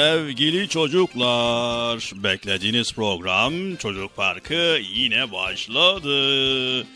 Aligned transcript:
Sevgili 0.00 0.68
çocuklar 0.68 2.12
beklediğiniz 2.14 2.92
program 2.92 3.76
Çocuk 3.76 4.16
Parkı 4.16 4.78
yine 4.94 5.32
başladı. 5.32 6.86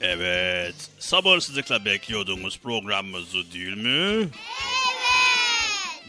Evet 0.00 0.74
sabırsızlıkla 0.98 1.84
bekliyordunuz 1.84 2.58
programımızı 2.58 3.52
değil 3.52 3.76
mi? 3.76 3.88
Evet. 3.88 4.30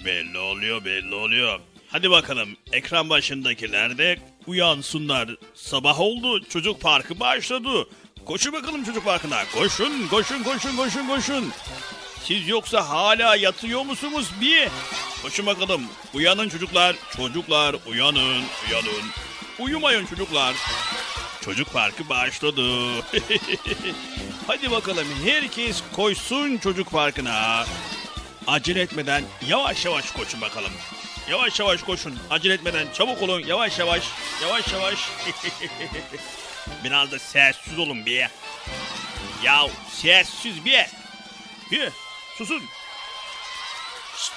Belli 0.05 0.37
oluyor 0.37 0.85
belli 0.85 1.15
oluyor. 1.15 1.59
Hadi 1.89 2.11
bakalım 2.11 2.49
ekran 2.71 3.09
başındakiler 3.09 3.97
de 3.97 4.17
uyansınlar. 4.47 5.29
Sabah 5.53 5.99
oldu 5.99 6.43
çocuk 6.49 6.81
parkı 6.81 7.19
başladı. 7.19 7.87
Koşun 8.25 8.53
bakalım 8.53 8.83
çocuk 8.83 9.05
parkına. 9.05 9.37
Koşun 9.53 10.07
koşun 10.07 10.43
koşun 10.43 10.75
koşun 10.75 11.07
koşun. 11.07 11.51
Siz 12.27 12.47
yoksa 12.47 12.89
hala 12.89 13.35
yatıyor 13.35 13.81
musunuz 13.81 14.31
bir? 14.41 14.69
Koşun 15.21 15.45
bakalım. 15.45 15.81
Uyanın 16.13 16.49
çocuklar. 16.49 16.95
Çocuklar 17.17 17.75
uyanın 17.87 18.43
uyanın. 18.69 19.03
Uyumayın 19.59 20.05
çocuklar. 20.05 20.55
Çocuk 21.41 21.73
parkı 21.73 22.09
başladı. 22.09 22.63
Hadi 24.47 24.71
bakalım 24.71 25.07
herkes 25.25 25.83
koşsun 25.95 26.57
çocuk 26.57 26.91
parkına. 26.91 27.65
Acele 28.47 28.81
etmeden 28.81 29.23
yavaş 29.47 29.85
yavaş 29.85 30.11
koşun 30.11 30.41
bakalım. 30.41 30.71
Yavaş 31.29 31.59
yavaş 31.59 31.83
koşun. 31.83 32.19
Acele 32.29 32.53
etmeden 32.53 32.87
çabuk 32.93 33.21
olun. 33.21 33.39
Yavaş 33.39 33.79
yavaş. 33.79 34.03
Yavaş 34.41 34.73
yavaş. 34.73 34.99
Biraz 36.83 37.11
da 37.11 37.19
sessiz 37.19 37.79
olun 37.79 38.05
bir. 38.05 38.27
Ya 39.43 39.67
sessiz 39.89 40.65
bir. 40.65 40.85
Bir. 41.71 42.04
Susun. 42.37 42.63
Şşt, 44.17 44.33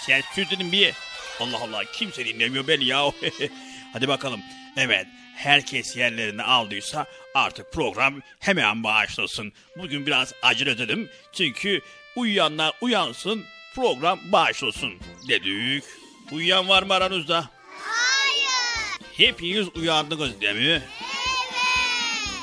Sessiz 0.00 0.50
dedim 0.50 0.72
bir. 0.72 0.94
Allah 1.40 1.58
Allah 1.58 1.84
kimse 1.92 2.26
dinlemiyor 2.26 2.68
beni 2.68 2.84
ya. 2.84 3.12
Hadi 3.92 4.08
bakalım. 4.08 4.40
Evet, 4.76 5.06
herkes 5.36 5.96
yerlerini 5.96 6.42
aldıysa 6.42 7.06
artık 7.34 7.72
program 7.72 8.20
hemen 8.40 8.84
başlasın. 8.84 9.52
Bugün 9.76 10.06
biraz 10.06 10.32
acele 10.42 10.70
edelim 10.70 11.10
çünkü 11.32 11.80
uyuyanlar 12.16 12.72
uyansın, 12.80 13.44
program 13.74 14.20
başlasın 14.32 14.92
dedik. 15.28 15.84
Uyuyan 16.32 16.68
var 16.68 16.82
mı 16.82 16.94
aranızda? 16.94 17.50
Hayır. 17.78 19.00
Hepiniz 19.16 19.68
uyandınız 19.76 20.40
değil 20.40 20.56
mi? 20.56 20.82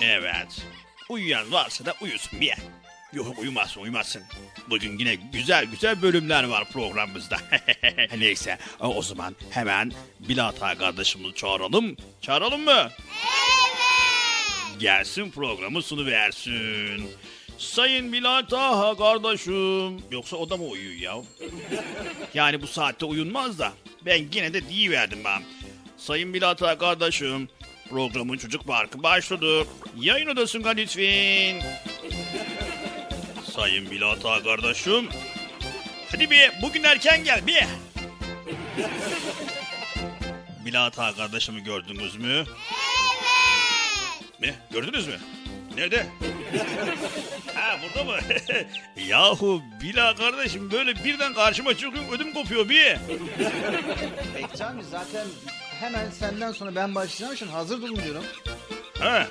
Evet. 0.02 0.66
Uyuyan 1.10 1.52
varsa 1.52 1.86
da 1.86 1.94
uyusun 2.02 2.42
bir. 2.42 2.54
Yok 3.14 3.40
uyumazsın 3.40 3.82
uyumazsın. 3.82 4.24
Bugün 4.70 4.98
yine 4.98 5.16
güzel 5.16 5.66
güzel 5.66 6.02
bölümler 6.02 6.44
var 6.44 6.70
programımızda. 6.72 7.38
Neyse 8.18 8.58
o 8.80 9.02
zaman 9.02 9.36
hemen 9.50 9.92
Bilata 10.20 10.78
kardeşimizi 10.78 11.36
çağıralım. 11.36 11.96
Çağıralım 12.22 12.62
mı? 12.62 12.72
Evet. 12.72 12.92
Gelsin 14.80 15.32
programı 15.32 15.82
sunu 15.82 16.06
versin. 16.06 17.12
Sayın 17.58 18.14
Bilata 18.14 18.96
kardeşim. 18.98 20.02
Yoksa 20.12 20.38
o 20.38 20.50
da 20.50 20.58
mı 20.58 20.64
uyuyor 20.64 20.94
ya? 20.94 21.24
Yani 22.34 22.62
bu 22.62 22.68
saatte 22.68 23.06
uyunmaz 23.06 23.60
da. 23.60 23.74
Ben 24.06 24.28
yine 24.34 24.54
de 24.54 24.92
verdim 24.92 25.20
ben. 25.26 25.44
Sayın 25.98 26.34
Bilata 26.34 26.78
kardeşim. 26.78 27.50
Programın 27.90 28.38
çocuk 28.38 28.68
parkı 28.68 29.04
başladı. 29.04 29.68
Yayın 30.00 30.28
odasına 30.28 30.70
lütfen. 30.70 31.62
Sayın 33.56 33.92
Bilata 33.92 34.44
kardeşim. 34.44 35.10
Hadi 36.12 36.32
bir 36.32 36.52
bugün 36.62 36.84
erken 36.84 37.24
gel 37.24 37.48
bir. 37.48 37.64
Bilata 40.66 41.14
kardeşimi 41.16 41.64
gördünüz 41.64 42.16
mü? 42.16 42.34
Evet. 42.34 42.48
Ne? 44.42 44.54
Gördünüz 44.72 45.08
mü? 45.08 45.20
Nerede? 45.76 46.06
ha 47.56 47.78
burada 47.84 48.04
mı? 48.12 48.18
Yahu 49.08 49.62
Bila 49.82 50.16
kardeşim 50.16 50.72
böyle 50.72 51.04
birden 51.04 51.34
karşıma 51.34 51.74
çıkıyorum 51.74 52.12
ödüm 52.12 52.34
kopuyor 52.34 52.70
bir. 52.70 52.96
Bekçami 54.36 54.84
zaten 54.84 55.28
hemen 55.80 56.10
senden 56.10 56.52
sonra 56.52 56.76
ben 56.76 56.96
başlayacağım 56.96 57.34
için 57.34 57.48
hazır 57.48 57.82
durun 57.82 58.04
diyorum. 58.04 58.24
Ha. 59.00 59.28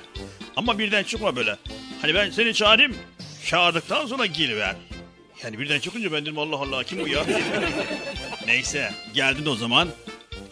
Ama 0.55 0.79
birden 0.79 1.03
çıkma 1.03 1.35
böyle. 1.35 1.55
Hani 2.01 2.15
ben 2.15 2.29
seni 2.29 2.53
çağırayım. 2.53 2.97
Çağırdıktan 3.45 4.05
sonra 4.05 4.25
geliver. 4.25 4.75
Yani 5.43 5.59
birden 5.59 5.79
çıkınca 5.79 6.11
ben 6.11 6.21
dedim 6.21 6.39
Allah 6.39 6.55
Allah 6.55 6.83
kim 6.83 6.99
bu 6.99 7.07
ya? 7.07 7.25
Neyse 8.45 8.91
geldin 9.13 9.45
o 9.45 9.55
zaman. 9.55 9.89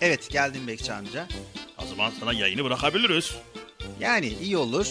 Evet 0.01 0.29
geldim 0.29 0.67
Bekçi 0.67 0.93
amca. 0.93 1.27
O 1.83 1.85
zaman 1.85 2.11
sana 2.19 2.33
yayını 2.33 2.63
bırakabiliriz. 2.63 3.35
Yani 3.99 4.27
iyi 4.41 4.57
olur. 4.57 4.87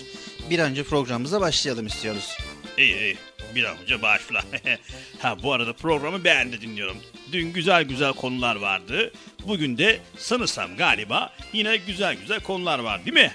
Bir 0.50 0.58
an 0.58 0.70
önce 0.70 0.82
programımıza 0.82 1.40
başlayalım 1.40 1.86
istiyoruz. 1.86 2.36
İyi 2.78 2.96
iyi. 2.98 3.16
Bir 3.54 3.64
an 3.64 3.78
önce 3.78 4.02
başla. 4.02 4.44
ha 5.18 5.42
bu 5.42 5.52
arada 5.52 5.72
programı 5.72 6.24
ben 6.24 6.52
de 6.52 6.60
dinliyorum. 6.60 6.96
Dün 7.32 7.52
güzel 7.52 7.84
güzel 7.84 8.12
konular 8.12 8.56
vardı. 8.56 9.12
Bugün 9.46 9.78
de 9.78 9.98
sanırsam 10.18 10.76
galiba 10.76 11.32
yine 11.52 11.76
güzel 11.76 12.14
güzel 12.14 12.40
konular 12.40 12.78
var 12.78 13.04
değil 13.04 13.14
mi? 13.14 13.32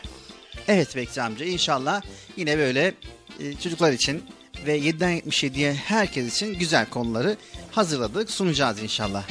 Evet 0.68 0.96
Bekçi 0.96 1.22
amca 1.22 1.46
inşallah 1.46 2.02
yine 2.38 2.58
böyle 2.58 2.94
e, 3.40 3.54
çocuklar 3.64 3.92
için 3.92 4.24
ve 4.66 4.80
7'den 4.80 5.20
77'ye 5.20 5.74
herkes 5.74 6.36
için 6.36 6.60
güzel 6.60 6.86
konuları 6.90 7.38
hazırladık 7.72 8.32
sunacağız 8.32 8.84
inşallah. 8.84 9.24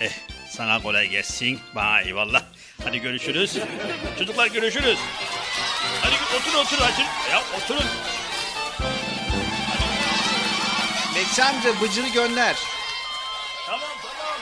Eh 0.00 0.12
sana 0.50 0.82
kolay 0.82 1.08
gelsin. 1.08 1.60
Bana 1.74 2.00
eyvallah. 2.00 2.42
Hadi 2.84 2.98
görüşürüz. 2.98 3.56
Çocuklar 4.18 4.46
görüşürüz. 4.46 4.98
Hadi 6.02 6.14
otur 6.36 6.54
otur 6.58 6.78
hadi. 6.78 7.02
Ya 7.32 7.42
oturun. 7.56 7.84
Bekçi 11.16 11.44
amca 11.44 11.80
bıcırı 11.80 12.08
gönder. 12.08 12.56
Tamam 13.66 13.80
tamam. 14.02 14.36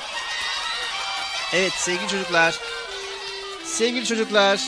Evet 1.53 1.73
sevgili 1.73 2.09
çocuklar. 2.09 2.55
Sevgili 3.65 4.07
çocuklar. 4.07 4.61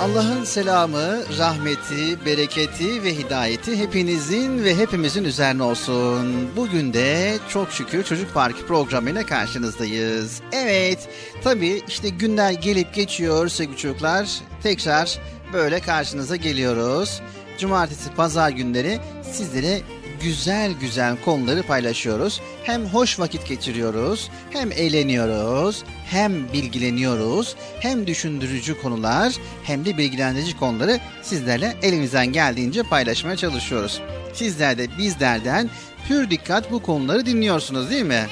Allah'ın 0.00 0.44
selamı, 0.44 1.18
rahmeti, 1.38 2.26
bereketi 2.26 3.02
ve 3.02 3.16
hidayeti 3.18 3.76
hepinizin 3.78 4.64
ve 4.64 4.76
hepimizin 4.76 5.24
üzerine 5.24 5.62
olsun. 5.62 6.48
Bugün 6.56 6.92
de 6.92 7.38
çok 7.48 7.72
şükür 7.72 8.04
Çocuk 8.04 8.34
Parkı 8.34 8.66
programıyla 8.66 9.26
karşınızdayız. 9.26 10.40
Evet, 10.52 11.08
tabii 11.44 11.82
işte 11.88 12.08
günler 12.08 12.52
gelip 12.52 12.94
geçiyor 12.94 13.48
sevgili 13.48 13.76
çocuklar. 13.76 14.28
Tekrar 14.62 15.18
böyle 15.52 15.80
karşınıza 15.80 16.36
geliyoruz. 16.36 17.20
Cumartesi, 17.58 18.14
pazar 18.14 18.50
günleri 18.50 19.00
sizlere 19.32 19.80
güzel 20.22 20.72
güzel 20.72 21.16
konuları 21.24 21.62
paylaşıyoruz. 21.62 22.40
Hem 22.64 22.86
hoş 22.86 23.18
vakit 23.18 23.48
geçiriyoruz, 23.48 24.30
hem 24.50 24.72
eğleniyoruz, 24.72 25.84
hem 26.06 26.52
bilgileniyoruz, 26.52 27.56
hem 27.80 28.06
düşündürücü 28.06 28.82
konular, 28.82 29.34
hem 29.64 29.84
de 29.84 29.98
bilgilendirici 29.98 30.56
konuları 30.56 31.00
sizlerle 31.22 31.76
elimizden 31.82 32.26
geldiğince 32.26 32.82
paylaşmaya 32.82 33.36
çalışıyoruz. 33.36 34.00
Sizler 34.34 34.78
de 34.78 34.98
bizlerden 34.98 35.70
pür 36.08 36.30
dikkat 36.30 36.72
bu 36.72 36.82
konuları 36.82 37.26
dinliyorsunuz 37.26 37.90
değil 37.90 38.04
mi? 38.04 38.26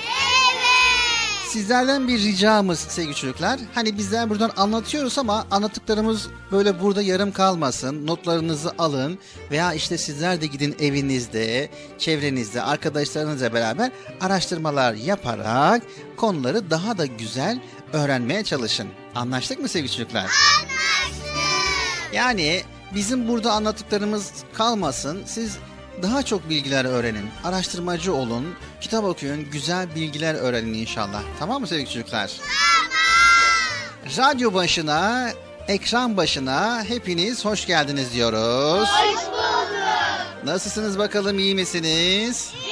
Sizlerden 1.56 2.08
bir 2.08 2.18
ricamız 2.18 2.78
sevgili 2.78 3.14
çocuklar. 3.14 3.60
Hani 3.74 3.98
bizler 3.98 4.30
buradan 4.30 4.50
anlatıyoruz 4.56 5.18
ama 5.18 5.46
anlattıklarımız 5.50 6.28
böyle 6.52 6.80
burada 6.80 7.02
yarım 7.02 7.32
kalmasın. 7.32 8.06
Notlarınızı 8.06 8.72
alın 8.78 9.18
veya 9.50 9.72
işte 9.74 9.98
sizler 9.98 10.40
de 10.40 10.46
gidin 10.46 10.76
evinizde, 10.80 11.70
çevrenizde, 11.98 12.62
arkadaşlarınızla 12.62 13.54
beraber 13.54 13.92
araştırmalar 14.20 14.94
yaparak 14.94 15.82
konuları 16.16 16.70
daha 16.70 16.98
da 16.98 17.06
güzel 17.06 17.60
öğrenmeye 17.92 18.44
çalışın. 18.44 18.88
Anlaştık 19.14 19.58
mı 19.58 19.68
sevgili 19.68 19.92
çocuklar? 19.92 20.20
Anlaştık. 20.20 22.14
Yani 22.14 22.62
bizim 22.94 23.28
burada 23.28 23.52
anlattıklarımız 23.52 24.32
kalmasın. 24.54 25.22
Siz 25.26 25.58
daha 26.02 26.22
çok 26.22 26.50
bilgiler 26.50 26.84
öğrenin. 26.84 27.28
Araştırmacı 27.44 28.14
olun. 28.14 28.46
Kitap 28.86 29.04
okuyun. 29.04 29.50
Güzel 29.50 29.94
bilgiler 29.94 30.34
öğrenin 30.34 30.74
inşallah. 30.74 31.22
Tamam 31.38 31.60
mı 31.60 31.66
sevgili 31.66 31.90
çocuklar? 31.90 32.30
Tamam. 34.06 34.34
Radyo 34.34 34.54
başına, 34.54 35.30
ekran 35.68 36.16
başına 36.16 36.84
hepiniz 36.84 37.44
hoş 37.44 37.66
geldiniz 37.66 38.12
diyoruz. 38.12 38.88
Hoş 38.88 39.26
bulduk. 39.26 39.68
Nasılsınız 40.44 40.98
bakalım 40.98 41.38
iyi 41.38 41.54
misiniz? 41.54 41.84
İyiyiz. 42.54 42.65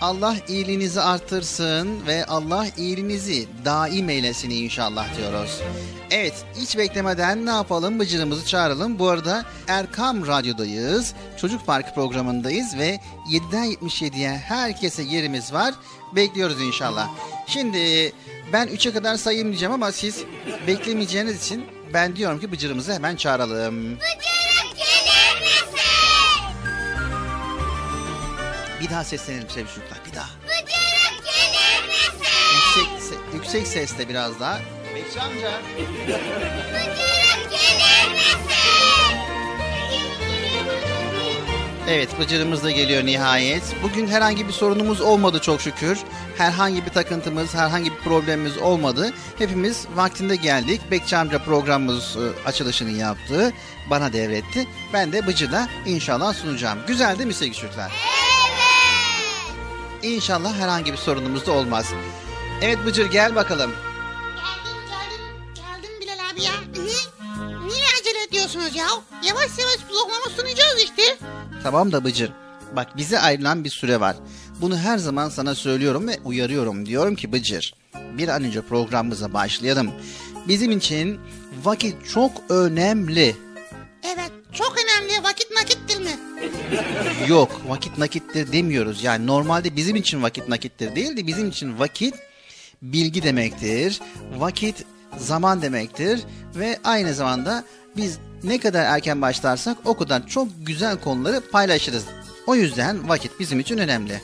Allah 0.00 0.36
iyiliğinizi 0.48 1.00
artırsın 1.00 2.06
ve 2.06 2.24
Allah 2.24 2.66
iyiliğinizi 2.76 3.48
daim 3.64 4.08
eylesin 4.08 4.50
inşallah 4.50 5.16
diyoruz. 5.16 5.60
Evet 6.10 6.44
hiç 6.60 6.78
beklemeden 6.78 7.46
ne 7.46 7.50
yapalım 7.50 7.98
bıcırımızı 7.98 8.46
çağıralım. 8.46 8.98
Bu 8.98 9.08
arada 9.08 9.44
Erkam 9.68 10.26
Radyo'dayız. 10.26 11.14
Çocuk 11.36 11.66
Parkı 11.66 11.94
programındayız 11.94 12.78
ve 12.78 13.00
7'den 13.30 13.72
77'ye 13.72 14.28
herkese 14.28 15.02
yerimiz 15.02 15.52
var. 15.52 15.74
Bekliyoruz 16.16 16.62
inşallah. 16.62 17.08
Şimdi 17.46 18.12
ben 18.52 18.68
3'e 18.68 18.92
kadar 18.92 19.16
sayayım 19.16 19.48
diyeceğim 19.48 19.72
ama 19.72 19.92
siz 19.92 20.24
beklemeyeceğiniz 20.66 21.44
için 21.44 21.64
ben 21.94 22.16
diyorum 22.16 22.40
ki 22.40 22.52
bıcırımızı 22.52 22.92
hemen 22.92 23.16
çağıralım. 23.16 23.96
Bıcırık 23.96 24.47
Bir 28.80 28.90
daha 28.90 29.04
seslenelim 29.04 29.48
sevgili 29.50 29.74
çocuklar 29.74 29.98
bir 30.10 30.14
daha. 30.16 30.28
Bıcırık 30.44 31.24
gelir 31.24 31.88
misin? 31.88 32.34
Yüksek, 32.54 32.88
se- 33.18 33.34
yüksek 33.34 33.66
sesle 33.66 34.08
biraz 34.08 34.40
daha. 34.40 34.58
Bekçi 34.94 35.20
amca. 35.20 35.50
Bıcırık 35.78 37.50
gelir 37.50 38.12
misin? 38.12 38.38
Evet 41.88 42.08
Bıcır'ımız 42.20 42.64
da 42.64 42.70
geliyor 42.70 43.06
nihayet. 43.06 43.62
Bugün 43.82 44.06
herhangi 44.06 44.48
bir 44.48 44.52
sorunumuz 44.52 45.00
olmadı 45.00 45.38
çok 45.40 45.60
şükür. 45.60 45.98
Herhangi 46.38 46.84
bir 46.86 46.90
takıntımız, 46.90 47.54
herhangi 47.54 47.90
bir 47.92 47.96
problemimiz 47.98 48.56
olmadı. 48.58 49.12
Hepimiz 49.38 49.86
vaktinde 49.94 50.36
geldik. 50.36 50.80
Bekçi 50.90 51.16
amca 51.16 51.38
programımız 51.44 52.16
e, 52.16 52.48
açılışını 52.48 52.90
yaptı. 52.90 53.52
Bana 53.90 54.12
devretti. 54.12 54.66
Ben 54.92 55.12
de 55.12 55.26
Bıcır'la 55.26 55.68
inşallah 55.86 56.34
sunacağım. 56.34 56.78
Güzel 56.86 57.18
değil 57.18 57.26
mi 57.26 57.34
sevgili 57.34 57.56
çocuklar? 57.56 57.92
İnşallah 60.02 60.54
herhangi 60.56 60.92
bir 60.92 60.96
sorunumuz 60.98 61.46
da 61.46 61.52
olmaz. 61.52 61.86
Evet 62.62 62.78
Bıcır 62.86 63.10
gel 63.10 63.34
bakalım. 63.34 63.70
Geldim 64.36 64.78
geldim 64.88 65.54
geldim 65.54 66.00
Bilal 66.00 66.30
abi 66.32 66.42
ya. 66.42 66.52
Niye, 66.72 66.94
niye 67.68 67.84
acele 68.00 68.22
ediyorsunuz 68.28 68.76
ya? 68.76 68.86
Yavaş 69.24 69.58
yavaş 69.58 69.76
programı 69.88 70.36
sunacağız 70.36 70.80
işte. 70.82 71.02
Tamam 71.62 71.92
da 71.92 72.04
Bıcır. 72.04 72.32
Bak 72.76 72.96
bize 72.96 73.20
ayrılan 73.20 73.64
bir 73.64 73.70
süre 73.70 74.00
var. 74.00 74.16
Bunu 74.60 74.78
her 74.78 74.98
zaman 74.98 75.28
sana 75.28 75.54
söylüyorum 75.54 76.08
ve 76.08 76.18
uyarıyorum. 76.24 76.86
Diyorum 76.86 77.14
ki 77.16 77.32
Bıcır 77.32 77.74
bir 78.18 78.28
an 78.28 78.44
önce 78.44 78.62
programımıza 78.62 79.32
başlayalım. 79.32 79.90
bizim 80.48 80.70
için 80.70 81.20
vakit 81.64 82.08
çok 82.08 82.32
önemli. 82.48 83.36
Evet 84.04 84.32
çok 84.52 84.76
önemli 84.84 85.24
vakit 85.24 85.50
nakittir 85.50 86.00
mi? 86.00 86.10
Yok 87.28 87.60
vakit 87.68 87.98
nakittir 87.98 88.52
demiyoruz. 88.52 89.04
Yani 89.04 89.26
normalde 89.26 89.76
bizim 89.76 89.96
için 89.96 90.22
vakit 90.22 90.48
nakittir 90.48 90.94
değil 90.94 91.16
de 91.16 91.26
bizim 91.26 91.48
için 91.48 91.78
vakit 91.78 92.14
bilgi 92.82 93.22
demektir. 93.22 94.00
Vakit 94.36 94.84
zaman 95.16 95.62
demektir 95.62 96.20
ve 96.54 96.78
aynı 96.84 97.14
zamanda 97.14 97.64
biz 97.96 98.18
ne 98.42 98.58
kadar 98.60 98.84
erken 98.84 99.22
başlarsak 99.22 99.78
o 99.84 99.96
kadar 99.96 100.26
çok 100.26 100.48
güzel 100.62 101.00
konuları 101.00 101.40
paylaşırız. 101.40 102.04
O 102.46 102.54
yüzden 102.54 103.08
vakit 103.08 103.40
bizim 103.40 103.60
için 103.60 103.78
önemli. 103.78 104.22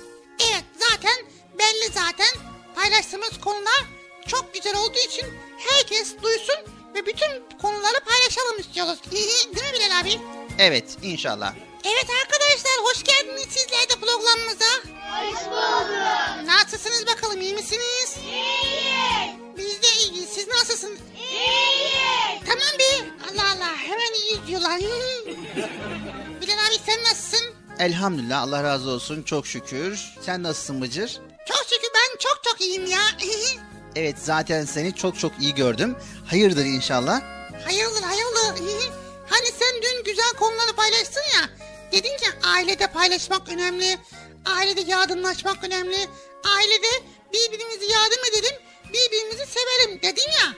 Evet 0.50 0.64
zaten 0.78 1.26
belli 1.59 1.93
zaten 1.95 2.43
paylaştığımız 2.75 3.40
konular 3.40 3.85
çok 4.26 4.54
güzel 4.54 4.76
olduğu 4.76 5.09
için 5.09 5.25
herkes 5.59 6.14
duysun 6.23 6.57
ve 6.94 7.06
bütün 7.06 7.58
konuları 7.62 8.00
paylaşalım 8.04 8.58
istiyoruz. 8.60 8.98
Değil 9.12 9.72
mi 9.72 9.72
Bilal 9.74 10.00
abi? 10.00 10.20
Evet 10.58 10.96
inşallah. 11.02 11.54
Evet 11.84 12.06
arkadaşlar 12.22 12.72
hoş 12.84 13.02
geldiniz 13.04 13.46
sizler 13.50 13.88
de 13.88 13.94
programımıza. 14.06 14.64
Hoş 15.10 15.44
bulduk. 15.46 16.46
Nasılsınız 16.46 17.06
bakalım 17.06 17.40
iyi 17.40 17.54
misiniz? 17.54 18.16
İyiyiz. 18.24 19.34
Biz 19.56 19.82
de 19.82 19.86
iyiyiz. 20.02 20.28
Siz 20.28 20.48
nasılsınız? 20.48 20.98
İyiyiz. 21.16 22.42
Tamam 22.46 22.78
be. 22.78 23.08
Allah 23.32 23.48
Allah 23.52 23.76
hemen 23.76 24.12
iyi 24.14 24.46
diyorlar. 24.46 24.78
Bilal 26.40 26.58
abi 26.68 26.78
sen 26.86 27.02
nasılsın? 27.02 27.54
Elhamdülillah 27.78 28.42
Allah 28.42 28.62
razı 28.64 28.90
olsun 28.90 29.22
çok 29.22 29.46
şükür. 29.46 30.00
Sen 30.20 30.42
nasılsın 30.42 30.82
Bıcır? 30.82 31.20
Çok 31.48 31.66
şükür 31.70 31.88
ben 31.94 32.18
çok 32.18 32.40
çok 32.44 32.60
iyiyim 32.60 32.86
ya. 32.86 33.00
Evet 33.96 34.16
zaten 34.18 34.64
seni 34.64 34.94
çok 34.94 35.18
çok 35.18 35.32
iyi 35.40 35.54
gördüm. 35.54 35.96
Hayırdır 36.31 36.64
inşallah. 36.64 37.21
hayırdır 37.64 38.02
hayırdır. 38.02 38.90
hani 39.28 39.47
sen 39.47 39.83
dün 39.83 40.04
güzel 40.04 40.33
konuları 40.38 40.73
paylaştın 40.76 41.23
ya. 41.35 41.49
Dedin 41.93 42.16
ki 42.16 42.26
ailede 42.43 42.87
paylaşmak 42.87 43.49
önemli. 43.49 43.99
Ailede 44.47 44.81
yardımlaşmak 44.81 45.64
önemli. 45.64 45.97
Ailede 46.45 47.02
birbirimizi 47.33 47.93
yardım 47.93 48.25
edelim. 48.31 48.57
Birbirimizi 48.93 49.47
severim 49.47 50.02
dedin 50.02 50.31
ya. 50.43 50.54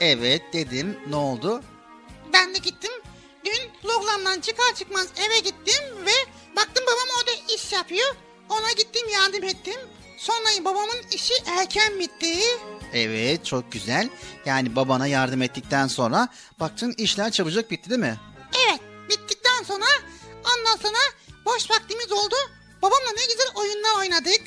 Evet 0.00 0.42
dedim 0.52 0.98
ne 1.08 1.16
oldu? 1.16 1.62
Ben 2.32 2.54
de 2.54 2.58
gittim. 2.58 2.92
Dün 3.44 3.70
programdan 3.82 4.40
çıkar 4.40 4.74
çıkmaz 4.74 5.06
eve 5.26 5.38
gittim 5.38 6.06
ve 6.06 6.12
baktım 6.56 6.84
babam 6.86 7.08
orada 7.18 7.30
iş 7.54 7.72
yapıyor. 7.72 8.14
Ona 8.48 8.72
gittim 8.72 9.08
yardım 9.08 9.44
ettim. 9.44 9.80
Sonra 10.18 10.64
babamın 10.64 10.98
işi 11.12 11.34
erken 11.46 11.98
bitti. 11.98 12.34
Evet 12.94 13.46
çok 13.46 13.72
güzel. 13.72 14.08
Yani 14.44 14.76
babana 14.76 15.06
yardım 15.06 15.42
ettikten 15.42 15.86
sonra 15.86 16.28
baktın 16.60 16.94
işler 16.98 17.30
çabucak 17.30 17.70
bitti 17.70 17.90
değil 17.90 18.00
mi? 18.00 18.20
Evet 18.66 18.80
bittikten 19.08 19.62
sonra 19.64 19.84
ondan 20.38 20.76
sonra 20.76 20.98
boş 21.44 21.70
vaktimiz 21.70 22.12
oldu. 22.12 22.34
Babamla 22.82 23.10
ne 23.16 23.26
güzel 23.32 23.48
oyunlar 23.54 23.98
oynadık. 23.98 24.40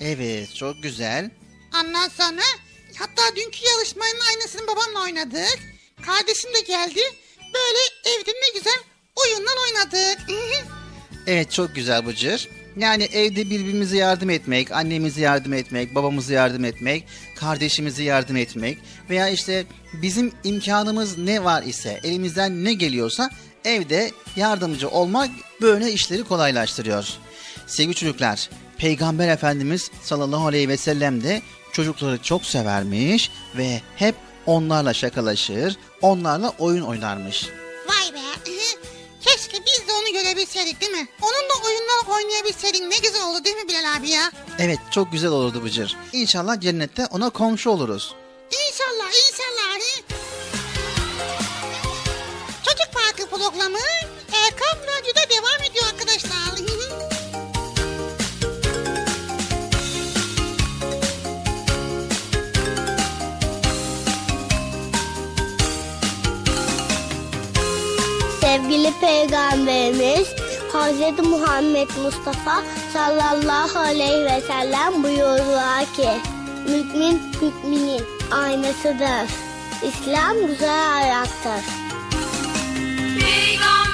Evet 0.00 0.54
çok 0.54 0.82
güzel. 0.82 1.30
Ondan 1.74 2.08
sonra 2.08 2.42
hatta 2.98 3.36
dünkü 3.36 3.64
yarışmanın 3.66 4.20
aynısını 4.28 4.66
babamla 4.66 5.02
oynadık. 5.02 5.58
Kardeşim 6.06 6.54
de 6.54 6.60
geldi. 6.60 7.00
Böyle 7.54 7.78
evde 8.16 8.30
ne 8.30 8.58
güzel 8.58 8.78
oyunlar 9.16 9.54
oynadık. 9.66 10.18
Evet 11.26 11.52
çok 11.52 11.74
güzel 11.74 12.06
Bıcır. 12.06 12.48
Yani 12.76 13.04
evde 13.04 13.50
birbirimize 13.50 13.96
yardım 13.96 14.30
etmek, 14.30 14.72
annemize 14.72 15.20
yardım 15.20 15.52
etmek, 15.52 15.94
babamıza 15.94 16.32
yardım 16.34 16.64
etmek, 16.64 17.04
kardeşimize 17.36 18.02
yardım 18.02 18.36
etmek 18.36 18.78
veya 19.10 19.28
işte 19.28 19.64
bizim 20.02 20.32
imkanımız 20.44 21.18
ne 21.18 21.44
var 21.44 21.62
ise, 21.62 22.00
elimizden 22.04 22.64
ne 22.64 22.72
geliyorsa 22.72 23.30
evde 23.64 24.10
yardımcı 24.36 24.88
olmak 24.88 25.30
böyle 25.60 25.92
işleri 25.92 26.24
kolaylaştırıyor. 26.24 27.08
Sevgili 27.66 27.94
çocuklar, 27.94 28.50
Peygamber 28.76 29.28
Efendimiz 29.28 29.90
sallallahu 30.02 30.46
aleyhi 30.46 30.68
ve 30.68 30.76
sellem 30.76 31.22
de 31.22 31.42
çocukları 31.72 32.22
çok 32.22 32.44
severmiş 32.44 33.30
ve 33.56 33.80
hep 33.96 34.14
onlarla 34.46 34.94
şakalaşır, 34.94 35.76
onlarla 36.02 36.52
oyun 36.58 36.82
oynarmış. 36.82 37.48
Vay 37.88 38.14
be. 38.14 38.49
Onu 40.10 40.22
görebilseydik 40.22 40.80
değil 40.80 40.92
mi? 40.92 41.08
Onunla 41.22 41.66
oyunlar 41.66 42.16
oynayabilseydik 42.16 42.82
ne 42.82 42.96
güzel 42.96 43.22
oldu 43.26 43.44
değil 43.44 43.56
mi 43.56 43.68
Bilal 43.68 43.96
abi 43.96 44.08
ya? 44.10 44.32
Evet 44.58 44.78
çok 44.90 45.12
güzel 45.12 45.30
olurdu 45.30 45.64
Bıcır. 45.64 45.96
İnşallah 46.12 46.60
cennette 46.60 47.06
ona 47.06 47.30
komşu 47.30 47.70
oluruz. 47.70 48.14
İnşallah 48.50 49.06
inşallah. 49.08 49.80
Çocuk 52.64 52.94
Parkı 52.94 53.30
programı 53.30 53.78
Erkam 54.32 54.78
Radyo'da 54.86 55.30
devam 55.30 55.62
ediyor 55.69 55.69
Sevgili 68.50 68.92
Peygamberimiz 69.00 70.28
Hz. 70.72 71.26
Muhammed 71.26 71.88
Mustafa 72.02 72.62
sallallahu 72.92 73.78
aleyhi 73.78 74.24
ve 74.24 74.40
sellem 74.40 75.02
buyurdular 75.02 75.84
ki 75.96 76.08
Mümin 76.68 77.20
müminin 77.40 78.02
aynasıdır. 78.30 79.30
İslam 79.82 80.46
güzel 80.46 80.96
ayaktır. 80.96 81.64
Peygamberimiz 83.20 83.89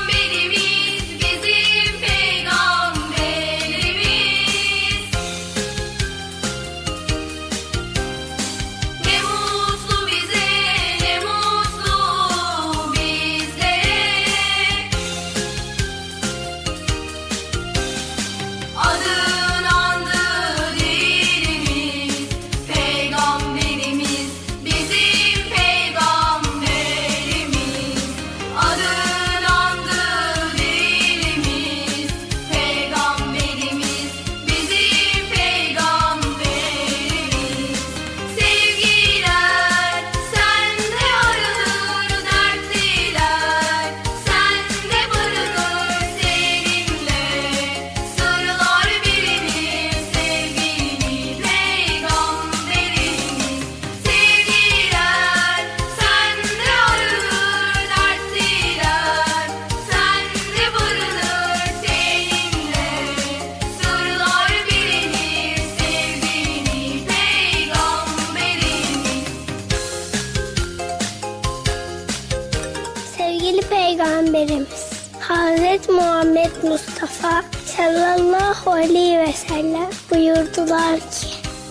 Sevgili 73.37 73.61
Peygamberimiz 73.61 75.11
Hz. 75.21 75.89
Muhammed 75.89 76.51
Mustafa 76.63 77.45
sallallahu 77.77 78.71
aleyhi 78.71 79.19
ve 79.19 79.33
sellem 79.33 79.91
buyurdular 80.11 80.97
ki 80.97 81.27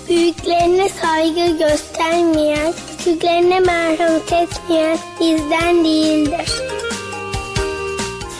Büyüklerine 0.10 0.89
saygı 0.89 1.57
göstermeyen, 1.57 2.74
küçüklerine 2.98 3.60
merhamet 3.60 4.34
etmeyen 4.34 4.98
bizden 5.19 5.86
değildir. 5.86 6.62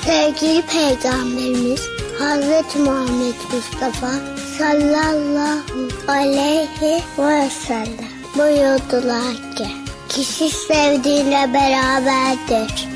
Sevgili 0.06 0.62
Peygamberimiz 0.62 1.82
Hz. 2.20 2.76
Muhammed 2.80 3.36
Mustafa 3.54 4.12
sallallahu 4.60 5.62
aleyhi 6.08 7.04
ve 7.18 7.50
sellem 7.50 8.10
buyurdular 8.36 9.56
ki 9.58 9.68
Kişi 10.10 10.50
sevdiğiyle 10.50 11.54
beraberdir. 11.54 12.95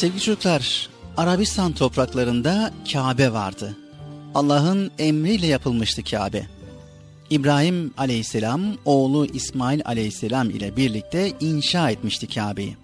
Sevgili 0.00 0.20
çocuklar, 0.20 0.88
Arabistan 1.16 1.72
topraklarında 1.72 2.72
Kabe 2.92 3.32
vardı. 3.32 3.76
Allah'ın 4.34 4.90
emriyle 4.98 5.46
yapılmıştı 5.46 6.04
Kabe. 6.04 6.46
İbrahim 7.30 7.94
aleyhisselam 7.98 8.62
oğlu 8.84 9.26
İsmail 9.26 9.80
aleyhisselam 9.84 10.50
ile 10.50 10.76
birlikte 10.76 11.32
inşa 11.40 11.90
etmişti 11.90 12.26
Kabe'yi. 12.34 12.76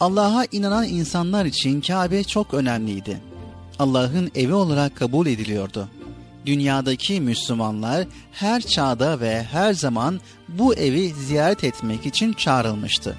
Allah'a 0.00 0.44
inanan 0.52 0.84
insanlar 0.88 1.44
için 1.44 1.80
Kabe 1.80 2.24
çok 2.24 2.54
önemliydi. 2.54 3.20
Allah'ın 3.78 4.30
evi 4.34 4.54
olarak 4.54 4.96
kabul 4.96 5.26
ediliyordu. 5.26 5.88
Dünyadaki 6.46 7.20
Müslümanlar 7.20 8.06
her 8.32 8.60
çağda 8.60 9.20
ve 9.20 9.42
her 9.42 9.72
zaman 9.72 10.20
bu 10.48 10.74
evi 10.74 11.14
ziyaret 11.14 11.64
etmek 11.64 12.06
için 12.06 12.32
çağrılmıştı. 12.32 13.16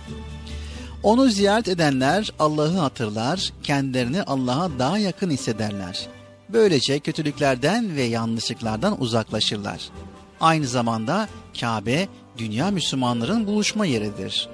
Onu 1.03 1.29
ziyaret 1.29 1.67
edenler 1.67 2.33
Allah'ı 2.39 2.77
hatırlar, 2.77 3.53
kendilerini 3.63 4.23
Allah'a 4.23 4.79
daha 4.79 4.97
yakın 4.97 5.29
hissederler. 5.29 6.07
Böylece 6.49 6.99
kötülüklerden 6.99 7.95
ve 7.95 8.03
yanlışlıklardan 8.03 9.01
uzaklaşırlar. 9.01 9.89
Aynı 10.41 10.67
zamanda 10.67 11.27
Kabe 11.59 12.07
dünya 12.37 12.71
Müslümanların 12.71 13.47
buluşma 13.47 13.85
yeridir. 13.85 14.49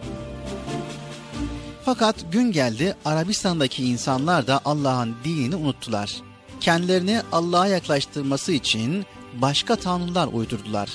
Fakat 1.85 2.31
gün 2.31 2.51
geldi 2.51 2.95
Arabistan'daki 3.05 3.85
insanlar 3.85 4.47
da 4.47 4.61
Allah'ın 4.65 5.15
dinini 5.23 5.55
unuttular. 5.55 6.15
Kendilerini 6.59 7.21
Allah'a 7.31 7.67
yaklaştırması 7.67 8.51
için 8.51 9.05
başka 9.33 9.75
tanrılar 9.75 10.27
uydurdular. 10.33 10.89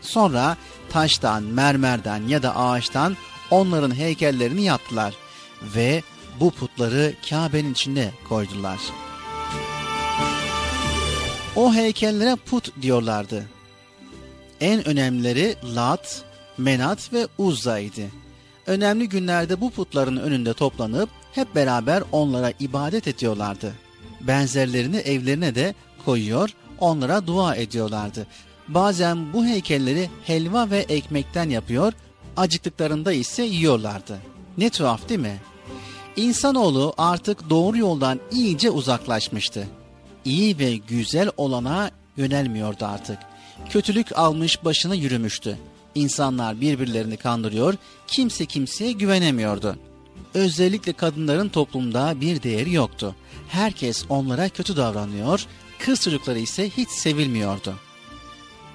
Sonra 0.00 0.56
taştan, 0.90 1.42
mermerden 1.42 2.28
ya 2.28 2.42
da 2.42 2.56
ağaçtan 2.56 3.16
onların 3.50 3.94
heykellerini 3.94 4.62
yaptılar 4.62 5.14
ve 5.62 6.02
bu 6.40 6.50
putları 6.50 7.14
Kabe'nin 7.30 7.72
içine 7.72 8.10
koydular. 8.28 8.78
O 11.56 11.74
heykellere 11.74 12.36
put 12.36 12.82
diyorlardı. 12.82 13.44
En 14.60 14.88
önemlileri 14.88 15.56
Lat, 15.74 16.22
Menat 16.58 17.12
ve 17.12 17.26
Uzza 17.38 17.78
idi. 17.78 18.10
Önemli 18.66 19.08
günlerde 19.08 19.60
bu 19.60 19.70
putların 19.70 20.16
önünde 20.16 20.54
toplanıp 20.54 21.10
hep 21.32 21.54
beraber 21.54 22.02
onlara 22.12 22.52
ibadet 22.60 23.08
ediyorlardı. 23.08 23.72
Benzerlerini 24.20 24.96
evlerine 24.96 25.54
de 25.54 25.74
koyuyor, 26.04 26.50
onlara 26.78 27.26
dua 27.26 27.56
ediyorlardı. 27.56 28.26
Bazen 28.68 29.32
bu 29.32 29.44
heykelleri 29.46 30.10
helva 30.24 30.70
ve 30.70 30.78
ekmekten 30.78 31.50
yapıyor, 31.50 31.92
acıktıklarında 32.38 33.12
ise 33.12 33.42
yiyorlardı. 33.42 34.18
Ne 34.58 34.70
tuhaf 34.70 35.08
değil 35.08 35.20
mi? 35.20 35.40
İnsanoğlu 36.16 36.94
artık 36.98 37.50
doğru 37.50 37.78
yoldan 37.78 38.20
iyice 38.32 38.70
uzaklaşmıştı. 38.70 39.68
İyi 40.24 40.58
ve 40.58 40.76
güzel 40.76 41.30
olana 41.36 41.90
yönelmiyordu 42.16 42.84
artık. 42.84 43.18
Kötülük 43.70 44.18
almış 44.18 44.64
başını 44.64 44.96
yürümüştü. 44.96 45.58
İnsanlar 45.94 46.60
birbirlerini 46.60 47.16
kandırıyor, 47.16 47.74
kimse 48.06 48.46
kimseye 48.46 48.92
güvenemiyordu. 48.92 49.76
Özellikle 50.34 50.92
kadınların 50.92 51.48
toplumda 51.48 52.20
bir 52.20 52.42
değeri 52.42 52.74
yoktu. 52.74 53.14
Herkes 53.48 54.04
onlara 54.08 54.48
kötü 54.48 54.76
davranıyor, 54.76 55.46
kız 55.78 56.00
çocukları 56.00 56.38
ise 56.38 56.70
hiç 56.70 56.88
sevilmiyordu. 56.88 57.74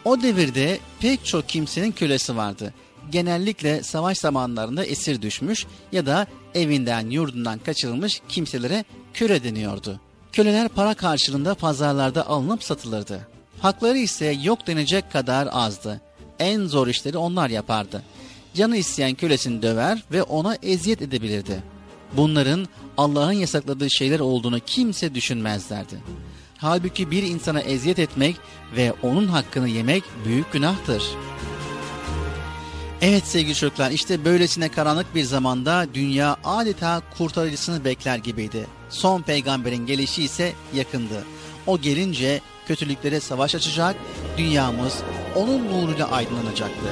O 0.06 0.22
devirde 0.22 0.80
pek 1.00 1.26
çok 1.26 1.50
kimsenin 1.50 1.92
kölesi 1.92 2.38
vardı. 2.38 2.74
Genellikle 3.12 3.84
savaş 3.84 4.18
zamanlarında 4.18 4.86
esir 4.86 5.22
düşmüş 5.22 5.66
ya 5.92 6.06
da 6.06 6.28
evinden 6.56 7.10
yurdundan 7.10 7.60
kaçırılmış 7.60 8.22
kimselere 8.30 8.86
köle 9.14 9.44
deniyordu. 9.44 10.00
Köleler 10.32 10.68
para 10.68 10.94
karşılığında 10.94 11.56
pazarlarda 11.56 12.28
alınıp 12.28 12.64
satılırdı. 12.64 13.28
Hakları 13.60 13.98
ise 13.98 14.38
yok 14.44 14.68
denecek 14.68 15.12
kadar 15.12 15.50
azdı. 15.52 16.02
En 16.40 16.66
zor 16.66 16.88
işleri 16.88 17.18
onlar 17.18 17.50
yapardı. 17.50 18.04
Canı 18.54 18.78
isteyen 18.78 19.16
kölesini 19.16 19.62
döver 19.62 20.04
ve 20.12 20.24
ona 20.24 20.56
eziyet 20.64 21.02
edebilirdi. 21.02 21.64
Bunların 22.18 22.68
Allah'ın 22.98 23.32
yasakladığı 23.32 23.92
şeyler 23.92 24.20
olduğunu 24.20 24.60
kimse 24.60 25.16
düşünmezlerdi. 25.16 25.96
Halbuki 26.58 27.12
bir 27.12 27.24
insana 27.24 27.62
eziyet 27.62 28.00
etmek 28.00 28.36
ve 28.76 28.94
onun 29.04 29.28
hakkını 29.28 29.70
yemek 29.70 30.04
büyük 30.26 30.54
günahtır. 30.54 31.04
Evet 33.06 33.28
sevgili 33.28 33.56
çocuklar 33.56 33.92
işte 33.92 34.26
böylesine 34.26 34.70
karanlık 34.70 35.16
bir 35.16 35.24
zamanda 35.24 35.88
dünya 35.94 36.38
adeta 36.44 37.02
kurtarıcısını 37.18 37.86
bekler 37.86 38.18
gibiydi. 38.18 38.68
Son 38.90 39.22
peygamberin 39.22 39.86
gelişi 39.86 40.24
ise 40.24 40.54
yakındı. 40.74 41.24
O 41.68 41.82
gelince 41.82 42.42
kötülüklere 42.68 43.20
savaş 43.20 43.56
açacak, 43.56 43.96
dünyamız 44.38 44.98
onun 45.36 45.66
nuruyla 45.66 46.12
aydınlanacaktı. 46.12 46.86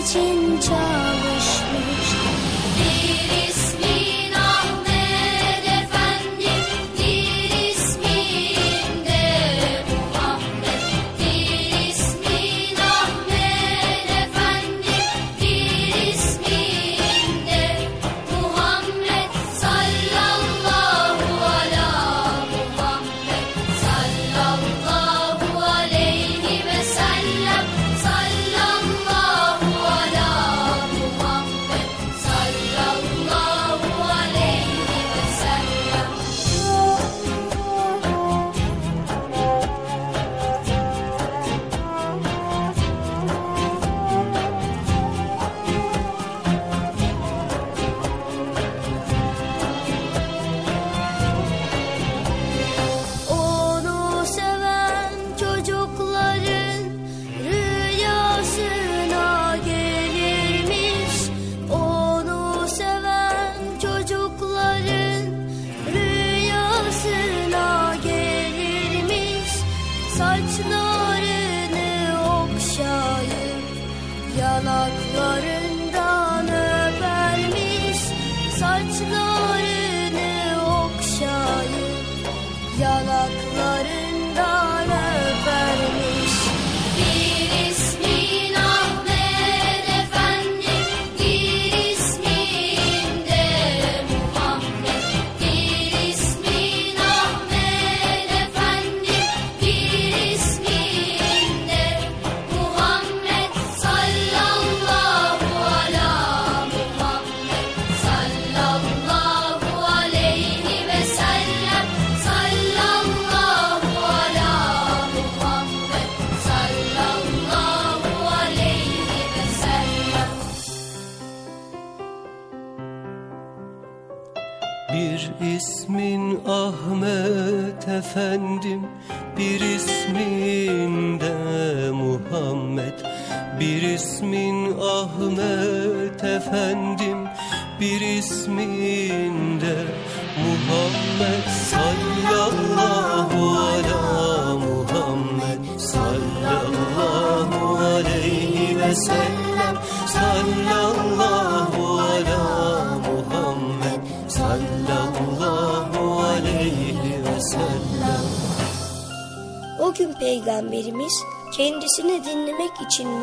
Götürmek 0.00 0.60
için 0.60 0.99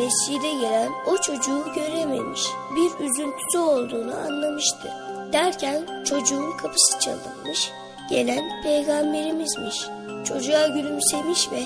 mescide 0.07 0.53
gelen 0.53 0.91
o 1.05 1.17
çocuğu 1.17 1.63
görememiş. 1.75 2.47
Bir 2.75 3.05
üzüntüsü 3.05 3.57
olduğunu 3.57 4.15
anlamıştı. 4.15 4.93
Derken 5.33 6.03
çocuğun 6.05 6.57
kapısı 6.57 6.99
çalınmış. 6.99 7.71
Gelen 8.09 8.43
peygamberimizmiş. 8.63 9.87
Çocuğa 10.25 10.67
gülümsemiş 10.67 11.51
ve 11.51 11.63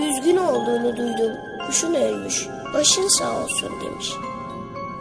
üzgün 0.00 0.36
olduğunu 0.36 0.96
duydum. 0.96 1.32
Kuşun 1.66 1.94
ölmüş. 1.94 2.46
Başın 2.74 3.08
sağ 3.08 3.42
olsun 3.42 3.70
demiş. 3.84 4.12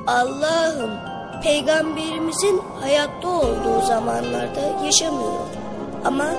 Allah'ım 0.08 0.91
peygamberimizin 1.43 2.62
hayatta 2.82 3.30
olduğu 3.30 3.86
zamanlarda 3.88 4.86
yaşamıyorum. 4.86 5.49
Ama 6.06 6.30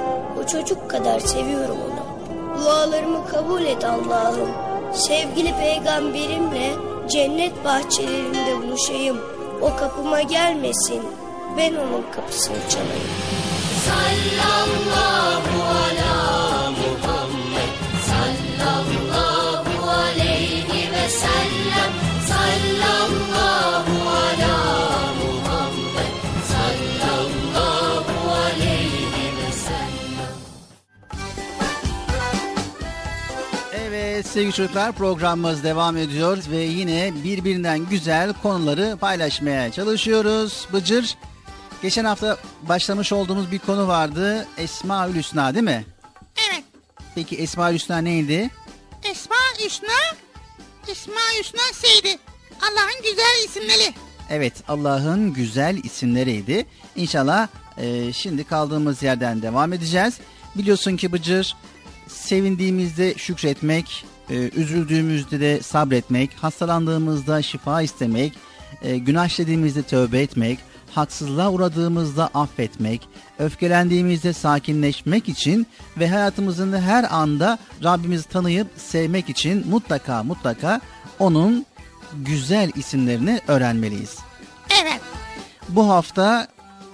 o 0.40 0.46
çocuk 0.46 0.90
kadar 0.90 1.20
seviyorum 1.20 1.78
onu. 1.86 2.00
Dualarımı 2.60 3.26
kabul 3.26 3.62
et 3.62 3.84
Allah'ım. 3.84 4.69
Sevgili 4.92 5.55
peygamberimle 5.57 6.72
cennet 7.11 7.64
bahçelerinde 7.64 8.62
buluşayım. 8.62 9.18
O 9.61 9.76
kapıma 9.76 10.22
gelmesin. 10.22 11.03
Ben 11.57 11.74
onun 11.74 12.05
kapısını 12.16 12.57
çalayım. 12.68 13.11
Sallallahu 13.87 15.60
sevgili 34.31 34.53
çocuklar 34.53 34.93
programımız 34.93 35.64
devam 35.64 35.97
ediyor 35.97 36.38
ve 36.51 36.57
yine 36.57 37.12
birbirinden 37.25 37.79
güzel 37.79 38.33
konuları 38.43 38.97
paylaşmaya 39.01 39.73
çalışıyoruz. 39.73 40.66
Bıcır, 40.73 41.16
geçen 41.83 42.05
hafta 42.05 42.37
başlamış 42.62 43.12
olduğumuz 43.12 43.53
bir 43.53 43.59
konu 43.59 43.88
vardı. 43.88 44.47
Esmaül 44.59 45.14
Hüsna 45.14 45.55
değil 45.55 45.64
mi? 45.64 45.85
Evet. 46.51 46.64
Peki 47.14 47.37
Esmaül 47.37 47.75
Hüsna 47.75 47.99
neydi? 47.99 48.51
Esma 49.05 49.37
Hüsna, 49.64 50.16
Esma 50.88 51.21
Hüsna 51.40 51.61
Seydi. 51.73 52.19
Allah'ın 52.61 53.03
güzel 53.03 53.45
isimleri. 53.45 53.95
Evet 54.31 54.55
Allah'ın 54.69 55.33
güzel 55.33 55.77
isimleriydi. 55.77 56.66
İnşallah 56.97 57.49
e, 57.77 58.12
şimdi 58.12 58.45
kaldığımız 58.45 59.03
yerden 59.03 59.43
devam 59.43 59.73
edeceğiz. 59.73 60.19
Biliyorsun 60.57 60.97
ki 60.97 61.12
Bıcır 61.12 61.57
sevindiğimizde 62.09 63.14
şükretmek, 63.14 64.05
e, 64.31 64.51
üzüldüğümüzde 64.61 65.40
de 65.40 65.62
sabretmek, 65.62 66.31
hastalandığımızda 66.35 67.43
şifa 67.43 67.83
istemek, 67.83 68.33
e, 68.83 68.99
günah 68.99 69.27
işlediğimizde 69.27 69.83
tövbe 69.83 70.21
etmek, 70.21 70.59
haksızlığa 70.95 71.51
uğradığımızda 71.51 72.31
affetmek, 72.35 73.09
öfkelendiğimizde 73.38 74.33
sakinleşmek 74.33 75.29
için 75.29 75.66
ve 75.99 76.09
hayatımızın 76.09 76.81
her 76.81 77.14
anda 77.14 77.59
Rabbimizi 77.85 78.29
tanıyıp 78.29 78.69
sevmek 78.77 79.29
için 79.29 79.69
mutlaka 79.69 80.23
mutlaka 80.23 80.81
onun 81.19 81.66
güzel 82.14 82.71
isimlerini 82.77 83.40
öğrenmeliyiz. 83.49 84.19
Evet. 84.83 85.01
Bu 85.69 85.88
hafta 85.88 86.49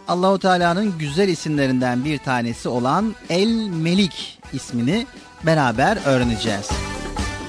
Allahu 0.09 0.38
Teala'nın 0.38 0.99
güzel 0.99 1.29
isimlerinden 1.29 2.05
bir 2.05 2.18
tanesi 2.18 2.68
olan 2.68 3.14
El 3.31 3.68
Melik 3.68 4.38
ismini 4.53 5.07
beraber 5.46 5.99
öğreneceğiz. 6.05 6.95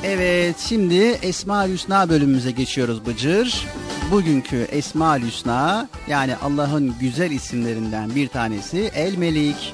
Evet 0.09 0.59
şimdi 0.59 0.95
Esma 1.21 1.67
Hüsna 1.67 2.09
bölümümüze 2.09 2.51
geçiyoruz 2.51 3.05
Bıcır. 3.05 3.65
Bugünkü 4.11 4.67
Esma 4.71 5.17
Hüsna 5.19 5.89
yani 6.07 6.35
Allah'ın 6.35 6.95
güzel 6.99 7.31
isimlerinden 7.31 8.15
bir 8.15 8.27
tanesi 8.27 8.91
El 8.95 9.17
Melik. 9.17 9.73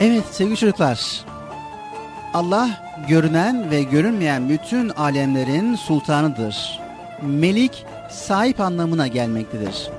Evet 0.00 0.24
sevgili 0.32 0.56
çocuklar. 0.56 1.24
Allah 2.34 2.89
görünen 3.08 3.70
ve 3.70 3.82
görünmeyen 3.82 4.48
bütün 4.48 4.88
alemlerin 4.88 5.74
sultanıdır. 5.74 6.80
Melik 7.22 7.84
sahip 8.10 8.60
anlamına 8.60 9.06
gelmektedir. 9.06 9.90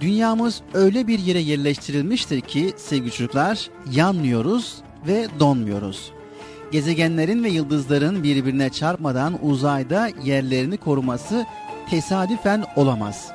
Dünyamız 0.00 0.62
öyle 0.74 1.06
bir 1.06 1.18
yere 1.18 1.38
yerleştirilmiştir 1.38 2.40
ki 2.40 2.72
sevgili 2.76 3.10
çocuklar 3.10 3.70
yanmıyoruz 3.92 4.74
ve 5.06 5.26
donmuyoruz. 5.40 6.12
Gezegenlerin 6.72 7.44
ve 7.44 7.48
yıldızların 7.48 8.22
birbirine 8.22 8.70
çarpmadan 8.70 9.38
uzayda 9.42 10.10
yerlerini 10.24 10.76
koruması 10.76 11.46
tesadüfen 11.90 12.64
olamaz. 12.76 13.28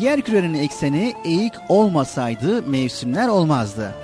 Yer 0.00 0.20
kürenin 0.20 0.54
ekseni 0.54 1.14
eğik 1.24 1.52
olmasaydı 1.68 2.62
mevsimler 2.62 3.28
olmazdı. 3.28 3.94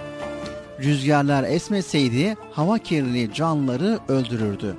Rüzgarlar 0.82 1.44
esmeseydi 1.44 2.36
hava 2.52 2.78
kirliliği 2.78 3.32
canlıları 3.32 3.98
öldürürdü. 4.08 4.76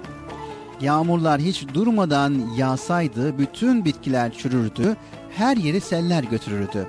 Yağmurlar 0.82 1.42
hiç 1.42 1.68
durmadan 1.74 2.42
yağsaydı 2.58 3.38
bütün 3.38 3.86
bitkiler 3.86 4.34
çürürdü, 4.34 4.96
her 5.30 5.58
yeri 5.58 5.82
seller 5.82 6.24
götürürdü. 6.24 6.88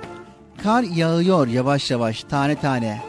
Kar 0.63 0.83
yağıyor 0.83 1.47
yavaş 1.47 1.91
yavaş 1.91 2.23
tane 2.23 2.55
tane. 2.55 3.01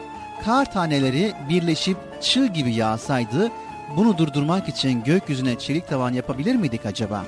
Kar 0.45 0.73
taneleri 0.73 1.33
birleşip 1.49 1.97
çığ 2.21 2.47
gibi 2.47 2.73
yağsaydı 2.73 3.51
bunu 3.97 4.17
durdurmak 4.17 4.69
için 4.69 5.03
gökyüzüne 5.03 5.59
çelik 5.59 5.87
tavan 5.87 6.13
yapabilir 6.13 6.55
miydik 6.55 6.85
acaba? 6.85 7.25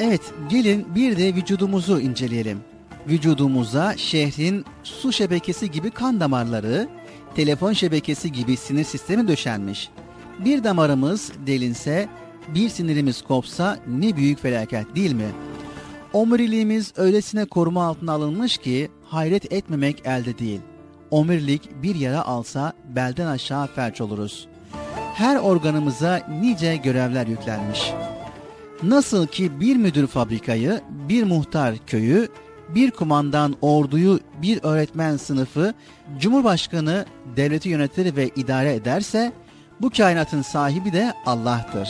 Evet, 0.00 0.20
gelin 0.48 0.86
bir 0.94 1.16
de 1.16 1.34
vücudumuzu 1.34 2.00
inceleyelim. 2.00 2.60
Vücudumuza 3.08 3.96
şehrin 3.96 4.64
su 4.82 5.12
şebekesi 5.12 5.70
gibi 5.70 5.90
kan 5.90 6.20
damarları, 6.20 6.88
telefon 7.36 7.72
şebekesi 7.72 8.32
gibi 8.32 8.56
sinir 8.56 8.84
sistemi 8.84 9.28
döşenmiş. 9.28 9.88
Bir 10.44 10.64
damarımız 10.64 11.32
delinse, 11.46 12.08
bir 12.54 12.68
sinirimiz 12.68 13.22
kopsa 13.22 13.78
ne 13.88 14.16
büyük 14.16 14.38
felaket 14.38 14.96
değil 14.96 15.12
mi? 15.12 15.28
Omuriliğimiz 16.12 16.92
öylesine 16.96 17.44
koruma 17.44 17.84
altına 17.84 18.12
alınmış 18.12 18.58
ki 18.58 18.90
hayret 19.04 19.52
etmemek 19.52 20.06
elde 20.06 20.38
değil. 20.38 20.60
Omurilik 21.10 21.82
bir 21.82 21.94
yara 21.94 22.22
alsa 22.22 22.72
belden 22.88 23.26
aşağı 23.26 23.66
felç 23.66 24.00
oluruz. 24.00 24.48
Her 25.14 25.36
organımıza 25.36 26.26
nice 26.40 26.76
görevler 26.76 27.26
yüklenmiş. 27.26 27.92
Nasıl 28.82 29.26
ki 29.26 29.60
bir 29.60 29.76
müdür 29.76 30.06
fabrikayı, 30.06 30.80
bir 31.08 31.24
muhtar 31.24 31.74
köyü, 31.86 32.28
bir 32.74 32.90
kumandan 32.90 33.56
orduyu, 33.60 34.20
bir 34.42 34.60
öğretmen 34.62 35.16
sınıfı, 35.16 35.74
cumhurbaşkanı 36.18 37.04
devleti 37.36 37.68
yönetir 37.68 38.16
ve 38.16 38.28
idare 38.36 38.74
ederse, 38.74 39.32
bu 39.80 39.90
kainatın 39.90 40.42
sahibi 40.42 40.92
de 40.92 41.12
Allah'tır. 41.26 41.88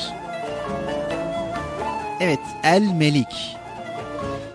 Evet, 2.21 2.41
El 2.63 2.83
Melik. 2.83 3.57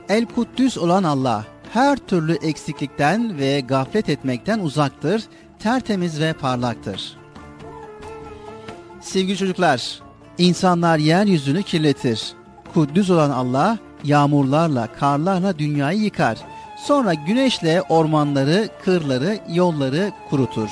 El 0.09 0.25
Kuddüs 0.25 0.77
olan 0.77 1.03
Allah, 1.03 1.45
her 1.73 1.97
türlü 1.97 2.33
eksiklikten 2.33 3.37
ve 3.37 3.59
gaflet 3.59 4.09
etmekten 4.09 4.59
uzaktır, 4.59 5.23
tertemiz 5.59 6.19
ve 6.19 6.33
parlaktır. 6.33 7.17
Sevgili 9.01 9.37
çocuklar, 9.37 9.99
insanlar 10.37 10.97
yeryüzünü 10.97 11.63
kirletir. 11.63 12.33
Kuddüs 12.73 13.09
olan 13.09 13.29
Allah 13.29 13.77
yağmurlarla, 14.03 14.87
karlarla 14.99 15.59
dünyayı 15.59 15.99
yıkar. 15.99 16.37
Sonra 16.85 17.13
güneşle 17.13 17.81
ormanları, 17.81 18.69
kırları, 18.85 19.39
yolları 19.49 20.11
kurutur. 20.29 20.69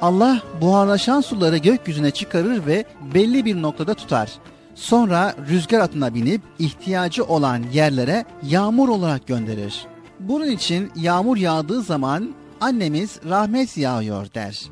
Allah 0.00 0.42
buharlaşan 0.60 1.20
suları 1.20 1.56
gökyüzüne 1.56 2.10
çıkarır 2.10 2.66
ve 2.66 2.84
belli 3.14 3.44
bir 3.44 3.62
noktada 3.62 3.94
tutar. 3.94 4.32
Sonra 4.74 5.34
rüzgar 5.48 5.80
atına 5.80 6.14
binip 6.14 6.42
ihtiyacı 6.58 7.24
olan 7.24 7.62
yerlere 7.72 8.24
yağmur 8.42 8.88
olarak 8.88 9.26
gönderir. 9.26 9.86
Bunun 10.20 10.50
için 10.50 10.90
yağmur 10.96 11.36
yağdığı 11.36 11.82
zaman 11.82 12.34
annemiz 12.60 13.20
rahmet 13.28 13.76
yağıyor 13.76 14.26
der. 14.34 14.62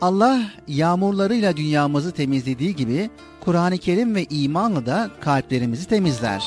Allah 0.00 0.40
yağmurlarıyla 0.68 1.56
dünyamızı 1.56 2.12
temizlediği 2.12 2.76
gibi 2.76 3.10
Kur'an-ı 3.44 3.78
Kerim 3.78 4.14
ve 4.14 4.24
imanla 4.24 4.86
da 4.86 5.10
kalplerimizi 5.20 5.88
temizler. 5.88 6.44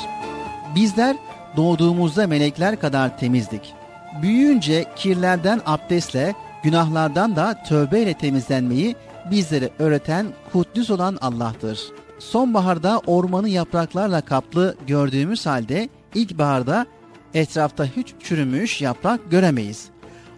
Bizler 0.75 1.15
doğduğumuzda 1.55 2.27
melekler 2.27 2.79
kadar 2.79 3.17
temizdik. 3.17 3.73
Büyüyünce 4.21 4.85
kirlerden 4.95 5.61
abdestle, 5.65 6.33
günahlardan 6.63 7.35
da 7.35 7.63
tövbeyle 7.63 8.13
temizlenmeyi 8.13 8.95
bizlere 9.31 9.69
öğreten 9.79 10.27
kuddüs 10.51 10.89
olan 10.89 11.17
Allah'tır. 11.21 11.79
Sonbaharda 12.19 13.01
ormanı 13.05 13.49
yapraklarla 13.49 14.21
kaplı 14.21 14.75
gördüğümüz 14.87 15.45
halde 15.45 15.89
ilkbaharda 16.13 16.85
etrafta 17.33 17.85
hiç 17.85 18.13
çürümüş 18.19 18.81
yaprak 18.81 19.31
göremeyiz. 19.31 19.85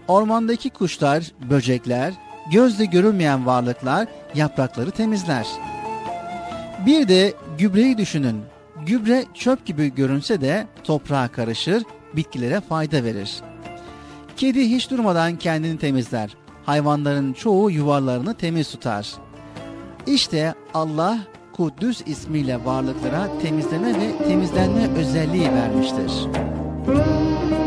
Ormandaki 0.07 0.69
kuşlar, 0.69 1.31
böcekler, 1.49 2.13
gözle 2.51 2.85
görülmeyen 2.85 3.45
varlıklar 3.45 4.07
yaprakları 4.35 4.91
temizler. 4.91 5.47
Bir 6.85 7.07
de 7.07 7.33
gübreyi 7.57 7.97
düşünün. 7.97 8.41
Gübre 8.85 9.25
çöp 9.33 9.65
gibi 9.65 9.95
görünse 9.95 10.41
de 10.41 10.67
toprağa 10.83 11.27
karışır, 11.27 11.83
bitkilere 12.15 12.61
fayda 12.61 13.03
verir. 13.03 13.41
Kedi 14.37 14.69
hiç 14.69 14.91
durmadan 14.91 15.35
kendini 15.35 15.77
temizler. 15.77 16.35
Hayvanların 16.65 17.33
çoğu 17.33 17.71
yuvarlarını 17.71 18.33
temiz 18.33 18.71
tutar. 18.71 19.13
İşte 20.07 20.53
Allah 20.73 21.19
Kuddüs 21.53 22.01
ismiyle 22.05 22.65
varlıklara 22.65 23.39
temizleme 23.41 24.01
ve 24.01 24.27
temizlenme 24.27 24.87
özelliği 24.97 25.51
vermiştir. 25.51 26.11
Yer 26.87 27.66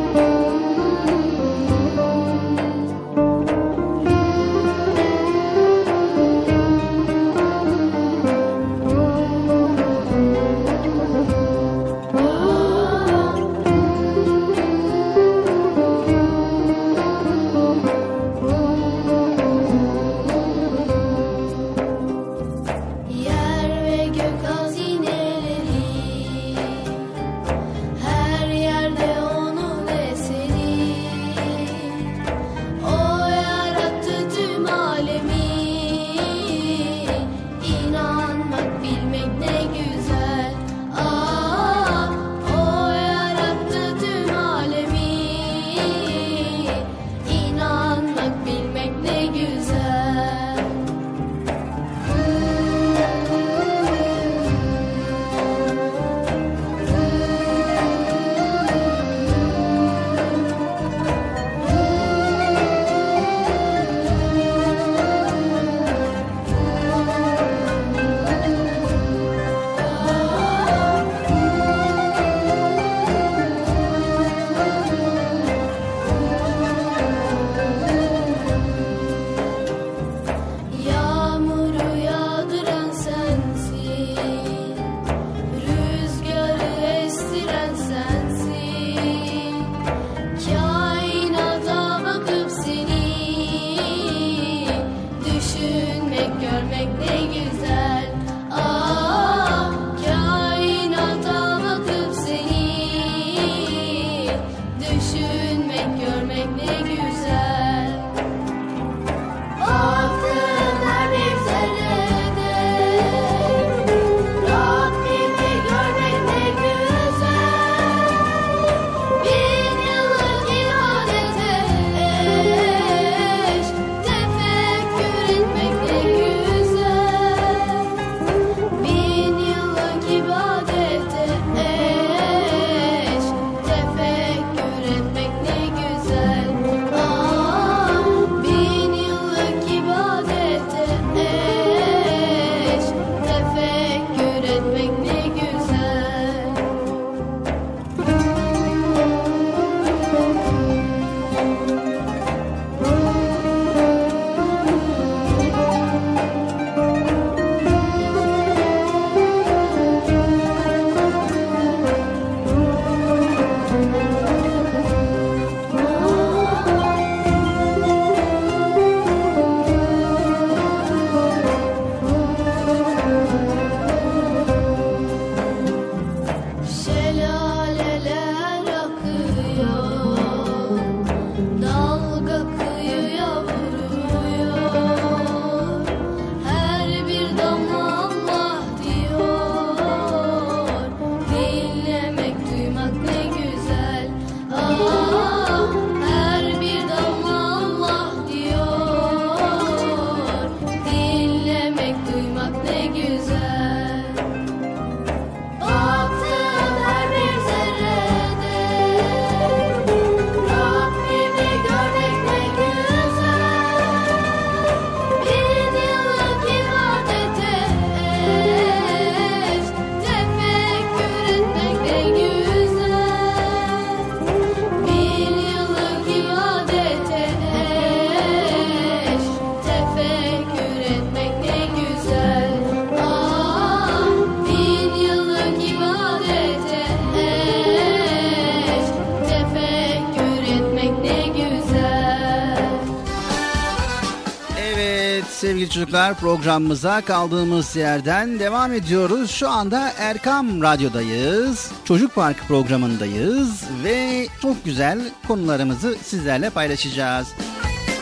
sevgili 245.70 245.86
çocuklar 245.86 246.14
programımıza 246.14 247.00
kaldığımız 247.00 247.76
yerden 247.76 248.38
devam 248.38 248.72
ediyoruz. 248.72 249.30
Şu 249.30 249.48
anda 249.48 249.92
Erkam 249.98 250.62
Radyo'dayız. 250.62 251.70
Çocuk 251.84 252.14
Park 252.14 252.48
programındayız 252.48 253.64
ve 253.84 254.28
çok 254.42 254.64
güzel 254.64 255.00
konularımızı 255.28 255.96
sizlerle 256.02 256.50
paylaşacağız. 256.50 257.28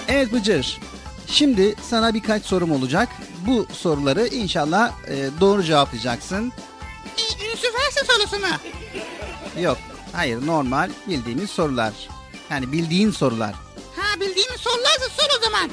Evet 0.09 0.33
Bıcır, 0.33 0.81
şimdi 1.27 1.75
sana 1.83 2.15
birkaç 2.15 2.43
sorum 2.43 2.73
olacak. 2.73 3.09
Bu 3.47 3.67
soruları 3.73 4.27
inşallah 4.27 4.93
e, 5.07 5.29
doğru 5.41 5.63
cevaplayacaksın. 5.63 6.53
Erse 7.87 8.13
sorusu 8.13 8.39
mu? 8.39 8.53
Yok, 9.61 9.79
hayır 10.13 10.47
normal 10.47 10.91
bildiğimiz 11.09 11.51
sorular. 11.51 11.93
Yani 12.51 12.73
bildiğin 12.73 13.11
sorular. 13.11 13.68
Ha 14.65 14.71
bildiğimiz 14.71 15.09
sorularsa 15.09 15.09
sor 15.17 15.39
o 15.39 15.45
zaman. 15.45 15.71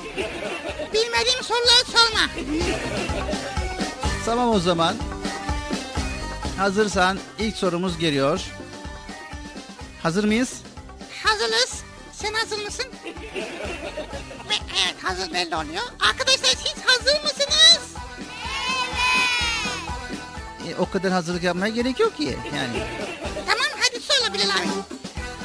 Bilmediğim 0.94 1.44
soruları 1.44 1.86
sorma. 1.86 2.30
Tamam 4.26 4.50
o 4.50 4.60
zaman. 4.60 4.96
Hazırsan 6.58 7.20
ilk 7.40 7.58
sorumuz 7.58 7.98
geliyor. 7.98 8.42
Hazır 10.04 10.24
mıyız? 10.24 10.54
Hazırız. 11.24 11.84
Sen 12.14 12.34
hazır 12.34 12.66
mısın? 12.66 12.86
Ve 14.50 14.54
evet 14.84 14.96
hazır 15.04 15.34
belli 15.34 15.56
oluyor. 15.56 15.84
Arkadaşlar 16.10 16.50
siz 16.50 16.84
hazır 16.86 17.24
mısınız? 17.24 17.80
E, 20.68 20.76
o 20.80 20.90
kadar 20.90 21.12
hazırlık 21.12 21.44
yapmaya 21.44 21.70
gerek 21.74 22.00
yok 22.00 22.18
ki. 22.18 22.38
Yani. 22.56 22.84
Tamam 23.48 23.66
hadi 23.80 24.34
Bilal 24.34 24.50
abi. 24.50 24.68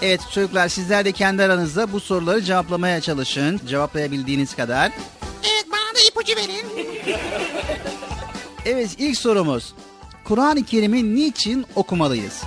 Evet 0.02 0.20
çocuklar 0.34 0.68
sizler 0.68 1.04
de 1.04 1.12
kendi 1.12 1.42
aranızda 1.42 1.92
bu 1.92 2.00
soruları 2.00 2.42
cevaplamaya 2.42 3.00
çalışın. 3.00 3.60
Cevaplayabildiğiniz 3.68 4.56
kadar. 4.56 4.92
Evet 5.42 5.66
bana 5.72 5.94
da 5.94 6.00
ipucu 6.08 6.36
verin. 6.36 6.66
Evet 8.66 8.90
ilk 8.98 9.18
sorumuz. 9.18 9.74
Kur'an-ı 10.24 10.64
Kerim'i 10.64 11.14
niçin 11.14 11.66
okumalıyız? 11.74 12.42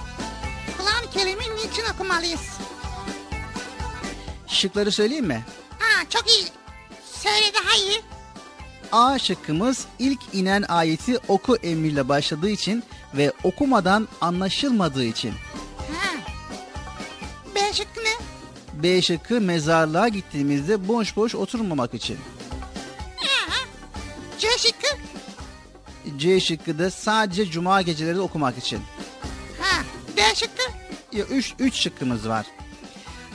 Kur'an-ı 0.78 1.12
Kerim'i 1.14 1.56
niçin 1.56 1.84
okumalıyız? 1.96 2.42
Şıkları 4.48 4.92
söyleyeyim 4.92 5.26
mi? 5.26 5.46
Ha 5.80 6.04
çok 6.10 6.30
iyi. 6.30 6.46
Söyle 7.14 7.46
daha 7.54 7.76
iyi. 7.76 8.02
A 8.92 9.20
şıkkımız 9.20 9.86
ilk 10.00 10.20
inen 10.34 10.64
ayeti 10.70 11.18
oku 11.28 11.56
emriyle 11.56 12.10
başladığı 12.10 12.50
için 12.50 12.84
ve 13.14 13.34
okumadan 13.44 14.08
anlaşılmadığı 14.22 15.04
için. 15.04 15.32
Ha. 15.78 16.33
B 17.64 17.74
şıkkı 17.74 18.00
ne? 18.00 18.14
B 18.84 19.02
şıkkı 19.02 19.42
mezarlığa 19.42 20.08
gittiğimizde 20.08 20.88
boş 20.88 21.16
boş 21.16 21.36
oturmamak 21.36 21.94
için. 21.94 22.18
C 24.40 24.48
şıkkı? 24.58 24.98
C 26.18 26.40
şıkkı 26.40 26.80
da 26.80 26.92
sadece 26.92 27.46
cuma 27.46 27.82
geceleri 27.82 28.20
okumak 28.20 28.58
için. 28.58 28.80
Ha. 29.62 29.84
D 30.18 30.36
şıkkı? 30.36 30.64
Ya 31.12 31.26
üç, 31.26 31.54
üç 31.60 31.76
şıkkımız 31.76 32.30
var. 32.30 32.46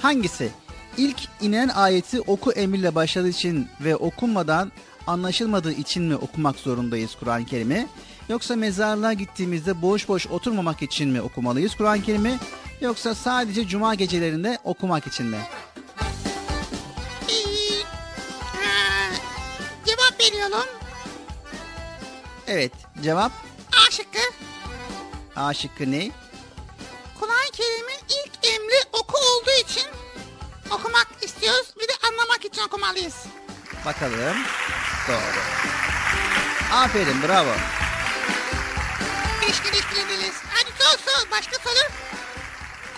Hangisi? 0.03 0.51
İlk 0.97 1.17
inen 1.41 1.69
ayeti 1.69 2.21
oku 2.21 2.53
emriyle 2.53 2.95
başladığı 2.95 3.29
için 3.29 3.69
ve 3.81 3.97
okunmadan 3.97 4.73
anlaşılmadığı 5.07 5.73
için 5.73 6.03
mi 6.03 6.17
okumak 6.17 6.57
zorundayız 6.57 7.15
Kur'an-ı 7.21 7.47
Kerim'i? 7.47 7.87
Yoksa 8.29 8.57
mezarlığa 8.57 9.13
gittiğimizde 9.13 9.83
boş 9.83 10.09
boş 10.09 10.27
oturmamak 10.27 10.83
için 10.83 11.09
mi 11.09 11.21
okumalıyız 11.21 11.77
Kur'an-ı 11.77 12.03
Kerim'i? 12.03 12.39
Yoksa 12.81 13.15
sadece 13.15 13.67
cuma 13.69 13.95
gecelerinde 13.95 14.59
okumak 14.65 15.07
için 15.07 15.27
mi? 15.27 15.39
Ee, 17.29 17.83
ha. 18.41 19.11
Cevap 19.87 20.21
veriyorum. 20.21 20.69
Evet, 22.47 22.73
cevap 23.03 23.33
A 23.73 23.91
şıkkı. 23.91 24.19
A 25.37 25.55
şıkkı 25.55 25.91
ne? 25.91 26.11
Kur'an-ı 27.21 27.51
Kerim'in 27.53 28.01
ilk 28.09 28.47
emri 28.55 28.81
oku 28.93 29.17
olduğu 29.17 29.65
için 29.65 29.87
okumak 30.71 31.09
istiyoruz. 31.23 31.75
Bir 31.77 31.89
de 31.89 31.93
anlamak 32.09 32.45
için 32.45 32.63
okumalıyız. 32.63 33.15
Bakalım. 33.87 34.37
Doğru. 35.09 35.41
Aferin, 36.73 37.23
bravo. 37.23 37.51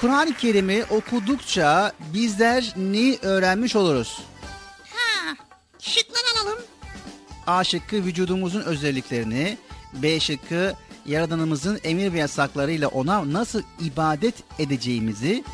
Kur'an-ı 0.01 0.35
Kerim'i 0.37 0.85
okudukça 0.91 1.93
bizler 2.15 2.75
neyi 2.77 3.19
öğrenmiş 3.23 3.77
oluruz? 3.77 4.19
Ha. 4.95 5.37
Şıklar 5.79 6.23
alalım. 6.43 6.59
A 7.47 7.65
şıkkı 7.65 7.97
vücudumuzun 7.97 8.61
özelliklerini, 8.63 9.59
B 9.93 10.21
şıkkı 10.21 10.75
yaradanımızın 11.07 11.81
emir 11.85 12.13
ve 12.13 12.19
yasaklarıyla 12.19 12.89
ona 12.89 13.33
nasıl 13.33 13.63
ibadet 13.81 14.35
edeceğimizi, 14.59 15.45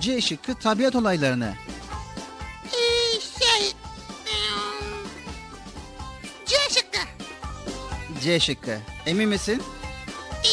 C 0.00 0.20
şıkkı 0.20 0.54
tabiat 0.54 0.96
olaylarını. 0.96 1.54
Ee, 2.66 3.20
şey... 3.20 3.72
hmm, 4.24 5.08
C 6.46 6.56
şıkkı. 6.70 6.98
C 8.22 8.40
şıkkı. 8.40 8.78
Emin 9.06 9.28
misin? 9.28 9.62
Ee, 10.44 10.48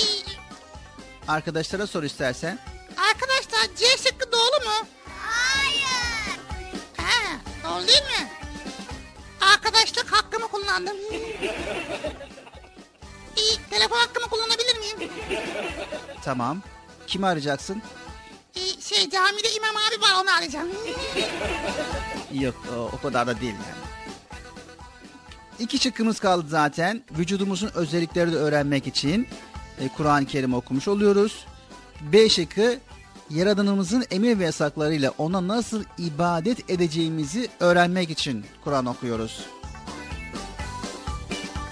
Arkadaşlara 1.28 1.88
sor 1.88 2.04
istersen. 2.04 2.60
C 3.76 3.86
şıkkı 3.98 4.32
doğru 4.32 4.66
mu? 4.66 4.88
Hayır. 5.22 6.40
Ha, 6.98 7.38
doğru 7.64 7.88
değil 7.88 8.02
mi? 8.04 8.30
Arkadaşlık 9.42 10.14
hakkımı 10.14 10.48
kullandım. 10.48 10.98
İyi, 13.38 13.58
telefon 13.70 13.98
hakkımı 13.98 14.28
kullanabilir 14.30 14.78
miyim? 14.80 15.12
Tamam. 16.24 16.62
Kimi 17.08 17.28
arayacaksın? 17.28 17.82
Ee, 18.56 18.82
şey 18.82 19.10
camide 19.10 19.52
imam 19.52 19.76
abi 19.76 20.02
var 20.02 20.24
onu 20.24 20.36
arayacağım. 20.38 20.70
Yok 22.34 22.56
o, 22.78 22.80
o 22.80 23.02
kadar 23.02 23.28
da 23.28 23.42
değil 23.42 23.54
yani. 23.54 23.84
İki 25.60 25.78
şıkkımız 25.80 26.20
kaldı 26.20 26.46
zaten. 26.50 27.04
Vücudumuzun 27.12 27.72
özelliklerini 27.76 28.36
öğrenmek 28.36 28.88
için 28.88 29.28
e, 29.80 29.88
Kur'an-ı 29.88 30.26
Kerim 30.26 30.54
okumuş 30.54 30.88
oluyoruz. 30.88 31.46
B 32.02 32.30
şıkkı 32.30 32.80
Yaradanımızın 33.30 34.06
emir 34.12 34.40
ve 34.40 34.44
yasaklarıyla 34.44 35.14
ona 35.18 35.48
nasıl 35.48 35.84
ibadet 35.98 36.70
edeceğimizi 36.70 37.50
öğrenmek 37.60 38.10
için 38.10 38.46
Kur'an 38.64 38.86
okuyoruz. 38.86 39.46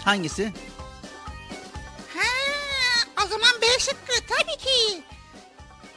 Hangisi? 0.06 0.54
Ha, 2.16 2.28
o 3.26 3.28
zaman 3.28 3.62
B 3.62 3.80
şıkkı 3.80 4.14
tabii 4.28 4.58
ki. 4.58 5.04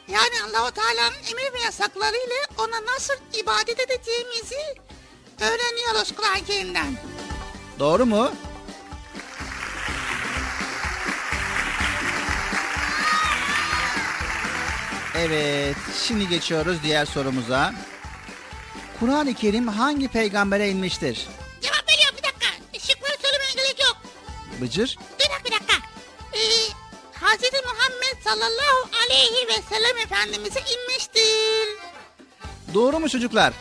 Yani 0.09 0.35
Allahu 0.47 0.71
Teala'nın 0.71 1.17
emir 1.33 1.53
ve 1.53 1.61
yasaklarıyla 1.65 2.37
ona 2.59 2.95
nasıl 2.95 3.15
ibadet 3.43 3.81
edeceğimizi 3.81 4.75
öğreniyoruz 5.41 6.15
Kur'an-ı 6.17 6.45
Kerim'den. 6.47 6.97
Doğru 7.79 8.07
mu? 8.07 8.31
Evet, 15.19 15.77
şimdi 16.07 16.29
geçiyoruz 16.29 16.77
diğer 16.83 17.07
sorumuza. 17.07 17.75
Kur'an-ı 19.01 19.35
Kerim 19.35 19.69
hangi 19.69 20.09
peygambere 20.09 20.71
inmiştir? 20.71 21.27
Cevap 21.61 21.85
veriyorum 21.89 22.17
bir 22.19 22.23
dakika. 22.23 22.47
Şıkları 22.79 23.17
söylemeye 23.23 23.53
gerek 23.57 23.81
yok. 23.85 23.97
Bıcır? 24.61 24.99
Bir 25.19 25.25
dakika 25.25 25.45
bir 25.45 25.53
dakika. 25.53 25.77
Ee, 26.33 26.39
Hz. 27.21 27.53
Muhammed 27.65 28.23
sallallahu 28.25 28.89
aleyhi 29.05 29.49
ve 29.49 29.63
sellem 29.75 29.99
Efendimiz'e 29.99 30.61
inmiştir. 30.61 31.79
Doğru 32.75 33.01
mu 33.01 33.09
çocuklar? 33.09 33.53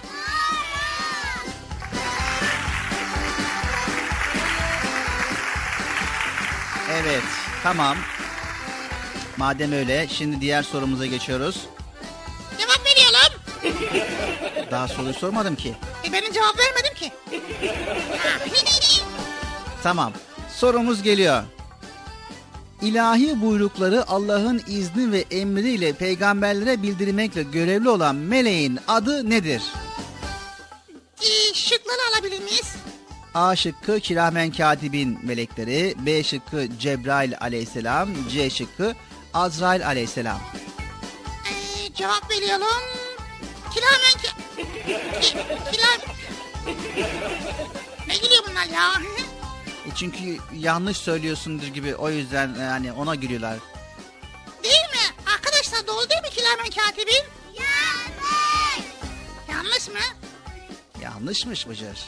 Evet, 6.91 7.24
tamam. 7.64 7.97
Madem 9.38 9.72
öyle, 9.72 10.08
şimdi 10.10 10.42
diğer 10.42 10.64
sorumuza 10.64 11.06
geçiyoruz. 11.06 11.62
Cevap 12.60 12.86
veriyorum. 12.86 13.42
Daha 14.72 14.88
soruyu 14.88 15.14
sormadım 15.14 15.56
ki. 15.56 15.76
E 16.08 16.14
ben 16.14 16.22
cevap 16.34 16.60
vermedim 16.60 16.94
ki. 16.96 17.12
Tamam. 19.84 20.14
Sorumuz 20.56 21.04
geliyor. 21.04 21.44
İlahi 22.82 23.42
buyrukları 23.42 24.08
Allah'ın 24.08 24.62
izni 24.68 25.12
ve 25.12 25.26
emriyle 25.32 25.94
peygamberlere 25.94 26.84
bildirmekle 26.84 27.44
görevli 27.44 27.90
olan 27.90 28.16
meleğin 28.16 28.80
adı 28.88 29.30
nedir? 29.30 29.62
Ee, 31.22 31.54
şıkları 31.54 31.98
alabilir 32.14 32.40
miyiz? 32.40 32.76
A 33.34 33.56
şıkkı 33.56 34.00
kiramen 34.00 34.52
katibin 34.52 35.20
melekleri, 35.24 35.96
B 35.98 36.24
şıkkı 36.24 36.68
Cebrail 36.80 37.34
aleyhisselam, 37.42 38.10
C 38.30 38.50
şıkkı 38.50 38.94
Azrail 39.34 39.88
aleyhisselam. 39.88 40.40
Ee, 41.50 41.94
cevap 41.94 42.32
veriyorum. 42.32 42.84
Kilamen 43.74 44.22
ki... 44.22 44.30
ki 45.22 45.38
kilam... 45.72 46.16
Ne 48.08 48.18
gülüyor 48.18 48.44
bunlar 48.50 48.66
ya? 48.66 48.94
E 49.86 49.90
çünkü 49.96 50.38
yanlış 50.58 50.98
söylüyorsundur 50.98 51.68
gibi 51.68 51.96
o 51.96 52.10
yüzden 52.10 52.56
yani 52.60 52.92
ona 52.92 53.16
gülüyorlar. 53.16 53.58
Değil 54.64 54.76
mi? 54.76 55.32
Arkadaşlar 55.36 55.88
doğru 55.88 56.10
değil 56.10 56.22
mi 56.22 56.30
Kilamen 56.30 56.70
Katibin? 56.70 57.24
Yanlış. 57.54 58.86
Yanlış 59.50 59.88
mı? 59.88 60.00
Yanlışmış 61.02 61.68
Bıcır. 61.68 62.00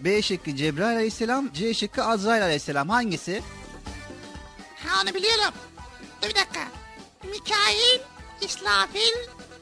B 0.00 0.22
şıkkı 0.22 0.56
Cebrail 0.56 0.96
aleyhisselam, 0.96 1.52
C 1.52 1.74
şıkkı 1.74 2.04
Azrail 2.04 2.42
aleyhisselam 2.42 2.88
hangisi? 2.88 3.42
Ha 4.86 5.02
onu 5.04 5.14
biliyorum. 5.14 5.54
Dur 6.22 6.28
bir 6.28 6.34
dakika. 6.34 6.60
Mikail, 7.24 8.00
İsrafil, 8.40 9.16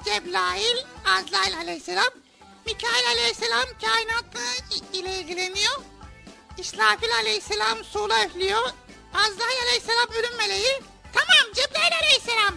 Cebrail, 0.05 0.77
Azrail 1.07 1.57
aleyhisselam. 1.57 2.09
Mikail 2.67 3.07
aleyhisselam 3.13 3.65
kainatla 3.81 4.41
ile 4.93 5.19
ilgileniyor. 5.19 5.77
İsrafil 6.59 7.15
aleyhisselam 7.21 7.85
sula 7.85 8.27
üflüyor. 8.27 8.63
Azrail 9.15 9.63
aleyhisselam 9.67 10.07
ölüm 10.19 10.37
meleği. 10.39 10.83
Tamam 11.13 11.55
Cebrail 11.55 11.93
aleyhisselam. 12.03 12.55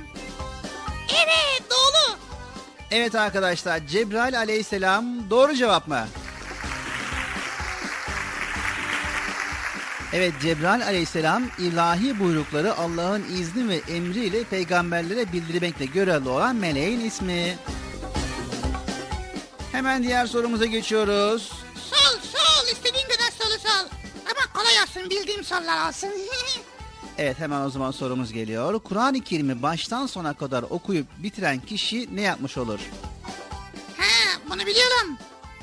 Evet 1.10 1.64
doğru. 1.70 2.18
Evet 2.91 3.16
arkadaşlar 3.16 3.88
Cebrail 3.88 4.38
aleyhisselam 4.38 5.30
doğru 5.30 5.56
cevap 5.56 5.88
mı? 5.88 6.08
Evet 10.14 10.34
Cebrail 10.41 10.86
aleyhisselam 10.86 11.43
ilahi 11.59 12.20
buyrukları 12.20 12.78
Allah'ın 12.78 13.24
izni 13.24 13.70
ve 13.70 13.82
emriyle 13.95 14.43
peygamberlere 14.43 15.34
bildirmekle 15.34 15.86
görevli 15.86 16.30
olan 16.30 16.55
meleğin 16.55 16.99
ismi. 16.99 17.57
Hemen 19.72 20.03
diğer 20.03 20.26
sorumuza 20.26 20.66
geçiyoruz. 20.66 21.51
Sol 21.76 22.20
sol 22.22 22.68
istediğin 22.74 23.03
kadar 23.07 23.32
soru 23.39 23.59
sor. 23.59 23.89
Ama 24.26 24.53
kolay 24.53 24.84
olsun 24.84 25.09
bildiğim 25.09 25.43
sorular 25.43 25.88
olsun. 25.89 26.09
Evet 27.18 27.39
hemen 27.39 27.61
o 27.61 27.70
zaman 27.70 27.91
sorumuz 27.91 28.34
geliyor. 28.34 28.80
Kur'an-ı 28.80 29.22
Kerim'i 29.22 29.61
baştan 29.61 30.05
sona 30.07 30.34
kadar 30.34 30.64
okuyup 30.64 31.07
bitiren 31.18 31.59
kişi 31.59 32.16
ne 32.16 32.22
yapmış 32.22 32.57
olur? 32.57 32.80
ha 33.97 34.39
bunu 34.49 34.59
biliyorum. 34.59 35.18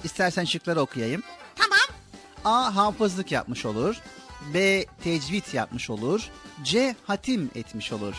İstersen 0.04 0.44
şıkları 0.44 0.80
okuyayım. 0.80 1.22
Tamam. 1.56 1.78
A. 2.44 2.76
Hafızlık 2.76 3.32
yapmış 3.32 3.66
olur. 3.66 3.96
B. 4.54 4.86
Tecvid 5.04 5.52
yapmış 5.52 5.90
olur. 5.90 6.30
C. 6.62 6.96
Hatim 7.06 7.50
etmiş 7.54 7.92
olur. 7.92 8.14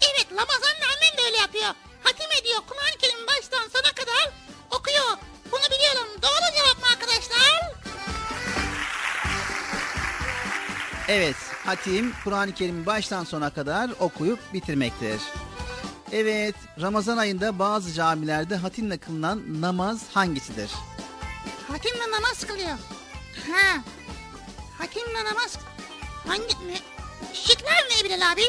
Evet 0.00 0.26
Ramazan'la 0.30 0.86
annem 0.86 1.18
de 1.18 1.22
öyle 1.26 1.36
yapıyor. 1.36 1.74
Hatim 2.02 2.40
ediyor. 2.40 2.58
Kur'an-ı 2.66 2.98
Kerim 2.98 3.26
baştan 3.26 3.68
sona 3.68 3.92
kadar 3.94 4.32
okuyor. 4.70 5.18
Bunu 5.52 5.60
biliyorum. 5.76 6.08
Doğru 6.22 6.56
cevap 6.56 6.78
mı 6.80 6.86
arkadaşlar? 6.92 7.72
Evet, 11.08 11.36
hatim 11.64 12.12
Kur'an-ı 12.24 12.54
Kerim'i 12.54 12.86
baştan 12.86 13.24
sona 13.24 13.50
kadar 13.50 13.90
okuyup 14.00 14.38
bitirmektir. 14.52 15.20
Evet, 16.12 16.54
Ramazan 16.80 17.16
ayında 17.16 17.58
bazı 17.58 17.92
camilerde 17.92 18.56
hatimle 18.56 18.98
kılınan 18.98 19.60
namaz 19.60 20.02
hangisidir? 20.14 20.70
Hatimle 21.68 22.10
namaz 22.10 22.46
kılıyor. 22.46 22.78
Ha. 23.52 23.80
Hatimle 24.82 25.24
namaz 25.24 25.56
hangi 26.26 26.42
ne? 26.42 26.78
Şıklar 27.34 27.86
ne 27.90 28.04
Bilal 28.04 28.32
abi? 28.32 28.42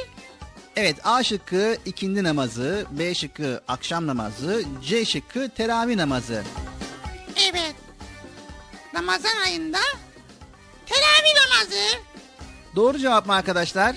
Evet, 0.76 0.96
A 1.04 1.24
şıkkı 1.24 1.78
ikindi 1.86 2.24
namazı, 2.24 2.86
B 2.92 3.16
şıkkı 3.16 3.64
akşam 3.68 4.08
namazı, 4.08 4.64
C 4.86 5.06
şıkkı 5.06 5.50
teravih 5.58 5.96
namazı. 5.96 6.44
Evet. 7.50 7.76
Ramazan 8.96 9.42
ayında 9.46 9.80
teravih 10.86 11.34
namazı. 11.42 12.00
Doğru 12.76 13.00
cevap 13.00 13.26
mı 13.26 13.34
arkadaşlar? 13.34 13.96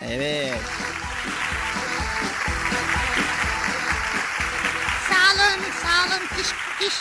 Evet. 0.00 0.60
Sağ 5.08 5.32
olun, 5.34 5.64
sağ 5.82 6.06
olun. 6.06 6.22
Diş, 6.38 6.48
diş, 6.80 6.94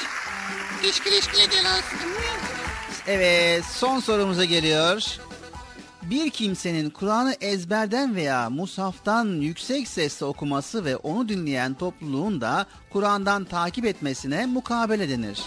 diş 0.84 1.00
güreşkili 1.04 1.42
ediyoruz. 1.42 1.86
Evet, 3.08 3.66
son 3.66 4.00
sorumuza 4.00 4.46
geliyor. 4.46 5.18
Bir 6.02 6.30
kimsenin 6.30 6.90
Kur'an'ı 6.90 7.36
ezberden 7.42 8.16
veya 8.16 8.50
mushaftan 8.50 9.26
yüksek 9.26 9.88
sesle 9.88 10.26
okuması 10.26 10.86
ve 10.86 10.96
onu 10.96 11.30
dinleyen 11.30 11.74
topluluğun 11.74 12.42
da 12.42 12.66
Kur'an'dan 12.90 13.46
takip 13.46 13.86
etmesine 13.86 14.46
mukabele 14.46 15.10
denir. 15.10 15.42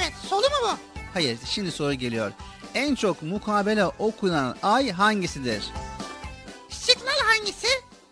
Evet, 0.00 0.12
solu 0.28 0.40
mu 0.40 0.56
bu? 0.62 0.76
Hayır, 1.14 1.38
şimdi 1.46 1.72
soru 1.72 1.94
geliyor. 1.94 2.32
En 2.74 2.94
çok 2.94 3.22
mukabele 3.22 3.86
okunan 3.86 4.56
ay 4.62 4.90
hangisidir? 4.92 5.64
Şıklar 6.70 7.14
hangisi? 7.26 7.66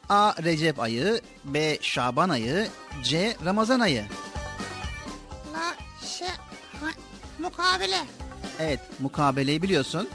A. 0.09 0.35
Recep 0.43 0.81
ayı, 0.81 1.21
B. 1.45 1.79
Şaban 1.81 2.29
ayı, 2.29 2.69
C. 3.03 3.37
Ramazan 3.45 3.81
ayı. 3.81 4.05
La 5.55 5.77
şey 6.07 6.29
ha, 6.81 6.87
mukabele. 7.39 7.99
Evet, 8.63 8.81
mukabeleyi 8.99 9.63
biliyorsun. 9.63 10.09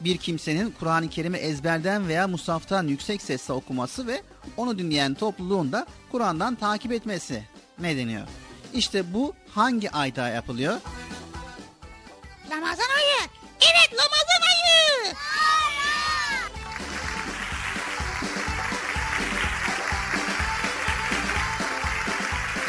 Bir 0.00 0.16
kimsenin 0.16 0.74
Kur'an-ı 0.80 1.08
Kerim'i 1.08 1.38
ezberden 1.38 2.08
veya 2.08 2.28
musaftan 2.28 2.86
yüksek 2.86 3.22
sesle 3.22 3.54
okuması 3.54 4.06
ve 4.06 4.22
onu 4.56 4.78
dinleyen 4.78 5.14
topluluğun 5.14 5.72
da 5.72 5.86
Kur'an'dan 6.12 6.54
takip 6.54 6.92
etmesi 6.92 7.44
ne 7.78 7.96
deniyor? 7.96 8.26
İşte 8.74 9.14
bu 9.14 9.34
hangi 9.50 9.90
ayda 9.90 10.28
yapılıyor? 10.28 10.76
Ramazan 12.50 12.96
ayı. 12.96 13.28
Evet 13.60 13.90
Ramazan 13.92 14.42
ayı. 14.50 15.14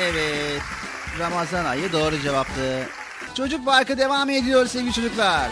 Evet, 0.02 0.62
Ramazan 1.20 1.66
ayı 1.66 1.92
doğru 1.92 2.20
cevaptı. 2.20 2.90
Çocuk 3.38 3.66
Parkı 3.66 3.98
devam 3.98 4.30
ediyor 4.30 4.66
sevgili 4.66 4.94
çocuklar. 4.94 5.52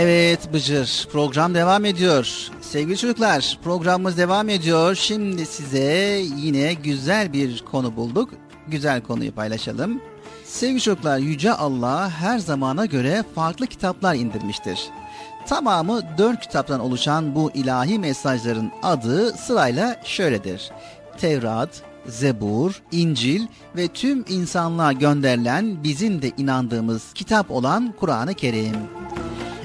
Evet 0.00 0.52
Bıcır 0.52 1.08
program 1.12 1.54
devam 1.54 1.84
ediyor. 1.84 2.48
Sevgili 2.60 2.98
çocuklar 2.98 3.58
programımız 3.64 4.18
devam 4.18 4.48
ediyor. 4.48 4.94
Şimdi 4.94 5.46
size 5.46 6.22
yine 6.36 6.74
güzel 6.74 7.32
bir 7.32 7.64
konu 7.70 7.96
bulduk. 7.96 8.30
Güzel 8.68 9.00
konuyu 9.00 9.32
paylaşalım. 9.32 10.00
Sevgili 10.44 10.80
çocuklar 10.80 11.18
Yüce 11.18 11.52
Allah 11.52 12.10
her 12.10 12.38
zamana 12.38 12.86
göre 12.86 13.24
farklı 13.34 13.66
kitaplar 13.66 14.14
indirmiştir. 14.14 14.80
Tamamı 15.48 16.02
dört 16.18 16.40
kitaptan 16.40 16.80
oluşan 16.80 17.34
bu 17.34 17.50
ilahi 17.54 17.98
mesajların 17.98 18.72
adı 18.82 19.32
sırayla 19.32 20.00
şöyledir. 20.04 20.70
Tevrat, 21.18 21.82
Zebur, 22.06 22.82
İncil 22.92 23.46
ve 23.76 23.88
tüm 23.88 24.24
insanlığa 24.28 24.92
gönderilen 24.92 25.84
bizim 25.84 26.22
de 26.22 26.30
inandığımız 26.38 27.12
kitap 27.14 27.50
olan 27.50 27.94
Kur'an-ı 28.00 28.34
Kerim. 28.34 28.76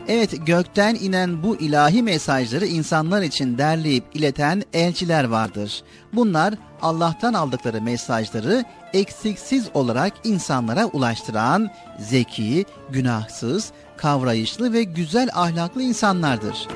Evet 0.07 0.45
gökten 0.45 0.95
inen 0.95 1.43
bu 1.43 1.55
ilahi 1.55 2.03
mesajları 2.03 2.65
insanlar 2.65 3.21
için 3.21 3.57
derleyip 3.57 4.03
ileten 4.13 4.63
elçiler 4.73 5.23
vardır. 5.23 5.83
Bunlar 6.13 6.53
Allah'tan 6.81 7.33
aldıkları 7.33 7.81
mesajları 7.81 8.63
eksiksiz 8.93 9.69
olarak 9.73 10.13
insanlara 10.23 10.85
ulaştıran 10.85 11.69
zeki, 11.99 12.65
günahsız, 12.89 13.71
kavrayışlı 13.97 14.73
ve 14.73 14.83
güzel 14.83 15.29
ahlaklı 15.33 15.81
insanlardır. 15.81 16.67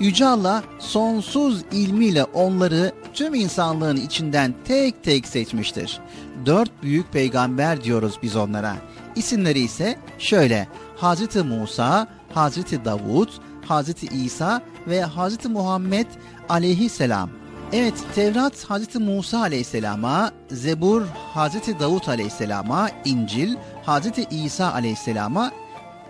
Yüce 0.00 0.26
Allah 0.26 0.62
sonsuz 0.78 1.62
ilmiyle 1.72 2.24
onları 2.24 2.92
tüm 3.14 3.34
insanlığın 3.34 3.96
içinden 3.96 4.54
tek 4.64 5.02
tek 5.02 5.26
seçmiştir. 5.26 6.00
Dört 6.46 6.82
büyük 6.82 7.12
peygamber 7.12 7.84
diyoruz 7.84 8.18
biz 8.22 8.36
onlara. 8.36 8.76
İsimleri 9.16 9.60
ise 9.60 9.98
şöyle 10.18 10.68
Hazreti 10.96 11.42
Musa, 11.42 12.08
Hazreti 12.34 12.84
Davud, 12.84 13.28
Hazreti 13.66 14.06
İsa 14.06 14.62
ve 14.86 15.02
Hazreti 15.02 15.48
Muhammed 15.48 16.06
aleyhisselam. 16.48 17.30
Evet 17.72 17.94
Tevrat 18.14 18.64
Hazreti 18.64 18.98
Musa 18.98 19.40
aleyhisselama, 19.40 20.32
Zebur 20.50 21.02
Hazreti 21.34 21.80
Davud 21.80 22.06
aleyhisselama, 22.06 22.90
İncil 23.04 23.56
Hazreti 23.84 24.26
İsa 24.30 24.72
aleyhisselama, 24.72 25.52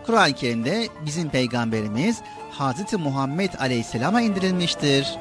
Kur'an-ı 0.07 0.33
Kerim'de 0.33 0.89
bizim 1.07 1.29
peygamberimiz 1.29 2.21
Hazreti 2.51 2.97
Muhammed 2.97 3.51
aleyhisselama 3.59 4.21
indirilmiştir. 4.21 5.19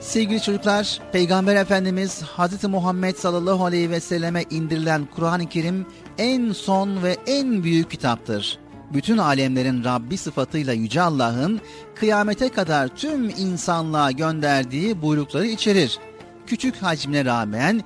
Sevgili 0.00 0.42
çocuklar, 0.42 1.00
Peygamber 1.12 1.56
Efendimiz 1.56 2.22
Hazreti 2.22 2.68
Muhammed 2.68 3.16
sallallahu 3.16 3.64
aleyhi 3.64 3.90
ve 3.90 4.00
selleme 4.00 4.44
indirilen 4.50 5.08
Kur'an-ı 5.14 5.48
Kerim 5.48 5.86
en 6.18 6.52
son 6.52 7.02
ve 7.02 7.16
en 7.26 7.62
büyük 7.62 7.90
kitaptır. 7.90 8.58
Bütün 8.92 9.18
alemlerin 9.18 9.84
Rabbi 9.84 10.18
sıfatıyla 10.18 10.72
Yüce 10.72 11.02
Allah'ın 11.02 11.60
kıyamete 11.94 12.48
kadar 12.48 12.88
tüm 12.88 13.28
insanlığa 13.28 14.10
gönderdiği 14.10 15.02
buyrukları 15.02 15.46
içerir. 15.46 15.98
Küçük 16.46 16.76
hacmine 16.76 17.24
rağmen 17.24 17.82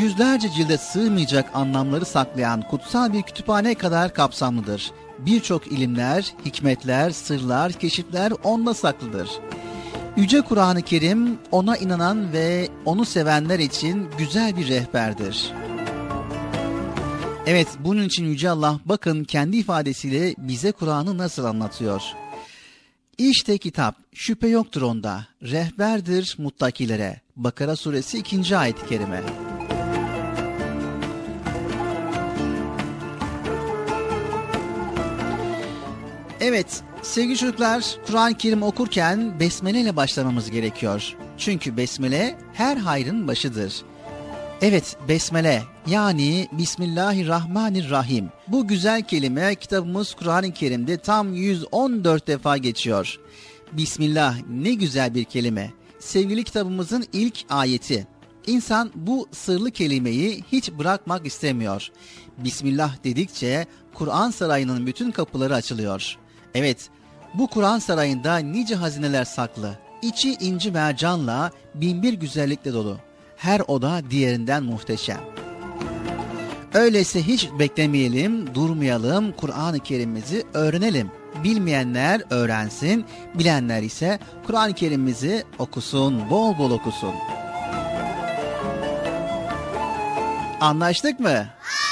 yüzlerce 0.00 0.50
cilde 0.50 0.78
sığmayacak 0.78 1.50
anlamları 1.54 2.04
saklayan 2.04 2.62
kutsal 2.62 3.12
bir 3.12 3.22
kütüphane 3.22 3.74
kadar 3.74 4.14
kapsamlıdır. 4.14 4.90
Birçok 5.18 5.66
ilimler, 5.66 6.34
hikmetler, 6.44 7.10
sırlar, 7.10 7.72
keşifler 7.72 8.32
onda 8.44 8.74
saklıdır. 8.74 9.30
Yüce 10.16 10.40
Kur'an-ı 10.40 10.82
Kerim 10.82 11.38
ona 11.50 11.76
inanan 11.76 12.32
ve 12.32 12.68
onu 12.84 13.04
sevenler 13.04 13.58
için 13.58 14.08
güzel 14.18 14.56
bir 14.56 14.68
rehberdir. 14.68 15.52
Evet 17.46 17.68
bunun 17.80 18.04
için 18.04 18.24
Yüce 18.24 18.50
Allah 18.50 18.80
bakın 18.84 19.24
kendi 19.24 19.56
ifadesiyle 19.56 20.34
bize 20.38 20.72
Kur'an'ı 20.72 21.18
nasıl 21.18 21.44
anlatıyor. 21.44 22.02
İşte 23.18 23.58
kitap 23.58 23.96
şüphe 24.12 24.48
yoktur 24.48 24.82
onda 24.82 25.26
rehberdir 25.42 26.34
muttakilere. 26.38 27.20
Bakara 27.36 27.76
suresi 27.76 28.18
2. 28.18 28.56
ayet-i 28.56 28.86
kerime. 28.86 29.22
Evet 36.40 36.82
sevgili 37.02 37.36
çocuklar 37.36 37.96
Kur'an-ı 38.06 38.38
Kerim 38.38 38.62
okurken 38.62 39.40
besmele 39.40 39.80
ile 39.80 39.96
başlamamız 39.96 40.50
gerekiyor. 40.50 41.16
Çünkü 41.38 41.76
besmele 41.76 42.38
her 42.52 42.76
hayrın 42.76 43.28
başıdır. 43.28 43.82
Evet 44.62 44.96
besmele 45.08 45.62
yani 45.86 46.48
Bismillahirrahmanirrahim. 46.52 48.28
Bu 48.48 48.66
güzel 48.66 49.02
kelime 49.02 49.54
kitabımız 49.54 50.14
Kur'an-ı 50.14 50.52
Kerim'de 50.52 50.96
tam 50.96 51.34
114 51.34 52.26
defa 52.26 52.56
geçiyor. 52.56 53.20
Bismillah 53.72 54.36
ne 54.50 54.74
güzel 54.74 55.14
bir 55.14 55.24
kelime. 55.24 55.70
Sevgili 55.98 56.44
kitabımızın 56.44 57.04
ilk 57.12 57.44
ayeti. 57.50 58.06
İnsan 58.46 58.90
bu 58.94 59.28
sırlı 59.32 59.70
kelimeyi 59.70 60.44
hiç 60.52 60.72
bırakmak 60.72 61.26
istemiyor. 61.26 61.88
Bismillah 62.38 63.04
dedikçe 63.04 63.66
Kur'an 63.94 64.30
sarayının 64.30 64.86
bütün 64.86 65.10
kapıları 65.10 65.54
açılıyor. 65.54 66.16
Evet, 66.54 66.88
bu 67.34 67.46
Kur'an 67.46 67.78
sarayında 67.78 68.36
nice 68.36 68.74
hazineler 68.74 69.24
saklı. 69.24 69.78
İçi 70.02 70.32
inci 70.32 70.70
mercanla 70.70 71.50
binbir 71.74 72.12
güzellikle 72.12 72.72
dolu. 72.72 72.98
Her 73.42 73.60
oda 73.68 74.02
diğerinden 74.10 74.62
muhteşem. 74.62 75.20
Öyleyse 76.74 77.22
hiç 77.22 77.48
beklemeyelim, 77.58 78.54
durmayalım, 78.54 79.32
Kur'an-ı 79.32 79.78
Kerim'imizi 79.78 80.44
öğrenelim. 80.54 81.10
Bilmeyenler 81.44 82.22
öğrensin, 82.30 83.04
bilenler 83.34 83.82
ise 83.82 84.18
Kur'an-ı 84.46 84.72
Kerim'imizi 84.72 85.44
okusun, 85.58 86.30
bol 86.30 86.58
bol 86.58 86.70
okusun. 86.70 87.14
Anlaştık 90.60 91.20
mı? 91.20 91.30
Çocuk 91.30 91.91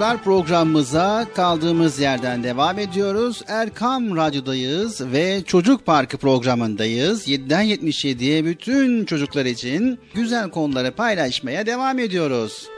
Çocuklar 0.00 0.24
programımıza 0.24 1.26
kaldığımız 1.34 1.98
yerden 1.98 2.44
devam 2.44 2.78
ediyoruz. 2.78 3.42
Erkam 3.48 4.16
Radyo'dayız 4.16 5.00
ve 5.12 5.42
Çocuk 5.46 5.86
Parkı 5.86 6.18
programındayız. 6.18 7.28
7'den 7.28 7.64
77'ye 7.64 8.44
bütün 8.44 9.04
çocuklar 9.04 9.44
için 9.44 10.00
güzel 10.14 10.50
konuları 10.50 10.92
paylaşmaya 10.92 11.66
devam 11.66 11.98
ediyoruz. 11.98 12.68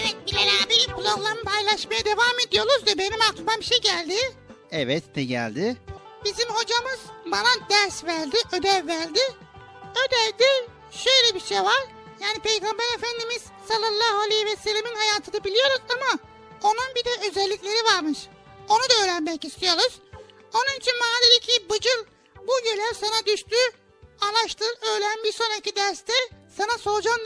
Evet 0.00 0.16
Bilal 0.26 0.48
abi 0.64 0.86
programı 0.86 1.42
paylaşmaya 1.44 2.04
devam 2.04 2.38
ediyoruz 2.46 2.86
da 2.86 2.98
benim 2.98 3.20
aklıma 3.30 3.52
bir 3.60 3.64
şey 3.64 3.80
geldi. 3.80 4.14
Evet 4.70 5.04
ne 5.16 5.24
geldi? 5.24 5.76
Bizim 6.24 6.48
hocamız 6.48 7.00
bana 7.26 7.68
ders 7.70 8.04
verdi, 8.04 8.36
ödev 8.52 8.86
verdi. 8.86 9.20
Ödevde 9.90 10.75
şöyle 10.90 11.34
bir 11.34 11.40
şey 11.40 11.60
var. 11.62 11.82
Yani 12.20 12.38
Peygamber 12.38 12.84
Efendimiz 12.96 13.42
sallallahu 13.68 14.18
aleyhi 14.26 14.46
ve 14.46 14.56
sellemin 14.56 14.96
hayatını 14.96 15.44
biliyoruz 15.44 15.80
ama 15.90 16.18
onun 16.62 16.94
bir 16.96 17.04
de 17.04 17.28
özellikleri 17.30 17.84
varmış. 17.84 18.18
Onu 18.68 18.82
da 18.82 19.04
öğrenmek 19.04 19.44
istiyoruz. 19.44 20.00
Onun 20.54 20.78
için 20.80 20.94
bana 21.02 21.26
dedi 21.26 21.40
ki 21.46 21.68
Bıcıl 21.70 22.04
bu 22.48 22.52
görev 22.64 22.92
sana 23.00 23.26
düştü. 23.26 23.56
Araştır 24.20 24.66
öğlen 24.66 25.18
bir 25.24 25.32
sonraki 25.32 25.76
derste 25.76 26.12
sana 26.56 26.78
soracağım. 26.78 27.20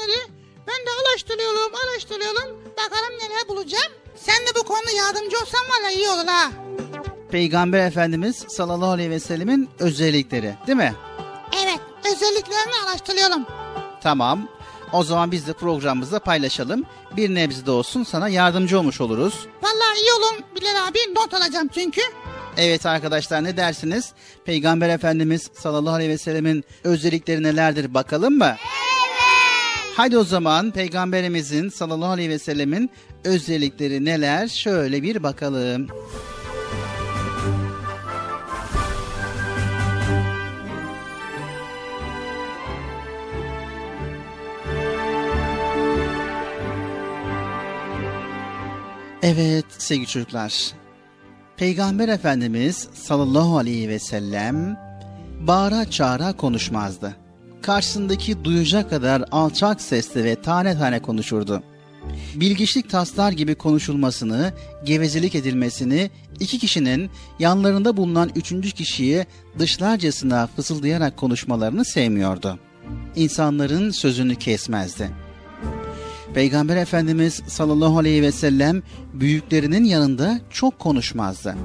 Ben 0.67 0.87
de 0.87 0.91
araştırıyorum 0.91 1.73
araştırıyorum 1.75 2.65
bakalım 2.77 3.19
neler 3.19 3.49
bulacağım. 3.49 3.93
Sen 4.17 4.47
de 4.47 4.51
bu 4.57 4.63
konuda 4.65 4.91
yardımcı 4.91 5.39
olsan 5.39 5.61
valla 5.69 5.91
iyi 5.91 6.09
olur 6.09 6.27
ha. 6.27 6.51
Peygamber 7.31 7.87
Efendimiz 7.87 8.45
sallallahu 8.49 8.91
aleyhi 8.91 9.11
ve 9.11 9.21
sellemin 9.21 9.71
özellikleri 9.79 10.55
değil 10.67 10.79
mi? 10.79 10.95
Özelliklerini 12.05 12.73
araştırıyorum. 12.89 13.47
Tamam. 14.03 14.49
O 14.93 15.05
zaman 15.05 15.33
biz 15.33 15.47
de 15.47 15.53
programımızda 15.53 16.19
paylaşalım. 16.19 16.85
Bir 17.17 17.35
nebze 17.35 17.67
de 17.67 17.71
olsun 17.71 18.05
sana 18.05 18.29
yardımcı 18.29 18.79
olmuş 18.79 19.01
oluruz. 19.01 19.47
Vallahi 19.63 20.01
iyi 20.01 20.13
olun 20.13 20.45
Bilal 20.57 20.87
abi 20.89 20.99
not 21.15 21.35
alacağım 21.35 21.69
çünkü. 21.75 22.01
Evet 22.57 22.87
arkadaşlar 22.87 23.45
ne 23.45 23.57
dersiniz? 23.57 24.13
Peygamber 24.45 24.89
Efendimiz 24.89 25.51
sallallahu 25.55 25.95
aleyhi 25.95 26.11
ve 26.11 26.19
sellemin 26.19 26.65
özellikleri 26.85 27.43
nelerdir 27.43 27.95
bakalım 27.95 28.39
mı? 28.39 28.45
Evet. 28.45 29.95
Hadi 29.97 30.19
o 30.19 30.25
zaman 30.25 30.71
Peygamberimizin 30.71 31.69
sallallahu 31.69 32.11
aleyhi 32.11 32.31
ve 32.31 32.39
sellemin 32.39 32.91
özellikleri 33.25 34.05
neler? 34.05 34.49
Şöyle 34.49 35.03
bir 35.03 35.23
bakalım. 35.23 35.87
Evet 49.23 49.65
sevgili 49.79 50.07
çocuklar. 50.07 50.73
Peygamber 51.57 52.09
Efendimiz 52.09 52.89
sallallahu 52.95 53.59
aleyhi 53.59 53.89
ve 53.89 53.99
sellem 53.99 54.77
bağıra 55.41 55.91
çağıra 55.91 56.33
konuşmazdı. 56.33 57.17
Karşısındaki 57.63 58.45
duyacak 58.45 58.91
kadar 58.91 59.25
alçak 59.33 59.81
sesli 59.81 60.25
ve 60.25 60.43
tane 60.43 60.79
tane 60.79 61.03
konuşurdu. 61.03 61.63
Bilgiçlik 62.35 62.91
taslar 62.91 63.33
gibi 63.33 63.55
konuşulmasını, 63.55 64.53
gevezelik 64.85 65.35
edilmesini, 65.35 66.11
iki 66.41 66.59
kişinin 66.59 67.11
yanlarında 67.39 67.97
bulunan 67.97 68.31
üçüncü 68.37 68.71
kişiyi 68.71 69.27
dışlarcasına 69.59 70.47
fısıldayarak 70.47 71.17
konuşmalarını 71.17 71.85
sevmiyordu. 71.85 72.59
İnsanların 73.17 73.91
sözünü 73.91 74.35
kesmezdi. 74.35 75.11
Peygamber 76.35 76.77
Efendimiz 76.77 77.43
sallallahu 77.47 77.99
aleyhi 77.99 78.23
ve 78.23 78.33
sellem 78.33 78.83
büyüklerinin 79.13 79.85
yanında 79.85 80.41
çok 80.51 80.79
konuşmazdı. 80.79 81.57